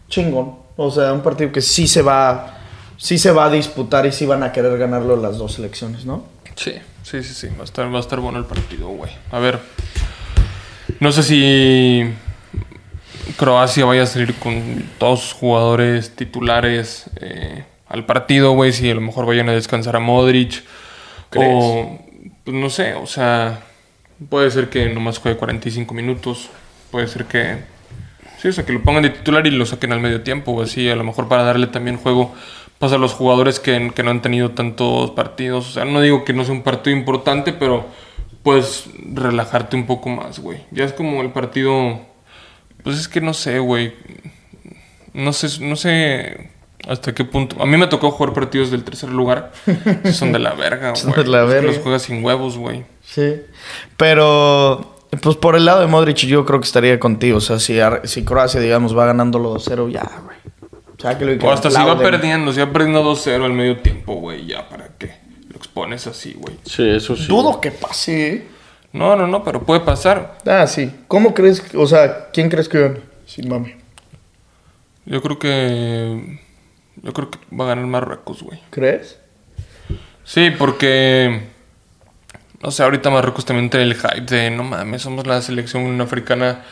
chingón. 0.09 0.55
O 0.79 0.91
sea, 0.91 1.13
un 1.13 1.21
partido 1.21 1.53
que 1.53 1.61
sí 1.61 1.87
se 1.87 2.01
va, 2.01 2.57
sí 2.97 3.19
se 3.19 3.31
va 3.31 3.45
a 3.45 3.51
disputar 3.51 4.07
y 4.07 4.13
sí 4.13 4.25
van 4.25 4.43
a 4.43 4.53
querer 4.53 4.79
ganarlo 4.79 5.17
las 5.17 5.37
dos 5.37 5.53
selecciones, 5.53 6.07
¿no? 6.07 6.25
Sí, 6.55 6.73
sí, 7.03 7.23
sí, 7.23 7.35
sí. 7.35 7.49
Va 7.59 7.61
a 7.61 7.65
estar, 7.65 7.93
va 7.93 7.99
a 7.99 8.01
estar 8.01 8.21
bueno 8.21 8.39
el 8.39 8.47
partido, 8.47 8.89
güey. 8.89 9.11
A 9.31 9.39
ver. 9.39 9.59
No 10.99 11.13
sé 11.13 11.23
si 11.23 12.11
Croacia 13.37 13.85
vaya 13.85 14.05
a 14.05 14.07
salir 14.07 14.35
con 14.35 14.85
todos 14.99 15.21
sus 15.21 15.33
jugadores 15.33 16.15
titulares 16.15 17.11
eh, 17.21 17.65
al 17.89 18.07
partido, 18.07 18.53
güey. 18.53 18.73
Si 18.73 18.89
a 18.91 18.95
lo 18.95 19.01
mejor 19.01 19.27
vayan 19.27 19.49
a 19.49 19.53
descansar 19.53 19.97
a 19.97 20.01
Modric. 20.01 20.63
¿Crees? 21.31 21.53
O, 21.53 21.99
pues 22.45 22.57
no 22.57 22.71
sé, 22.71 22.95
o 22.95 23.07
sea, 23.07 23.61
puede 24.29 24.51
ser 24.51 24.69
que 24.69 24.89
nomás 24.89 25.19
juegue 25.19 25.37
45 25.37 25.93
minutos. 25.95 26.49
Puede 26.91 27.09
ser 27.09 27.25
que. 27.25 27.59
Sí, 28.39 28.49
o 28.49 28.53
sea, 28.53 28.65
que 28.65 28.73
lo 28.73 28.83
pongan 28.83 29.03
de 29.03 29.11
titular 29.11 29.47
y 29.47 29.51
lo 29.51 29.67
saquen 29.67 29.93
al 29.93 30.01
medio 30.01 30.23
tiempo, 30.23 30.53
o 30.53 30.63
así, 30.63 30.89
a 30.89 30.97
lo 30.97 31.05
mejor 31.05 31.27
para 31.27 31.43
darle 31.43 31.67
también 31.67 31.97
juego 31.97 32.35
pues, 32.79 32.93
a 32.93 32.99
los 32.99 33.15
jugadores 33.15 33.61
que, 33.61 33.91
que 33.95 34.03
no 34.03 34.11
han 34.11 34.23
tenido 34.23 34.51
tantos 34.53 35.11
partidos. 35.13 35.71
O 35.71 35.73
sea, 35.73 35.85
no 35.85 36.01
digo 36.01 36.25
que 36.25 36.33
no 36.33 36.45
sea 36.45 36.55
un 36.55 36.63
partido 36.63 36.97
importante, 36.97 37.53
pero 37.53 37.87
puedes 38.43 38.89
relajarte 39.13 39.75
un 39.75 39.87
poco 39.87 40.09
más, 40.09 40.39
güey. 40.39 40.61
Ya 40.71 40.85
es 40.85 40.93
como 40.93 41.23
el 41.23 41.31
partido. 41.31 42.01
Pues 42.87 43.01
es 43.01 43.09
que 43.09 43.21
no 43.21 43.35
sé, 43.35 43.59
güey. 43.59 43.95
No 45.13 45.33
sé, 45.33 45.61
no 45.61 45.75
sé 45.75 46.51
hasta 46.89 47.13
qué 47.13 47.25
punto. 47.25 47.61
A 47.61 47.67
mí 47.67 47.77
me 47.77 47.89
tocó 47.89 48.13
jugar 48.13 48.33
partidos 48.33 48.71
del 48.71 48.85
tercer 48.85 49.09
lugar. 49.11 49.51
son 50.13 50.31
de 50.31 50.39
la 50.39 50.55
verga, 50.55 50.95
Son 50.95 51.11
güey. 51.11 51.25
de 51.25 51.31
la 51.33 51.41
Es 51.43 51.47
que 51.49 51.55
verga. 51.55 51.67
los 51.73 51.79
juegas 51.79 52.03
sin 52.03 52.25
huevos, 52.25 52.57
güey. 52.57 52.85
Sí. 53.03 53.41
Pero, 53.97 54.95
pues 55.21 55.35
por 55.37 55.57
el 55.57 55.65
lado 55.65 55.81
de 55.81 55.89
Modric, 55.89 56.19
yo 56.19 56.45
creo 56.47 56.61
que 56.61 56.67
estaría 56.67 57.01
contigo. 57.01 57.39
O 57.39 57.41
sea, 57.41 57.59
si, 57.59 57.77
si 58.05 58.25
Croacia, 58.25 58.61
digamos, 58.61 58.97
va 58.97 59.07
ganándolo 59.07 59.57
2-0, 59.57 59.91
ya, 59.91 60.09
güey. 60.25 60.37
O 60.97 61.03
sea, 61.03 61.19
que 61.19 61.25
lo 61.25 61.37
que 61.37 61.45
O 61.45 61.51
hasta 61.51 61.71
si 61.73 61.83
va 61.83 61.99
perdiendo, 61.99 62.53
si 62.53 62.61
va 62.61 62.71
perdiendo 62.73 63.03
2-0 63.03 63.45
al 63.45 63.53
medio 63.53 63.79
tiempo, 63.79 64.15
güey, 64.15 64.47
ya, 64.47 64.69
¿para 64.69 64.91
qué? 64.97 65.17
Lo 65.49 65.57
expones 65.57 66.07
así, 66.07 66.35
güey. 66.39 66.57
Sí, 66.65 66.89
eso 66.89 67.17
sí. 67.17 67.27
Dudo 67.27 67.61
que 67.61 67.73
pase, 67.73 68.29
¿eh? 68.33 68.47
No, 68.93 69.15
no, 69.17 69.27
no, 69.27 69.45
pero 69.45 69.63
puede 69.63 69.81
pasar. 69.81 70.39
Ah, 70.47 70.67
sí. 70.67 70.91
¿Cómo 71.09 71.35
crees? 71.35 71.63
O 71.75 71.87
sea, 71.87 72.29
¿quién 72.33 72.49
crees 72.49 72.69
que 72.69 72.81
gane? 72.81 73.01
Sin 73.27 73.49
mami. 73.49 73.75
Yo 75.05 75.23
creo 75.23 75.39
que. 75.39 76.41
Yo 77.03 77.13
creo 77.13 77.31
que 77.31 77.39
va 77.55 77.67
a 77.67 77.69
ganar 77.69 77.87
Marruecos, 77.87 78.43
güey. 78.43 78.61
¿Crees? 78.71 79.19
Sí, 80.25 80.51
porque. 80.59 81.43
No 82.63 82.71
sé, 82.71 82.83
ahorita 82.83 83.11
Marruecos 83.11 83.45
también 83.45 83.69
tiene 83.71 83.85
el 83.87 83.95
hype 83.95 84.23
de 84.23 84.51
no 84.51 84.65
mames, 84.65 85.03
somos 85.03 85.27
la 85.27 85.43
selección 85.43 86.01
africana. 86.01 86.65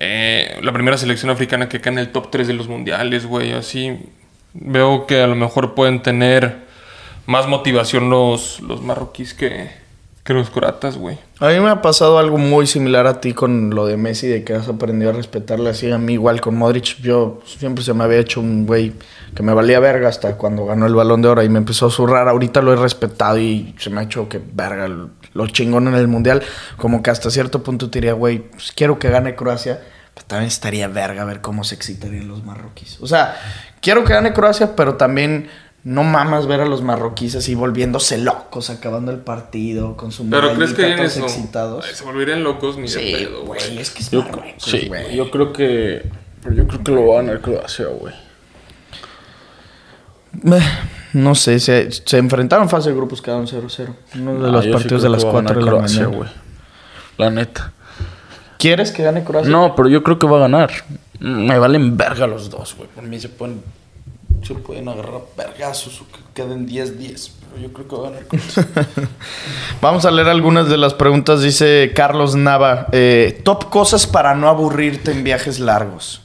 eh, 0.00 0.58
la 0.62 0.72
primera 0.72 0.98
selección 0.98 1.30
africana 1.30 1.68
que 1.68 1.80
cae 1.80 1.92
en 1.94 1.98
el 1.98 2.12
top 2.12 2.30
3 2.30 2.46
de 2.46 2.54
los 2.54 2.68
mundiales, 2.68 3.26
güey. 3.26 3.52
Así. 3.52 3.98
Veo 4.54 5.06
que 5.06 5.22
a 5.22 5.26
lo 5.26 5.34
mejor 5.36 5.74
pueden 5.74 6.02
tener 6.02 6.66
más 7.26 7.46
motivación 7.48 8.10
los, 8.10 8.60
los 8.60 8.82
marroquíes 8.82 9.34
que, 9.34 9.70
que 10.28 10.34
los 10.34 10.50
croatas, 10.50 10.98
güey. 10.98 11.18
A 11.40 11.48
mí 11.48 11.58
me 11.58 11.70
ha 11.70 11.80
pasado 11.80 12.18
algo 12.18 12.36
muy 12.36 12.66
similar 12.66 13.06
a 13.06 13.18
ti 13.18 13.32
con 13.32 13.70
lo 13.70 13.86
de 13.86 13.96
Messi, 13.96 14.26
de 14.26 14.44
que 14.44 14.52
has 14.52 14.68
aprendido 14.68 15.08
a 15.08 15.14
respetarle 15.14 15.70
así. 15.70 15.90
A 15.90 15.96
mí 15.96 16.12
igual 16.12 16.42
con 16.42 16.54
Modric, 16.54 17.00
yo 17.00 17.40
siempre 17.46 17.82
se 17.82 17.94
me 17.94 18.04
había 18.04 18.18
hecho 18.18 18.42
un 18.42 18.66
güey 18.66 18.92
que 19.34 19.42
me 19.42 19.54
valía 19.54 19.80
verga 19.80 20.10
hasta 20.10 20.36
cuando 20.36 20.66
ganó 20.66 20.84
el 20.84 20.94
balón 20.94 21.22
de 21.22 21.28
oro 21.28 21.42
y 21.42 21.48
me 21.48 21.56
empezó 21.56 21.86
a 21.86 21.90
zurrar. 21.90 22.28
Ahorita 22.28 22.60
lo 22.60 22.74
he 22.74 22.76
respetado 22.76 23.38
y 23.38 23.74
se 23.78 23.88
me 23.88 24.02
ha 24.02 24.04
hecho 24.04 24.28
que 24.28 24.38
verga, 24.52 24.86
lo 25.32 25.46
chingón 25.46 25.88
en 25.88 25.94
el 25.94 26.08
mundial. 26.08 26.42
Como 26.76 27.02
que 27.02 27.08
hasta 27.08 27.30
cierto 27.30 27.62
punto 27.62 27.88
te 27.88 27.98
diría, 27.98 28.12
güey, 28.12 28.50
pues 28.50 28.72
quiero 28.72 28.98
que 28.98 29.08
gane 29.08 29.34
Croacia, 29.34 29.80
También 30.26 30.48
estaría 30.48 30.88
verga 30.88 31.24
ver 31.24 31.40
cómo 31.40 31.64
se 31.64 31.74
excitarían 31.74 32.28
los 32.28 32.44
marroquíes. 32.44 32.98
O 33.00 33.06
sea, 33.06 33.34
quiero 33.80 34.04
que 34.04 34.12
gane 34.12 34.34
Croacia, 34.34 34.76
pero 34.76 34.96
también 34.96 35.48
no 35.84 36.02
mamas 36.04 36.46
ver 36.46 36.60
a 36.60 36.66
los 36.66 36.82
marroquíes 36.82 37.34
así 37.36 37.54
volviéndose 37.54 38.18
locos, 38.18 38.68
acabando 38.70 39.10
el 39.12 39.18
partido 39.18 39.96
con 39.96 40.12
su 40.12 40.28
Pero 40.28 40.52
crees 40.54 40.74
que 40.74 40.82
todos 40.94 41.00
eso 41.16 41.22
excitados. 41.24 41.86
Se 41.86 42.04
volverían 42.04 42.42
locos 42.42 42.76
ni 42.76 42.82
de 42.82 42.88
Sí, 42.88 43.12
pedo, 43.12 43.44
güey, 43.44 43.78
es 43.78 43.90
que 43.90 44.02
es 44.02 44.10
Yo, 44.10 44.22
Marruecos, 44.22 44.62
sí, 44.62 44.88
güey. 44.88 45.16
yo 45.16 45.30
creo 45.30 45.52
que. 45.52 46.02
Pero 46.42 46.54
yo 46.54 46.66
creo 46.68 46.84
que 46.84 46.92
lo 46.92 47.06
va 47.06 47.14
a 47.20 47.22
ganar 47.22 47.40
Croacia, 47.40 47.86
güey. 47.86 48.14
No 51.14 51.34
sé, 51.34 51.58
se, 51.58 51.90
se 51.90 52.18
enfrentaron 52.18 52.68
fase 52.68 52.90
de 52.90 52.96
grupos, 52.96 53.22
quedaron 53.22 53.46
0-0. 53.46 53.94
Uno 54.16 54.40
de 54.40 54.48
Ah, 54.48 54.52
los 54.52 54.64
sí 54.64 54.70
partidos 54.70 55.02
de 55.02 55.08
las 55.08 55.24
que 55.24 55.30
va 55.32 55.38
a 55.40 55.42
4 55.42 55.58
de 55.58 55.64
la 55.64 55.70
Croacia, 55.70 56.00
mañana. 56.04 56.16
güey. 56.18 56.30
La 57.16 57.30
neta. 57.30 57.72
¿Quieres 58.58 58.92
que 58.92 59.02
gane 59.02 59.24
Croacia? 59.24 59.50
No, 59.50 59.74
pero 59.74 59.88
yo 59.88 60.02
creo 60.02 60.18
que 60.18 60.26
va 60.26 60.36
a 60.36 60.40
ganar. 60.40 60.70
Me 61.20 61.58
valen 61.58 61.96
verga 61.96 62.26
los 62.26 62.50
dos, 62.50 62.74
güey. 62.76 62.88
Por 62.90 63.04
mí 63.04 63.18
se 63.18 63.28
pueden. 63.30 63.62
Se 64.42 64.54
pueden 64.54 64.88
agarrar 64.88 65.22
vergazos 65.36 66.00
o 66.00 66.06
que 66.06 66.18
queden 66.34 66.68
10-10. 66.68 67.30
Pero 67.50 67.62
yo 67.62 67.72
creo 67.72 67.88
que 67.88 67.96
va 67.96 68.08
a 68.08 68.10
ganar. 68.10 68.26
Vamos 69.80 70.04
a 70.04 70.10
leer 70.10 70.28
algunas 70.28 70.68
de 70.68 70.76
las 70.76 70.94
preguntas. 70.94 71.42
Dice 71.42 71.92
Carlos 71.94 72.34
Nava. 72.34 72.86
eh, 72.92 73.40
top 73.44 73.68
cosas 73.68 74.06
para 74.06 74.34
no 74.34 74.48
aburrirte 74.48 75.10
en 75.10 75.24
viajes 75.24 75.58
largos. 75.60 76.22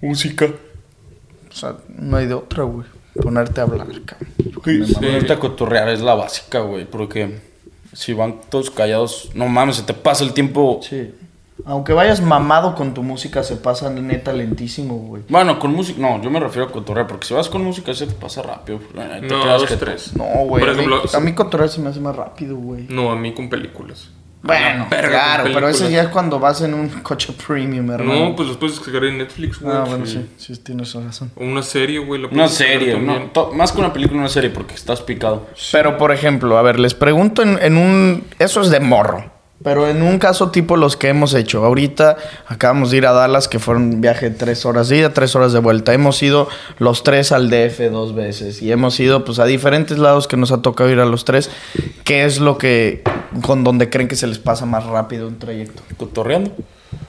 Música. 0.00 0.46
O 0.46 1.52
sea, 1.54 1.76
no 1.88 2.16
hay 2.16 2.26
de 2.26 2.34
otra, 2.34 2.62
güey. 2.64 2.86
Ponerte 3.20 3.60
a 3.60 3.64
hablar, 3.64 3.88
cabrón. 4.04 4.28
Sí. 4.64 4.84
Sí. 4.86 4.94
Ponerte 4.94 5.32
a 5.32 5.38
cotorrear 5.38 5.88
es 5.88 6.00
la 6.00 6.14
básica, 6.14 6.60
güey. 6.60 6.84
Porque 6.84 7.40
si 7.92 8.12
van 8.12 8.40
todos 8.48 8.70
callados, 8.70 9.30
no 9.34 9.48
mames, 9.48 9.76
se 9.76 9.82
te 9.82 9.94
pasa 9.94 10.22
el 10.24 10.32
tiempo. 10.32 10.80
Sí. 10.82 11.12
Aunque 11.64 11.92
vayas 11.92 12.20
mamado 12.20 12.74
con 12.74 12.94
tu 12.94 13.02
música, 13.02 13.42
se 13.42 13.56
pasa 13.56 13.90
neta 13.90 14.32
lentísimo, 14.32 14.94
güey. 14.96 15.22
Bueno, 15.28 15.58
con 15.58 15.72
música, 15.72 16.00
no, 16.00 16.20
yo 16.22 16.30
me 16.30 16.40
refiero 16.40 16.68
a 16.68 16.72
cotorrear, 16.72 17.06
porque 17.06 17.26
si 17.26 17.34
vas 17.34 17.48
con 17.48 17.62
música 17.64 17.94
se 17.94 18.06
te 18.06 18.14
pasa 18.14 18.42
rápido. 18.42 18.78
Te 18.78 19.20
No, 19.26 19.42
quedas 19.42 19.60
dos, 19.60 19.78
tres. 19.78 20.16
No, 20.16 20.24
güey. 20.44 20.60
Por 20.64 20.70
A 20.70 20.72
mí, 20.74 20.78
ejemplo, 20.84 21.02
a 21.12 21.20
mí 21.20 21.32
cotorrear 21.32 21.68
se 21.70 21.80
me 21.80 21.88
hace 21.90 22.00
más 22.00 22.16
rápido, 22.16 22.56
güey. 22.56 22.86
No, 22.88 23.10
a 23.10 23.16
mí 23.16 23.32
con 23.32 23.48
películas. 23.48 24.10
Bueno, 24.42 24.86
claro, 24.88 25.44
pero 25.52 25.68
eso 25.68 25.88
ya 25.90 26.04
es 26.04 26.08
cuando 26.08 26.38
vas 26.38 26.62
en 26.62 26.72
un 26.72 26.88
coche 27.02 27.34
premium, 27.46 27.90
hermano. 27.90 28.30
No, 28.30 28.36
pues 28.36 28.48
los 28.48 28.56
puedes 28.56 28.76
descargar 28.76 29.04
en 29.04 29.18
Netflix, 29.18 29.60
güey. 29.60 29.76
Ah, 29.76 29.84
bueno, 29.86 30.06
sí, 30.06 30.30
sí, 30.38 30.56
tienes 30.56 30.94
razón. 30.94 31.30
O 31.36 31.44
una 31.44 31.62
serie, 31.62 31.98
güey. 31.98 32.22
la 32.22 32.28
Una 32.28 32.48
serie, 32.48 32.98
no, 32.98 33.30
más 33.52 33.72
que 33.72 33.80
una 33.80 33.92
película, 33.92 34.18
una 34.20 34.30
serie, 34.30 34.48
porque 34.48 34.74
estás 34.74 35.02
picado. 35.02 35.46
Pero, 35.72 35.98
por 35.98 36.10
ejemplo, 36.10 36.56
a 36.56 36.62
ver, 36.62 36.80
les 36.80 36.94
pregunto 36.94 37.42
en, 37.42 37.58
en 37.60 37.76
un... 37.76 38.24
Eso 38.38 38.62
es 38.62 38.70
de 38.70 38.80
morro. 38.80 39.30
Pero 39.62 39.88
en 39.88 40.02
un 40.02 40.18
caso 40.18 40.50
tipo 40.50 40.76
los 40.76 40.96
que 40.96 41.08
hemos 41.08 41.34
hecho. 41.34 41.64
Ahorita 41.64 42.16
acabamos 42.46 42.90
de 42.90 42.96
ir 42.96 43.06
a 43.06 43.12
Dallas, 43.12 43.46
que 43.46 43.58
fue 43.58 43.76
un 43.76 44.00
viaje 44.00 44.30
de 44.30 44.36
tres 44.36 44.64
horas 44.64 44.88
de 44.88 44.98
ida, 44.98 45.12
tres 45.12 45.36
horas 45.36 45.52
de 45.52 45.58
vuelta. 45.58 45.92
Hemos 45.92 46.22
ido 46.22 46.48
los 46.78 47.02
tres 47.02 47.30
al 47.30 47.50
DF 47.50 47.90
dos 47.90 48.14
veces. 48.14 48.62
Y 48.62 48.72
hemos 48.72 48.98
ido 49.00 49.24
pues 49.24 49.38
a 49.38 49.44
diferentes 49.44 49.98
lados 49.98 50.28
que 50.28 50.38
nos 50.38 50.50
ha 50.50 50.62
tocado 50.62 50.88
ir 50.90 50.98
a 50.98 51.04
los 51.04 51.26
tres. 51.26 51.50
¿Qué 52.04 52.24
es 52.24 52.40
lo 52.40 52.56
que... 52.56 53.02
con 53.42 53.62
donde 53.62 53.90
creen 53.90 54.08
que 54.08 54.16
se 54.16 54.26
les 54.26 54.38
pasa 54.38 54.64
más 54.64 54.86
rápido 54.86 55.28
un 55.28 55.38
trayecto? 55.38 55.82
Cotorreando. 55.98 56.52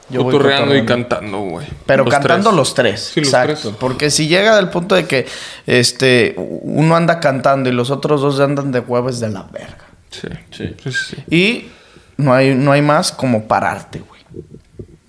Yo 0.10 0.24
Cotorreando 0.26 0.76
y 0.76 0.86
cantando, 0.86 1.39
güey. 1.39 1.66
Pero 1.86 2.04
Los 2.04 2.14
cantando 2.14 2.49
tres. 2.49 2.58
los 2.58 2.74
tres. 2.74 3.12
Sí, 3.14 3.22
los 3.22 3.30
exacto. 3.30 3.60
tres. 3.62 3.76
Porque 3.80 4.10
si 4.12 4.28
llega 4.28 4.58
del 4.58 4.68
punto 4.68 4.95
de 4.95 5.06
que 5.06 5.26
este 5.66 6.36
uno 6.38 6.97
anda 6.97 7.22
cantando 7.22 7.70
y 7.70 7.72
los 7.72 7.91
otros 7.91 8.20
dos 8.20 8.41
andan 8.41 8.74
de 8.74 8.82
huevos 8.82 9.22
de 9.22 9.30
la 9.30 9.43
verga. 9.43 9.86
Sí. 10.10 10.28
Sí. 10.52 10.76
Sí, 10.84 10.91
sí, 10.91 10.91
sí. 10.91 11.24
Y 11.34 11.72
no 12.22 12.34
hay, 12.34 12.55
no 12.55 12.72
hay 12.72 12.82
más 12.82 13.11
como 13.11 13.47
pararte, 13.47 13.99
güey. 13.99 14.22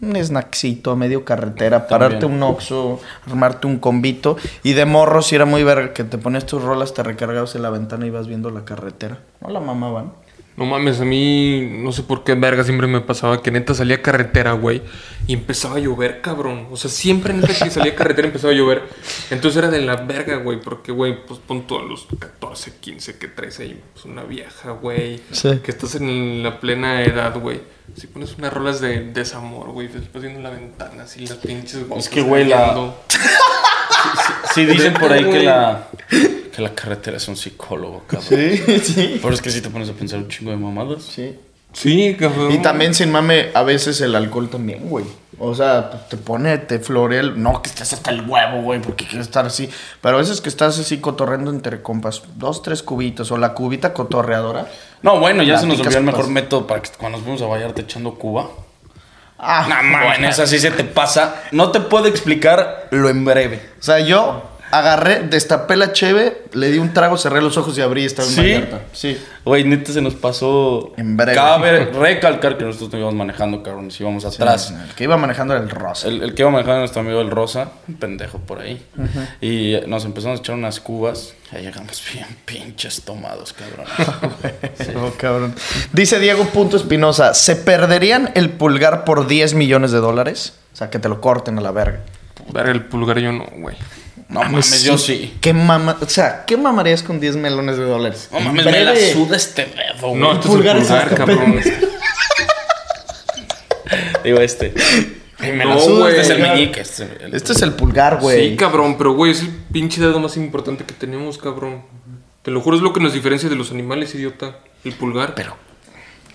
Un 0.01 0.17
snackcito 0.17 0.91
a 0.91 0.97
medio 0.97 1.25
carretera, 1.25 1.87
pararte 1.87 2.21
También. 2.21 2.43
un 2.43 2.49
oxo, 2.49 3.01
armarte 3.29 3.69
un 3.69 3.79
combito. 3.79 4.37
Y 4.65 4.73
de 4.73 4.85
morro, 4.85 5.23
si 5.23 5.37
era 5.37 5.45
muy 5.45 5.63
verga 5.63 5.93
que 5.93 6.03
te 6.03 6.19
ponías 6.19 6.45
tus 6.45 6.63
rolas, 6.63 6.93
te 6.93 7.05
recargabas 7.05 7.55
en 7.55 7.63
la 7.63 7.71
ventana 7.71 8.05
y 8.07 8.11
vas 8.11 8.27
viendo 8.27 8.51
la 8.51 8.65
carretera. 8.65 9.19
No 9.41 9.51
la 9.51 9.61
mamaban. 9.61 10.13
No 10.55 10.67
mames, 10.67 11.01
a 11.01 11.05
mí 11.07 11.67
no 11.79 11.93
sé 11.93 12.03
por 12.03 12.25
qué 12.25 12.35
verga 12.35 12.63
siempre 12.63 12.87
me 12.87 13.01
pasaba 13.01 13.43
que 13.43 13.51
neta 13.51 13.73
salía 13.73 14.03
carretera, 14.03 14.53
güey, 14.53 14.83
y 15.27 15.33
empezaba 15.33 15.77
a 15.77 15.79
llover, 15.79 16.21
cabrón. 16.21 16.69
O 16.71 16.77
sea, 16.77 16.91
siempre 16.91 17.33
neta 17.33 17.47
que 17.49 17.71
salía 17.71 17.95
carretera 17.95 18.27
empezaba 18.29 18.53
a 18.53 18.57
llover. 18.57 18.83
Entonces 19.31 19.57
era 19.57 19.71
de 19.71 19.81
la 19.81 19.97
verga, 19.97 20.37
güey, 20.37 20.61
porque, 20.61 20.93
güey, 20.93 21.25
pues 21.27 21.41
pon 21.41 21.67
tú 21.67 21.79
a 21.79 21.83
los 21.83 22.07
14, 22.19 22.75
15 22.81 23.17
que 23.19 23.29
traes 23.29 23.61
ahí, 23.61 23.81
pues 23.95 24.05
una 24.05 24.25
vieja, 24.25 24.73
güey. 24.73 25.23
Sí. 25.31 25.59
Que 25.65 25.71
estás 25.71 25.95
en 25.95 26.43
la 26.43 26.61
plena 26.61 27.03
edad, 27.03 27.35
güey. 27.41 27.61
Si 27.97 28.07
pones 28.07 28.35
unas 28.37 28.53
rolas 28.53 28.81
de 28.83 29.01
desamor, 29.11 29.71
güey, 29.71 29.89
después 29.89 30.23
viendo 30.23 30.41
la 30.41 30.51
ventana, 30.51 31.05
así 31.05 31.27
las 31.27 31.39
pinches 31.39 31.89
gotas 31.89 32.09
que, 32.11 32.21
güey, 32.23 32.45
la- 32.47 32.93
Sí, 34.55 34.65
dicen 34.67 34.95
por 34.95 35.13
ahí 35.13 35.25
que 35.25 35.43
la, 35.43 35.89
que 36.55 36.63
la 36.63 36.75
carretera 36.75 37.17
es 37.17 37.29
un 37.29 37.37
psicólogo, 37.37 38.05
cabrón. 38.07 38.29
Sí, 38.29 38.81
sí. 38.81 39.19
Pero 39.23 39.35
es 39.35 39.41
que 39.41 39.51
si 39.51 39.61
te 39.61 39.71
pones 39.71 39.89
a 39.89 39.93
pensar 39.93 40.19
un 40.19 40.29
chingo 40.29 40.51
de 40.51 40.57
mamadas. 40.57 41.03
Sí. 41.03 41.39
Sí, 41.73 42.17
cabrón. 42.19 42.53
Y 42.53 42.59
también 42.59 42.95
sin 42.95 43.11
mame, 43.11 43.51
a 43.55 43.63
veces 43.63 44.01
el 44.03 44.15
alcohol 44.15 44.51
también, 44.51 44.89
güey. 44.89 45.07
O 45.39 45.55
sea, 45.55 46.07
te 46.09 46.17
pone, 46.17 46.59
te 46.59 46.79
florea 46.79 47.21
el... 47.21 47.43
No 47.43 47.63
que 47.63 47.71
estés 47.71 47.93
hasta 47.95 48.11
el 48.11 48.29
huevo, 48.29 48.63
güey, 48.63 48.81
porque 48.81 49.07
quieres 49.07 49.27
estar 49.27 49.47
así. 49.47 49.69
Pero 50.01 50.17
a 50.17 50.21
veces 50.21 50.41
que 50.41 50.49
estás 50.49 50.79
así 50.79 50.99
cotorreando 50.99 51.51
entre 51.51 51.83
compas, 51.83 52.23
dos, 52.37 52.63
tres 52.63 52.83
cubitos, 52.83 53.33
o 53.33 53.39
la 53.39 53.55
cubita 53.55 53.95
cotorreadora. 53.95 54.69
No, 55.03 55.19
bueno, 55.19 55.43
ya 55.43 55.59
se 55.59 55.67
nos 55.67 55.81
olvidó 55.81 55.99
el 55.99 56.05
mejor 56.05 56.29
método 56.29 56.67
para 56.67 56.83
que 56.83 56.91
cuando 56.97 57.19
nos 57.19 57.25
fuimos 57.25 57.43
a 57.43 57.47
Vallarta 57.47 57.81
echando 57.81 58.15
Cuba. 58.15 58.51
Ah, 59.43 59.67
No, 59.69 59.99
bueno, 60.07 60.29
esa 60.29 60.47
sí 60.47 60.59
se 60.59 60.71
te 60.71 60.85
pasa. 60.85 61.43
No 61.51 61.71
te 61.73 61.81
puedo 61.81 62.07
explicar 62.07 62.87
lo 62.91 63.09
en 63.11 63.25
breve. 63.25 63.71
O 63.79 63.83
sea, 63.83 63.99
yo 63.99 64.52
agarré, 64.73 65.21
destapé 65.29 65.77
la 65.77 65.93
cheve, 65.93 66.45
le 66.55 66.71
di 66.71 66.79
un 66.79 66.95
trago, 66.95 67.19
cerré 67.19 67.43
los 67.43 67.59
ojos 67.59 67.77
y 67.77 67.83
abrí 67.83 68.03
y 68.03 68.07
estaba 68.07 68.27
en 68.27 68.35
¿Sí? 68.35 68.41
Vallarta. 68.41 68.81
Sí. 68.93 69.19
Güey, 69.45 69.65
neta 69.65 69.93
se 69.93 70.01
nos 70.01 70.15
pasó. 70.15 70.95
En 70.97 71.17
breve. 71.17 71.35
Cabe 71.35 71.85
recalcar 71.87 72.57
que 72.57 72.65
nosotros 72.65 72.91
no 72.93 72.99
íbamos 72.99 73.15
manejando, 73.15 73.63
cabrón. 73.63 73.91
Si 73.91 74.03
íbamos 74.03 74.25
atrás. 74.25 74.73
El 74.89 74.95
que 74.95 75.05
iba 75.05 75.17
manejando 75.19 75.55
era 75.55 75.63
el 75.63 75.69
Rosa. 75.69 76.09
El, 76.09 76.23
el 76.23 76.35
que 76.35 76.43
iba 76.43 76.51
manejando 76.51 76.81
nuestro 76.81 77.03
amigo 77.03 77.21
el 77.21 77.31
Rosa, 77.31 77.69
un 77.87 77.97
pendejo 77.97 78.39
por 78.39 78.61
ahí. 78.61 78.83
Y 79.43 79.77
nos 79.87 80.07
empezamos 80.07 80.39
a 80.39 80.41
echar 80.41 80.55
unas 80.55 80.81
cubas. 80.81 81.35
Ya 81.53 81.59
llegamos 81.59 82.03
bien 82.11 82.27
pinches 82.47 83.03
tomados, 83.03 83.53
cabrón. 83.53 83.87
Oh, 84.97 85.13
cabrón. 85.19 85.55
Dice 85.93 86.19
Diego 86.19 86.45
Punto 86.47 86.77
Espinosa, 86.77 87.35
¿se 87.35 87.57
perderían 87.57 88.31
el 88.35 88.51
pulgar 88.51 89.05
por 89.05 89.27
10 89.27 89.55
millones 89.55 89.91
de 89.91 89.99
dólares? 89.99 90.55
O 90.73 90.77
sea, 90.77 90.89
que 90.91 90.99
te 90.99 91.09
lo 91.09 91.21
corten 91.21 91.59
a 91.59 91.61
la 91.61 91.73
verga. 91.73 92.01
Verga, 92.53 92.73
el 92.73 92.85
pulgar 92.85 93.19
yo 93.19 93.33
no, 93.33 93.45
güey. 93.59 93.77
No 94.33 94.41
mames, 94.43 94.83
yo 94.83 94.97
sí. 94.97 95.35
¿Qué 95.41 95.53
mama, 95.53 95.97
o 96.01 96.09
sea, 96.09 96.45
¿qué 96.47 96.57
mamarías 96.57 97.03
con 97.03 97.21
10 97.21 97.37
melones 97.37 97.77
de 97.77 97.85
dólares? 97.85 98.29
No 98.33 98.41
mames, 98.41 98.65
me 98.65 98.85
la 98.85 98.95
suda 99.13 99.37
este 99.37 99.67
dedo, 99.67 100.09
güey. 100.09 100.21
No, 100.21 100.33
este 100.33 100.49
pulgar 100.49 100.77
es 100.79 100.91
el 100.91 100.97
pulgar, 100.97 101.05
este, 101.09 101.17
cabrón. 101.17 101.61
Digo 104.25 104.39
este. 104.41 104.73
Ay, 105.39 105.53
me 105.53 105.65
la 105.65 105.75
No, 105.75 105.81
suda 105.81 106.09
este 106.11 106.21
es 106.23 106.31
el 106.31 106.41
meñique. 106.43 106.81
Este, 106.81 107.09
el- 107.25 107.35
Este 107.35 107.53
es 107.53 107.63
el 107.63 107.73
pulgar, 107.73 108.21
güey. 108.21 108.51
Sí, 108.51 108.57
cabrón, 108.57 108.97
pero 108.97 109.13
güey, 109.15 109.33
es 109.33 109.41
el 109.43 109.49
pinche 109.73 110.01
dedo 110.01 110.19
más 110.21 110.37
importante 110.37 110.85
que 110.85 110.95
tenemos, 110.95 111.37
cabrón. 111.39 111.83
Te 112.43 112.51
lo 112.51 112.61
juro, 112.61 112.77
es 112.77 112.83
lo 112.83 112.93
que 112.93 113.01
nos 113.01 113.13
diferencia 113.13 113.49
de 113.49 113.57
los 113.57 113.71
animales, 113.71 114.15
idiota. 114.15 114.59
El 114.85 114.93
pulgar. 114.93 115.35
Pero, 115.35 115.57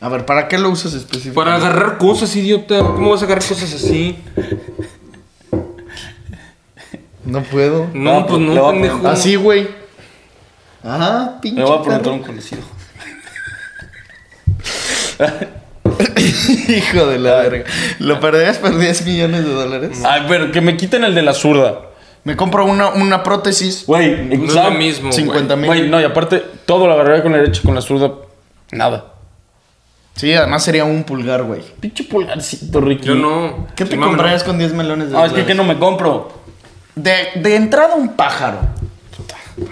a 0.02 0.10
ver, 0.10 0.26
¿para 0.26 0.48
qué 0.48 0.58
lo 0.58 0.70
usas 0.70 0.94
específicamente? 0.94 1.36
Para 1.36 1.56
agarrar 1.56 1.98
cosas, 1.98 2.36
idiota. 2.36 2.80
¿Cómo 2.80 3.10
vas 3.12 3.22
a 3.22 3.26
agarrar 3.26 3.46
cosas 3.46 3.74
así? 3.74 4.18
No 7.28 7.44
puedo. 7.44 7.88
No, 7.94 8.22
No, 8.22 8.28
pues 8.28 8.42
le 8.42 8.56
no, 8.56 8.72
pendejo. 8.72 9.08
Así, 9.08 9.36
güey. 9.36 9.68
Ajá, 10.84 11.40
pinche 11.42 11.60
Me 11.62 11.66
voy 11.68 11.78
a 11.78 11.82
preguntar 11.84 12.14
un 12.14 12.20
conocido. 12.24 12.62
Hijo 16.68 17.06
de 17.08 17.20
la 17.20 17.36
verga. 17.38 17.66
¿Lo 18.00 18.20
perderías 18.20 18.58
por 18.58 18.78
10 18.78 19.06
millones 19.06 19.46
de 19.46 19.52
dólares? 19.54 20.00
Ay, 20.06 20.24
pero 20.28 20.52
que 20.52 20.62
me 20.62 20.78
quiten 20.78 21.04
el 21.04 21.16
de 21.16 21.22
la 21.22 21.34
zurda. 21.34 21.82
Me 22.24 22.36
compro 22.36 22.66
una, 22.66 22.90
una 22.90 23.24
prótesis. 23.24 23.86
Güey, 23.88 24.26
No 24.26 24.34
es 24.46 24.54
lo 24.54 24.62
exam- 24.62 24.78
mismo, 24.78 25.12
50 25.12 25.56
güey. 25.56 25.58
mil. 25.58 25.68
Güey, 25.68 25.90
no, 25.90 26.00
y 26.02 26.04
aparte, 26.04 26.44
todo 26.66 26.88
lo 26.88 26.94
agarraría 26.94 27.24
con 27.24 27.32
la 27.32 27.40
derecha 27.40 27.62
con 27.64 27.74
la 27.74 27.82
zurda, 27.82 28.12
nada. 28.72 29.14
Sí, 30.16 30.34
además 30.34 30.64
sería 30.64 30.84
un 30.84 31.04
pulgar, 31.04 31.44
güey. 31.44 31.62
Pinche 31.80 32.04
pulgarcito, 32.04 32.82
Ricky. 32.82 33.06
Yo 33.06 33.16
no. 33.16 33.68
¿Qué 33.76 33.84
Sí, 33.86 33.92
te 33.92 33.98
mami, 33.98 34.12
comprarías 34.12 34.44
con 34.44 34.58
10 34.58 34.74
melones 34.74 35.08
de 35.10 35.14
No, 35.14 35.24
es 35.24 35.32
dólares? 35.32 35.46
que, 35.46 35.52
que 35.54 35.56
no 35.56 35.64
me 35.64 35.78
compro. 35.78 36.32
De, 36.98 37.14
de 37.42 37.56
entrada 37.56 37.96
un 37.96 38.10
pájaro. 38.16 38.60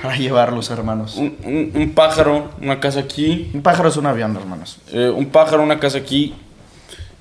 Para 0.01 0.15
llevarlos, 0.15 0.69
hermanos. 0.71 1.15
Un, 1.15 1.37
un- 1.43 1.71
un 1.75 1.91
pájaro, 1.93 2.51
una 2.61 2.79
casa 2.79 2.99
aquí. 3.01 3.51
Un 3.53 3.61
pájaro 3.61 3.89
es 3.89 3.97
un 3.97 4.05
avión, 4.07 4.35
hermanos. 4.35 4.79
eh, 4.91 5.09
un 5.09 5.27
pájaro, 5.27 5.61
una 5.63 5.79
casa 5.79 5.99
aquí. 5.99 6.33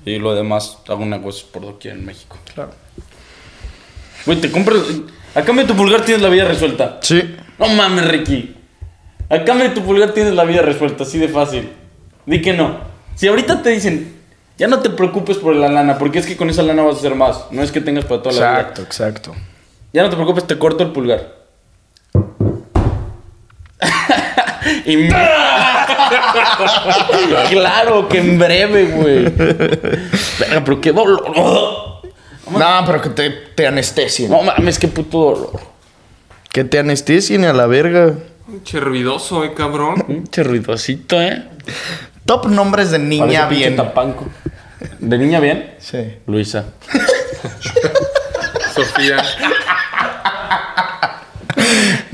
Y 0.05 0.17
lo 0.19 0.33
demás, 0.35 0.77
hago 0.87 1.05
negocios 1.05 1.45
por 1.49 1.63
doquier 1.63 1.95
en 1.95 2.05
México. 2.05 2.37
Claro. 2.53 2.71
Güey, 4.25 4.39
te 4.41 4.51
compras. 4.51 4.79
A 5.35 5.41
cambio 5.41 5.65
de 5.65 5.71
tu 5.71 5.75
pulgar 5.77 6.01
tienes 6.01 6.21
la 6.23 6.29
vida 6.29 6.45
resuelta. 6.45 6.99
Sí. 7.01 7.35
No 7.59 7.67
mames, 7.67 8.07
Ricky. 8.07 8.55
A 9.29 9.43
cambio 9.43 9.69
de 9.69 9.75
tu 9.75 9.83
pulgar 9.83 10.11
tienes 10.11 10.33
la 10.33 10.43
vida 10.43 10.61
resuelta, 10.61 11.03
así 11.03 11.17
de 11.19 11.27
fácil. 11.27 11.71
Di 12.25 12.41
que 12.41 12.53
no. 12.53 12.79
Si 13.15 13.27
ahorita 13.27 13.61
te 13.61 13.69
dicen, 13.71 14.13
Ya 14.57 14.67
no 14.67 14.79
te 14.79 14.89
preocupes 14.89 15.37
por 15.37 15.53
la 15.55 15.67
lana, 15.67 15.97
porque 15.97 16.19
es 16.19 16.25
que 16.25 16.37
con 16.37 16.49
esa 16.49 16.61
lana 16.63 16.81
vas 16.83 16.95
a 16.95 16.99
hacer 16.99 17.13
más. 17.15 17.45
No 17.51 17.61
es 17.61 17.71
que 17.73 17.81
tengas 17.81 18.05
para 18.05 18.21
toda 18.23 18.33
la 18.35 18.39
vida. 18.39 18.59
Exacto, 18.61 18.81
exacto. 18.83 19.35
Ya 19.95 20.03
no 20.03 20.09
te 20.09 20.15
preocupes, 20.17 20.45
te 20.45 20.57
corto 20.59 20.83
el 20.83 20.91
pulgar. 20.91 21.35
y 24.85 24.97
me- 24.97 25.07
claro 27.49 28.09
que 28.09 28.17
en 28.17 28.37
breve, 28.37 28.87
güey. 28.87 29.23
Verga, 29.29 30.63
pero 30.65 30.81
qué 30.81 30.91
dolor. 30.91 31.23
No, 32.51 32.83
pero 32.85 33.01
que 33.01 33.09
te, 33.11 33.29
te 33.29 33.67
anestesien. 33.67 34.29
No 34.29 34.41
mames, 34.41 34.77
qué 34.79 34.89
puto 34.89 35.17
dolor. 35.17 35.51
Que 36.51 36.65
te 36.65 36.77
anestesien 36.79 37.45
a 37.45 37.53
la 37.53 37.65
verga. 37.65 38.15
Che 38.65 38.81
ruidoso, 38.81 39.45
eh, 39.45 39.53
cabrón. 39.53 39.95
Pinche 40.05 40.43
ruidosito, 40.43 41.21
eh. 41.21 41.47
Top 42.25 42.47
nombres 42.47 42.91
de 42.91 42.99
niña 42.99 43.43
Parece 43.43 43.55
bien. 43.61 43.77
tapanco. 43.77 44.25
¿De 44.99 45.17
niña 45.17 45.39
bien? 45.39 45.73
Sí. 45.79 46.17
Luisa. 46.27 46.65
Sofía. 48.75 49.15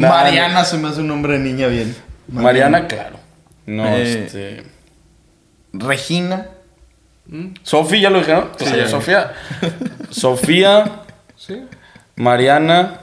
Mariana 0.09 0.63
se 0.65 0.77
me 0.77 0.87
hace 0.89 1.01
un 1.01 1.07
nombre 1.07 1.33
de 1.33 1.39
niña 1.39 1.67
bien. 1.67 1.95
Mariana, 2.27 2.87
claro. 2.87 3.17
No, 3.65 3.87
Eh. 3.87 4.25
este. 4.25 4.63
Regina. 5.73 6.47
Sofía, 7.63 7.99
¿ya 8.01 8.09
lo 8.09 8.19
dijeron? 8.19 8.49
Sí. 8.57 8.65
Sofía. 8.89 9.33
Sofía, 10.09 10.85
Sí. 11.37 11.63
Mariana. 12.15 13.01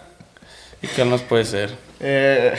¿Y 0.83 0.87
qué 0.89 1.05
más 1.05 1.23
puede 1.23 1.45
ser? 1.45 1.71
Eh, 2.01 2.55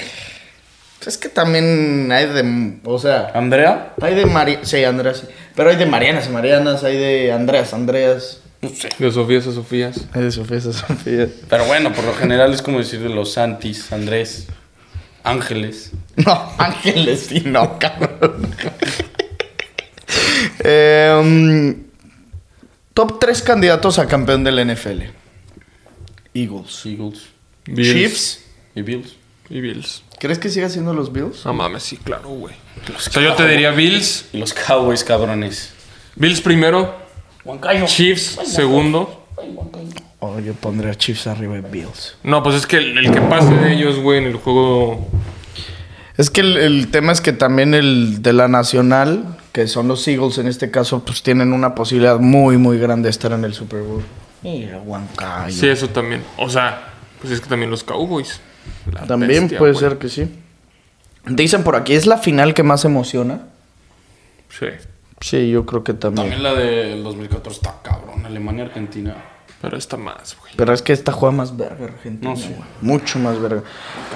es 1.05 1.17
que 1.17 1.29
también 1.29 2.11
hay 2.11 2.25
de. 2.27 2.79
O 2.83 2.99
sea, 2.99 3.31
¿Andrea? 3.33 3.93
hay 4.01 4.15
de 4.15 4.25
María. 4.25 4.59
Sí, 4.63 4.83
Andrea, 4.83 5.13
sí. 5.13 5.27
Pero 5.55 5.69
hay 5.69 5.75
de 5.77 5.85
Marianas 5.85 6.27
y 6.27 6.29
Marianas, 6.31 6.83
hay 6.83 6.97
de 6.97 7.31
Andreas, 7.31 7.73
Andreas. 7.73 8.41
No 8.61 8.69
sé. 8.69 8.89
De 8.97 9.11
Sofías 9.11 9.47
a 9.47 9.53
Sofías. 9.53 10.11
De 10.13 10.31
Sofía, 10.31 10.59
Sofía. 10.59 11.27
Pero 11.49 11.65
bueno, 11.65 11.93
por 11.93 12.03
lo 12.03 12.13
general 12.13 12.53
es 12.53 12.61
como 12.61 12.79
decir 12.79 12.99
de 12.99 13.09
los 13.09 13.33
Santis, 13.33 13.91
Andrés, 13.91 14.47
Ángeles. 15.23 15.91
No, 16.25 16.51
Ángeles 16.57 17.27
sí, 17.29 17.43
no, 17.45 17.79
cabrón. 17.79 18.53
Eh, 20.61 21.17
um, 21.17 21.73
top 22.93 23.19
3 23.19 23.41
candidatos 23.41 23.99
a 23.99 24.07
campeón 24.07 24.43
del 24.43 24.67
NFL. 24.67 25.03
Eagles. 26.33 26.85
Eagles 26.85 27.29
Bills. 27.65 27.93
Chiefs. 27.93 28.39
y 28.75 28.81
Bills. 28.81 29.15
Y 29.49 29.61
Bills. 29.61 30.03
¿Crees 30.19 30.39
que 30.39 30.49
siga 30.49 30.69
siendo 30.69 30.93
los 30.93 31.11
Bills? 31.11 31.45
No 31.45 31.53
mames, 31.53 31.83
sí, 31.83 31.97
claro, 31.97 32.29
güey. 32.29 32.55
O 32.95 32.99
sea, 32.99 33.23
yo 33.23 33.33
te 33.35 33.47
diría 33.47 33.71
Bills. 33.71 34.25
Y 34.33 34.37
los 34.37 34.53
Cowboys, 34.53 35.03
cabrones. 35.03 35.71
Bills 36.15 36.41
primero. 36.41 37.08
Huancayo. 37.49 37.85
Chiefs 37.85 38.39
segundo. 38.45 39.25
O 39.35 39.69
Oh, 40.21 40.39
yo 40.39 40.53
pondré 40.53 40.91
a 40.91 40.95
Chiefs 40.95 41.27
arriba 41.27 41.55
de 41.55 41.61
Bills. 41.61 42.17
No, 42.23 42.43
pues 42.43 42.55
es 42.55 42.67
que 42.67 42.75
el, 42.77 42.97
el 42.97 43.11
que 43.11 43.21
pase 43.21 43.53
de 43.53 43.73
ellos, 43.73 43.99
güey, 43.99 44.17
en 44.17 44.25
el 44.25 44.35
juego. 44.35 45.07
Es 46.17 46.29
que 46.29 46.41
el, 46.41 46.57
el 46.57 46.91
tema 46.91 47.13
es 47.13 47.21
que 47.21 47.31
también 47.31 47.73
el 47.73 48.21
de 48.21 48.33
la 48.33 48.49
nacional, 48.49 49.37
que 49.53 49.67
son 49.67 49.87
los 49.87 50.05
Eagles 50.09 50.37
en 50.37 50.47
este 50.47 50.69
caso, 50.71 51.05
pues 51.05 51.23
tienen 51.23 51.53
una 51.53 51.73
posibilidad 51.73 52.19
muy, 52.19 52.57
muy 52.57 52.77
grande 52.77 53.07
de 53.07 53.11
estar 53.11 53.31
en 53.31 53.45
el 53.45 53.53
Super 53.53 53.81
Bowl. 53.81 54.03
Mira, 54.41 54.79
Huancayo. 54.79 55.55
Sí, 55.55 55.69
eso 55.69 55.87
también. 55.87 56.21
O 56.37 56.49
sea, 56.49 56.91
pues 57.21 57.31
es 57.31 57.39
que 57.39 57.47
también 57.47 57.71
los 57.71 57.85
Cowboys. 57.85 58.41
La 58.91 59.01
También 59.07 59.43
bestia, 59.43 59.57
puede 59.57 59.71
güey. 59.71 59.83
ser 59.89 59.97
que 59.97 60.09
sí. 60.09 60.27
Dicen 61.25 61.63
por 61.63 61.77
aquí, 61.77 61.93
¿es 61.93 62.05
la 62.07 62.17
final 62.17 62.53
que 62.53 62.63
más 62.63 62.83
emociona? 62.83 63.39
Sí. 64.49 64.65
Sí, 65.21 65.49
yo 65.49 65.65
creo 65.65 65.83
que 65.83 65.93
también. 65.93 66.29
También 66.29 66.43
la 66.43 66.53
del 66.53 67.03
2014 67.03 67.57
está 67.57 67.81
cabrón. 67.83 68.25
Alemania-Argentina. 68.25 69.15
Pero 69.61 69.77
está 69.77 69.97
más, 69.97 70.37
güey. 70.39 70.53
Pero 70.55 70.73
es 70.73 70.81
que 70.81 70.93
esta 70.93 71.11
juega 71.11 71.35
más 71.35 71.55
verga, 71.57 71.85
Argentina. 71.85 72.29
No, 72.31 72.37
sí. 72.37 72.47
güey. 72.49 72.69
Mucho 72.81 73.19
más 73.19 73.39
verga. 73.41 73.63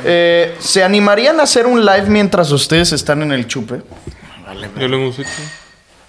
Eh, 0.05 0.55
¿Se 0.59 0.83
animarían 0.83 1.39
a 1.41 1.43
hacer 1.43 1.65
un 1.65 1.85
live 1.85 2.05
mientras 2.07 2.49
ustedes 2.51 2.93
están 2.93 3.21
en 3.21 3.33
el 3.33 3.45
chupe? 3.47 3.81
Ya 4.79 4.87
lo 4.87 4.97
hemos 4.97 5.19
hecho. 5.19 5.29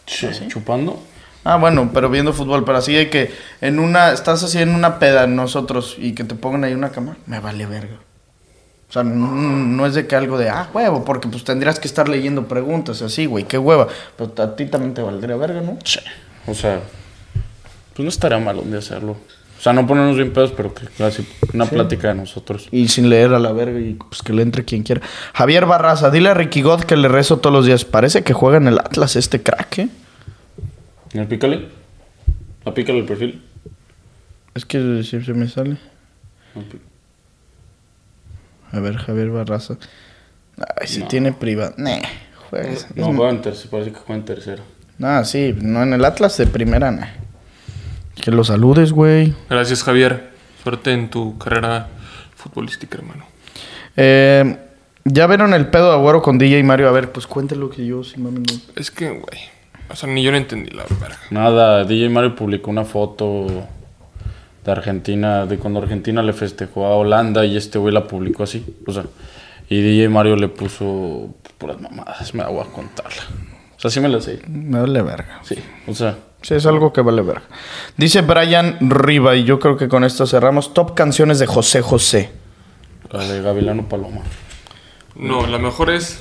Sí. 0.06 0.28
¿Chupando? 0.48 1.02
Ah, 1.42 1.56
bueno, 1.56 1.90
pero 1.92 2.08
viendo 2.08 2.32
fútbol, 2.32 2.64
pero 2.64 2.78
así 2.78 2.94
de 2.94 3.10
que 3.10 3.34
en 3.60 3.78
una, 3.78 4.12
estás 4.12 4.42
así 4.42 4.58
en 4.58 4.74
una 4.74 4.98
peda 4.98 5.26
nosotros 5.26 5.96
y 5.98 6.14
que 6.14 6.24
te 6.24 6.34
pongan 6.34 6.64
ahí 6.64 6.72
una 6.72 6.90
cámara, 6.90 7.18
me 7.26 7.38
vale 7.40 7.66
verga. 7.66 7.96
O 8.94 9.02
sea, 9.02 9.02
no, 9.02 9.86
es 9.86 9.94
de 9.94 10.06
que 10.06 10.14
algo 10.14 10.38
de, 10.38 10.48
ah, 10.48 10.68
huevo, 10.72 11.04
porque 11.04 11.26
pues 11.26 11.42
tendrías 11.42 11.80
que 11.80 11.88
estar 11.88 12.08
leyendo 12.08 12.46
preguntas 12.46 13.02
así, 13.02 13.26
güey, 13.26 13.42
qué 13.42 13.58
hueva. 13.58 13.88
Pero 14.16 14.32
a 14.40 14.54
ti 14.54 14.66
también 14.66 14.94
te 14.94 15.02
valdría 15.02 15.34
verga, 15.34 15.60
¿no? 15.62 15.76
Sí. 15.82 15.98
O 16.46 16.54
sea, 16.54 16.80
pues 17.92 18.04
no 18.04 18.08
estaría 18.08 18.38
mal 18.38 18.56
un 18.56 18.70
día 18.70 18.78
hacerlo. 18.78 19.16
O 19.58 19.60
sea, 19.60 19.72
no 19.72 19.84
ponernos 19.84 20.14
bien 20.14 20.32
pedos, 20.32 20.52
pero 20.52 20.72
que 20.72 20.86
casi 20.96 21.26
una 21.52 21.66
plática 21.66 22.06
de 22.06 22.14
nosotros. 22.14 22.68
Y 22.70 22.86
sin 22.86 23.10
leer 23.10 23.34
a 23.34 23.40
la 23.40 23.50
verga 23.50 23.80
y 23.80 23.94
pues 23.94 24.22
que 24.22 24.32
le 24.32 24.42
entre 24.42 24.64
quien 24.64 24.84
quiera. 24.84 25.02
Javier 25.32 25.66
Barraza, 25.66 26.12
dile 26.12 26.28
a 26.28 26.34
Ricky 26.34 26.62
God 26.62 26.82
que 26.82 26.96
le 26.96 27.08
rezo 27.08 27.38
todos 27.38 27.52
los 27.52 27.66
días. 27.66 27.84
Parece 27.84 28.22
que 28.22 28.32
juega 28.32 28.58
en 28.58 28.68
el 28.68 28.78
Atlas 28.78 29.16
este 29.16 29.42
crack, 29.42 29.78
¿eh? 29.80 29.88
¿En 31.14 31.20
el 31.20 31.26
pícale? 31.26 31.66
¿A 32.64 32.72
pícale 32.72 33.00
el 33.00 33.06
perfil? 33.06 33.42
Es 34.54 34.64
que 34.64 35.02
siempre 35.02 35.34
me 35.34 35.48
sale. 35.48 35.78
No, 36.54 36.62
A 38.74 38.80
ver, 38.80 38.96
Javier 38.96 39.30
Barraza. 39.30 39.74
Ay, 40.80 40.86
si 40.86 41.00
No. 41.00 41.08
tiene 41.08 41.32
privado. 41.32 41.74
Nah, 41.76 41.98
juegas. 42.50 42.86
No, 42.94 43.12
juega 43.14 43.30
en 43.30 43.42
tercero, 43.42 43.70
parece 43.70 43.92
que 43.92 43.98
juega 43.98 44.14
en 44.20 44.24
tercero. 44.24 44.62
Ah, 45.02 45.24
sí, 45.24 45.54
no 45.60 45.82
en 45.82 45.92
el 45.92 46.04
Atlas 46.04 46.36
de 46.38 46.46
primera, 46.46 46.90
nah. 46.90 47.06
Que 48.20 48.30
lo 48.30 48.44
saludes, 48.44 48.92
güey. 48.92 49.34
Gracias, 49.50 49.82
Javier. 49.82 50.30
Suerte 50.62 50.92
en 50.92 51.10
tu 51.10 51.36
carrera 51.38 51.88
futbolística, 52.36 52.96
hermano. 52.98 53.24
Eh, 53.96 54.56
¿Ya 55.04 55.26
vieron 55.26 55.52
el 55.52 55.66
pedo 55.66 55.90
de 55.90 55.96
Agüero 55.96 56.22
con 56.22 56.38
DJ 56.38 56.62
Mario? 56.62 56.88
A 56.88 56.92
ver, 56.92 57.12
pues 57.12 57.26
cuéntelo 57.26 57.68
que 57.70 57.84
yo 57.84 58.02
sí 58.04 58.18
mami 58.18 58.38
no. 58.38 58.60
Es 58.76 58.90
que, 58.90 59.08
güey. 59.10 59.40
O 59.90 59.96
sea, 59.96 60.08
ni 60.08 60.22
yo 60.22 60.30
no 60.30 60.38
entendí 60.38 60.70
la 60.70 60.84
verga. 61.00 61.18
Nada, 61.30 61.84
DJ 61.84 62.08
Mario 62.08 62.34
publicó 62.34 62.70
una 62.70 62.84
foto 62.84 63.68
de 64.64 64.72
Argentina, 64.72 65.46
de 65.46 65.58
cuando 65.58 65.80
Argentina 65.80 66.22
le 66.22 66.32
festejó 66.32 66.86
a 66.86 66.96
Holanda 66.96 67.44
y 67.44 67.56
este 67.56 67.78
güey 67.78 67.92
la 67.92 68.06
publicó 68.06 68.44
así. 68.44 68.64
O 68.86 68.92
sea, 68.92 69.04
y 69.68 69.80
DJ 69.80 70.08
Mario 70.08 70.36
le 70.36 70.48
puso 70.48 71.34
puras 71.58 71.80
mamadas, 71.80 72.34
me 72.34 72.42
la 72.42 72.48
voy 72.48 72.62
a 72.62 72.72
contarla. 72.72 73.22
O 73.76 73.80
sea, 73.80 73.90
sí 73.90 74.00
me 74.00 74.08
la 74.08 74.20
sé. 74.20 74.40
Me 74.48 74.80
vale 74.80 75.02
verga. 75.02 75.40
Sí, 75.42 75.56
o 75.86 75.94
sea, 75.94 76.16
Sí, 76.44 76.52
es 76.52 76.66
algo 76.66 76.92
que 76.92 77.00
vale 77.00 77.22
verga. 77.22 77.44
Dice 77.96 78.20
Brian 78.20 78.76
Riva, 78.90 79.34
y 79.34 79.44
yo 79.44 79.58
creo 79.58 79.78
que 79.78 79.88
con 79.88 80.04
esto 80.04 80.26
cerramos. 80.26 80.74
Top 80.74 80.94
canciones 80.94 81.38
de 81.38 81.46
José 81.46 81.80
José. 81.80 82.32
la 83.10 83.26
de 83.26 83.40
Gavilano 83.40 83.88
Paloma. 83.88 84.20
No, 85.14 85.46
la 85.46 85.56
mejor 85.56 85.88
es. 85.88 86.20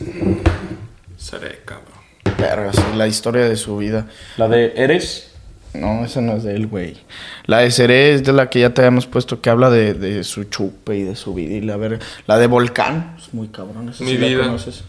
Seré, 1.18 1.60
cabrón. 1.66 1.92
Verga, 2.38 2.72
sí, 2.72 2.82
la 2.96 3.06
historia 3.08 3.44
de 3.44 3.58
su 3.58 3.76
vida. 3.76 4.08
La 4.38 4.48
de 4.48 4.72
Eres, 4.78 5.33
No, 5.74 6.06
esa 6.06 6.22
no 6.22 6.34
es 6.38 6.44
de 6.44 6.56
él, 6.56 6.68
güey. 6.68 6.96
La 7.46 7.60
de 7.60 7.72
Seré 7.72 8.14
es 8.14 8.24
de 8.24 8.32
la 8.34 8.50
que 8.50 8.60
ya 8.60 8.74
te 8.74 8.82
habíamos 8.82 9.08
puesto 9.08 9.42
que 9.42 9.50
habla 9.50 9.70
de, 9.72 9.94
de 9.96 10.24
su 10.24 10.44
chupe 10.46 10.96
y 10.98 11.04
de 11.04 11.16
su 11.16 11.34
vida 11.34 11.56
y 11.56 11.62
la 11.62 11.78
verga. 11.78 12.00
La 12.28 12.38
de 12.38 12.46
Volcán, 12.48 13.16
es 13.18 13.34
muy 13.34 13.48
cabrón. 13.48 13.90
esa 13.90 14.04
Mi 14.04 14.12
sí 14.12 14.18
la 14.18 14.28
vida. 14.28 14.44
conoces. 14.44 14.84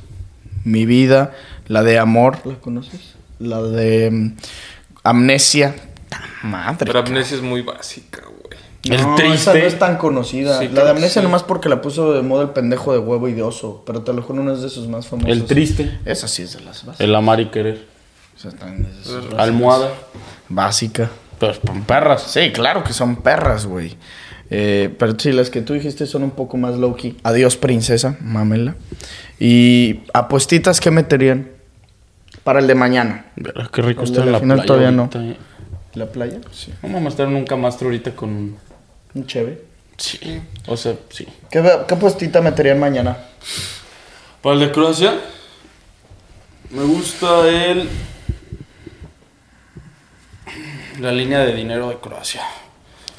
Mi 0.65 0.85
vida. 0.87 1.33
La 1.69 1.83
de 1.83 1.99
Amor, 1.99 2.39
¿la 2.45 2.55
conoces? 2.57 3.15
La 3.39 3.63
de 3.63 4.11
mm, 4.11 4.37
Amnesia. 5.05 5.75
Madre. 6.43 6.85
Pero 6.87 6.99
amnesia 7.01 7.37
es 7.37 7.43
muy 7.43 7.63
básica, 7.63 8.23
güey. 8.23 8.61
El 8.97 9.03
No, 9.03 9.15
triste. 9.17 9.35
Esa 9.51 9.55
no 9.55 9.65
es 9.65 9.79
tan 9.79 9.97
conocida. 9.97 10.59
Sí, 10.59 10.69
la 10.69 10.85
de 10.85 10.91
Amnesia 10.91 11.23
sí. 11.23 11.27
nomás 11.27 11.43
porque 11.43 11.71
la 11.71 11.81
puso 11.81 12.13
de 12.13 12.21
moda 12.21 12.43
el 12.43 12.51
pendejo 12.51 12.93
de 12.93 12.99
huevo 12.99 13.27
y 13.29 13.33
de 13.33 13.43
oso. 13.43 13.83
Pero 13.87 14.03
te 14.03 14.13
lo 14.13 14.21
juro, 14.23 14.43
una 14.43 14.53
es 14.53 14.61
de 14.61 14.69
sus 14.69 14.87
más 14.89 15.07
famosas. 15.07 15.33
El 15.33 15.45
triste, 15.47 15.99
Esa 16.05 16.29
sí 16.29 16.43
es 16.43 16.53
de 16.53 16.61
las 16.61 16.85
básicas. 16.85 17.01
el 17.01 17.15
amar 17.15 17.41
y 17.41 17.47
querer, 17.47 17.87
Almohada. 19.37 19.91
Básica. 20.49 21.11
Pues 21.39 21.61
perras. 21.87 22.23
Sí, 22.23 22.53
claro 22.53 22.85
que 22.85 22.93
son 22.93 23.17
perras, 23.17 23.67
güey. 23.67 23.97
Eh, 24.51 24.95
pero 24.99 25.15
sí, 25.19 25.33
las 25.33 25.51
que 25.51 25.63
tú 25.63 25.73
dijiste 25.73 26.07
son 26.07 26.23
un 26.23 26.31
poco 26.31 26.57
más 26.57 26.77
low-key. 26.77 27.19
Adiós, 27.23 27.57
princesa, 27.57 28.17
mámela. 28.21 28.77
Y 29.41 30.03
apuestitas, 30.13 30.81
¿qué 30.81 30.91
meterían? 30.91 31.51
Para 32.45 32.61
el 32.61 32.67
de 32.67 32.75
mañana. 32.75 33.27
Qué 33.73 33.83
rico 33.83 34.05
está 34.05 34.23
en 34.23 34.33
la 34.33 34.41
final 34.41 34.59
playa 34.59 34.67
todavía 34.67 34.91
no. 34.91 35.03
ahorita, 35.03 35.25
eh. 35.25 35.37
¿La 35.95 36.07
playa? 36.07 36.41
Sí. 36.53 36.73
No 36.83 36.91
vamos 36.91 37.07
a 37.07 37.09
estar 37.11 37.29
en 37.29 37.37
un 37.37 37.45
camastro 37.45 37.89
ahorita 37.89 38.15
con... 38.15 38.57
Un 39.15 39.27
cheve. 39.27 39.63
Sí, 39.97 40.43
o 40.67 40.77
sea, 40.77 40.95
sí. 41.11 41.27
¿Qué, 41.51 41.63
qué 41.87 41.95
apuestita 41.95 42.41
meterían 42.41 42.81
mañana? 42.81 43.17
Para 44.43 44.55
el 44.55 44.61
de 44.61 44.73
Croacia, 44.73 45.15
me 46.71 46.83
gusta 46.83 47.49
el... 47.49 47.89
La 51.01 51.11
línea 51.11 51.41
de 51.41 51.55
dinero 51.55 51.89
de 51.89 51.97
Croacia. 51.97 52.43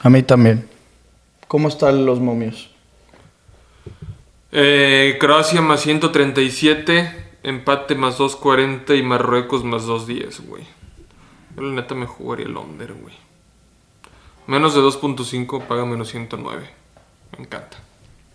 A 0.02 0.10
mí 0.10 0.24
también. 0.24 0.68
¿Cómo 1.48 1.68
están 1.68 2.06
los 2.06 2.20
momios? 2.20 2.70
Eh, 4.52 5.18
Croacia 5.20 5.62
más 5.62 5.82
137. 5.82 7.24
Empate 7.44 7.96
más 7.96 8.18
240 8.18 8.96
y 8.96 9.04
Marruecos 9.04 9.64
más 9.64 9.86
210, 9.86 10.48
güey. 10.48 10.64
Yo 11.56 11.62
la 11.62 11.74
neta 11.74 11.94
me 11.94 12.06
jugaría 12.06 12.46
el 12.46 12.58
under, 12.58 12.94
güey. 12.94 13.14
Menos 14.48 14.74
de 14.74 14.82
2.5 14.82 15.68
paga 15.68 15.86
menos 15.86 16.10
109. 16.10 16.70
Me 17.38 17.44
encanta. 17.44 17.78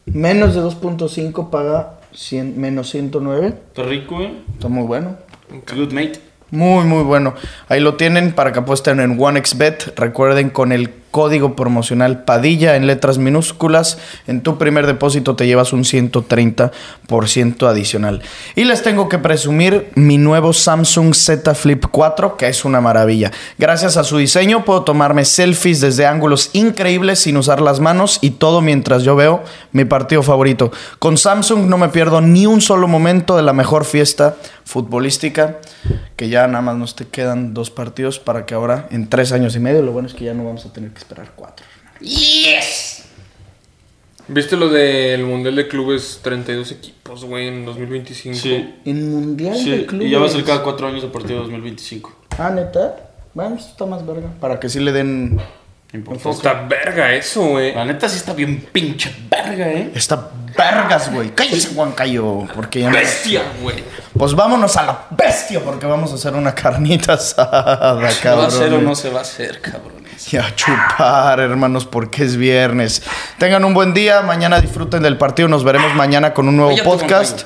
Menos 0.07 0.55
de 0.55 0.61
2.5 0.61 1.51
paga 1.51 2.01
100, 2.13 2.61
menos 2.61 2.91
109. 2.91 3.47
Está 3.49 3.83
rico, 3.83 4.21
¿eh? 4.21 4.43
Está 4.53 4.69
muy 4.69 4.85
bueno. 4.85 5.17
It's 5.53 5.75
good, 5.75 5.93
mate. 5.93 6.30
Muy, 6.51 6.85
muy 6.85 7.05
bueno. 7.05 7.35
Ahí 7.69 7.81
lo 7.81 7.95
tienen 7.95 8.33
para 8.33 8.53
que 8.53 8.59
apuesten 8.59 9.01
en 9.01 9.17
OneXBet. 9.21 9.95
Recuerden 9.97 10.51
con 10.51 10.73
el 10.73 10.91
código 11.11 11.57
promocional 11.57 12.25
Padilla 12.25 12.77
en 12.77 12.87
letras 12.87 13.19
minúsculas. 13.19 13.99
En 14.27 14.43
tu 14.43 14.59
primer 14.59 14.87
depósito 14.87 15.37
te 15.37 15.47
llevas 15.47 15.73
un 15.73 15.85
130% 15.85 17.69
adicional. 17.69 18.23
Y 18.55 18.65
les 18.65 18.83
tengo 18.83 19.09
que 19.09 19.19
presumir 19.19 19.91
mi 19.95 20.19
nuevo 20.19 20.53
Samsung 20.53 21.15
Z 21.15 21.55
Flip 21.55 21.85
4, 21.91 22.37
que 22.37 22.49
es 22.49 22.65
una 22.65 22.81
maravilla. 22.81 23.31
Gracias 23.59 23.97
a 23.97 24.05
su 24.05 24.19
diseño 24.19 24.65
puedo 24.65 24.83
tomarme 24.83 25.25
selfies 25.25 25.81
desde 25.81 26.07
ángulos 26.07 26.51
increíbles 26.53 27.21
sin 27.21 27.37
usar 27.37 27.61
las 27.61 27.81
manos 27.81 28.19
y 28.21 28.31
todo 28.31 28.61
mientras 28.61 29.03
yo 29.03 29.17
veo 29.17 29.43
mi 29.73 29.85
partido 29.85 30.23
favorito. 30.23 30.71
Con 30.99 31.17
Samsung 31.17 31.67
no 31.67 31.79
me 31.79 31.89
pierdo 31.89 32.21
ni 32.21 32.47
un 32.47 32.61
solo 32.61 32.89
momento 32.89 33.37
de 33.37 33.43
la 33.43 33.53
mejor 33.53 33.85
fiesta 33.85 34.37
futbolística, 34.65 35.59
que 36.17 36.29
ya 36.29 36.47
nada 36.47 36.63
más 36.63 36.77
nos 36.77 36.95
te 36.95 37.07
quedan 37.07 37.55
dos 37.55 37.71
partidos 37.71 38.19
para 38.21 38.47
que 38.47 38.55
ahora 38.55 38.87
en 38.91 39.09
tres 39.09 39.33
años 39.33 39.57
y 39.57 39.61
medio, 39.61 39.83
lo 39.83 39.93
bueno 39.93 40.09
es 40.09 40.15
que 40.15 40.25
ya 40.25 40.35
no 40.35 40.45
vamos 40.45 40.65
a 40.65 40.73
tener 40.73 40.91
que 40.91 41.00
esperar 41.01 41.33
cuatro. 41.37 41.67
¿Viste 44.29 44.57
lo 44.57 44.69
del 44.69 45.25
Mundial 45.25 45.57
de 45.57 45.67
Clubes 45.67 46.21
32 46.23 46.71
equipos, 46.73 47.25
güey, 47.25 47.49
en 47.49 47.65
2025? 47.65 48.39
Sí. 48.39 48.75
En 48.85 49.11
Mundial 49.11 49.55
de 49.55 49.61
Sí, 49.81 49.87
Clubes. 49.87 50.07
y 50.07 50.11
ya 50.11 50.19
va 50.21 50.27
a 50.27 50.29
ser 50.29 50.45
cada 50.45 50.63
cuatro 50.63 50.87
años 50.87 51.03
a 51.03 51.11
partir 51.11 51.31
de 51.33 51.37
2025. 51.39 52.15
Ah, 52.39 52.51
neta. 52.51 53.11
Bueno, 53.35 53.57
esto 53.57 53.71
está 53.71 53.87
más 53.87 54.07
verga. 54.07 54.29
Para 54.41 54.61
que 54.61 54.69
sí 54.69 54.79
le 54.81 54.93
den. 54.93 55.41
Importante. 55.93 56.31
Está 56.37 56.53
verga 56.69 57.13
eso, 57.15 57.43
güey. 57.45 57.75
La 57.75 57.85
neta 57.85 58.09
sí 58.09 58.17
está 58.19 58.33
bien 58.33 58.65
pinche 58.73 59.13
verga, 59.29 59.69
¿eh? 59.69 59.91
Está 59.97 60.31
vergas, 60.57 61.13
güey. 61.13 61.31
Cállese, 61.35 61.75
Juan 61.75 61.91
Cayo. 61.93 62.47
Porque 62.55 62.81
ya 62.83 62.91
Bestia, 62.91 63.43
güey. 63.61 63.83
Pues 64.17 64.35
vámonos 64.35 64.77
a 64.77 64.85
la 64.85 65.07
bestia, 65.11 65.61
porque 65.65 65.87
vamos 65.87 66.13
a 66.13 66.15
hacer 66.15 66.35
una 66.35 66.55
carnita 66.55 67.15
asada, 67.15 68.09
¿Se 68.13 68.21
cabrón. 68.23 68.41
va 68.43 68.45
a 68.45 68.49
hacer 68.49 68.73
o 68.75 68.81
no 68.81 68.95
se 68.95 69.11
va 69.11 69.19
a 69.19 69.23
hacer, 69.23 69.61
cabrones? 69.61 70.00
Y 70.33 70.37
a 70.37 70.55
chupar, 70.55 71.41
hermanos, 71.41 71.87
porque 71.87 72.25
es 72.25 72.37
viernes. 72.37 73.03
Tengan 73.39 73.65
un 73.65 73.75
buen 73.75 73.95
día. 73.95 74.23
Mañana 74.23 74.61
disfruten 74.61 75.03
del 75.03 75.17
partido. 75.17 75.49
Nos 75.49 75.65
veremos 75.65 75.95
mañana 75.95 76.35
con 76.35 76.49
un 76.49 76.57
nuevo 76.57 76.77
podcast. 76.85 77.43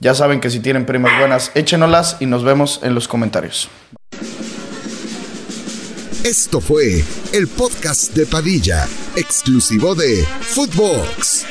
Ya 0.00 0.14
saben 0.14 0.40
que 0.40 0.50
si 0.50 0.60
tienen 0.60 0.84
primas 0.84 1.18
buenas, 1.18 1.52
échenolas 1.54 2.16
y 2.20 2.26
nos 2.26 2.44
vemos 2.44 2.80
en 2.82 2.94
los 2.94 3.08
comentarios. 3.08 3.68
Esto 6.22 6.60
fue 6.60 7.04
el 7.32 7.46
podcast 7.48 8.12
de 8.14 8.26
Padilla, 8.26 8.86
exclusivo 9.14 9.94
de 9.94 10.24
Footbox. 10.40 11.46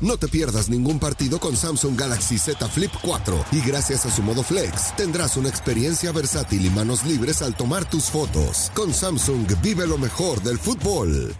No 0.00 0.16
te 0.16 0.28
pierdas 0.28 0.70
ningún 0.70 0.98
partido 0.98 1.38
con 1.38 1.54
Samsung 1.54 1.98
Galaxy 1.98 2.38
Z 2.38 2.66
Flip 2.68 2.90
4 3.02 3.44
y 3.52 3.60
gracias 3.60 4.06
a 4.06 4.10
su 4.10 4.22
modo 4.22 4.42
flex 4.42 4.96
tendrás 4.96 5.36
una 5.36 5.50
experiencia 5.50 6.10
versátil 6.10 6.64
y 6.64 6.70
manos 6.70 7.04
libres 7.04 7.42
al 7.42 7.54
tomar 7.54 7.84
tus 7.84 8.04
fotos. 8.04 8.72
Con 8.74 8.94
Samsung 8.94 9.46
vive 9.62 9.86
lo 9.86 9.98
mejor 9.98 10.42
del 10.42 10.58
fútbol. 10.58 11.34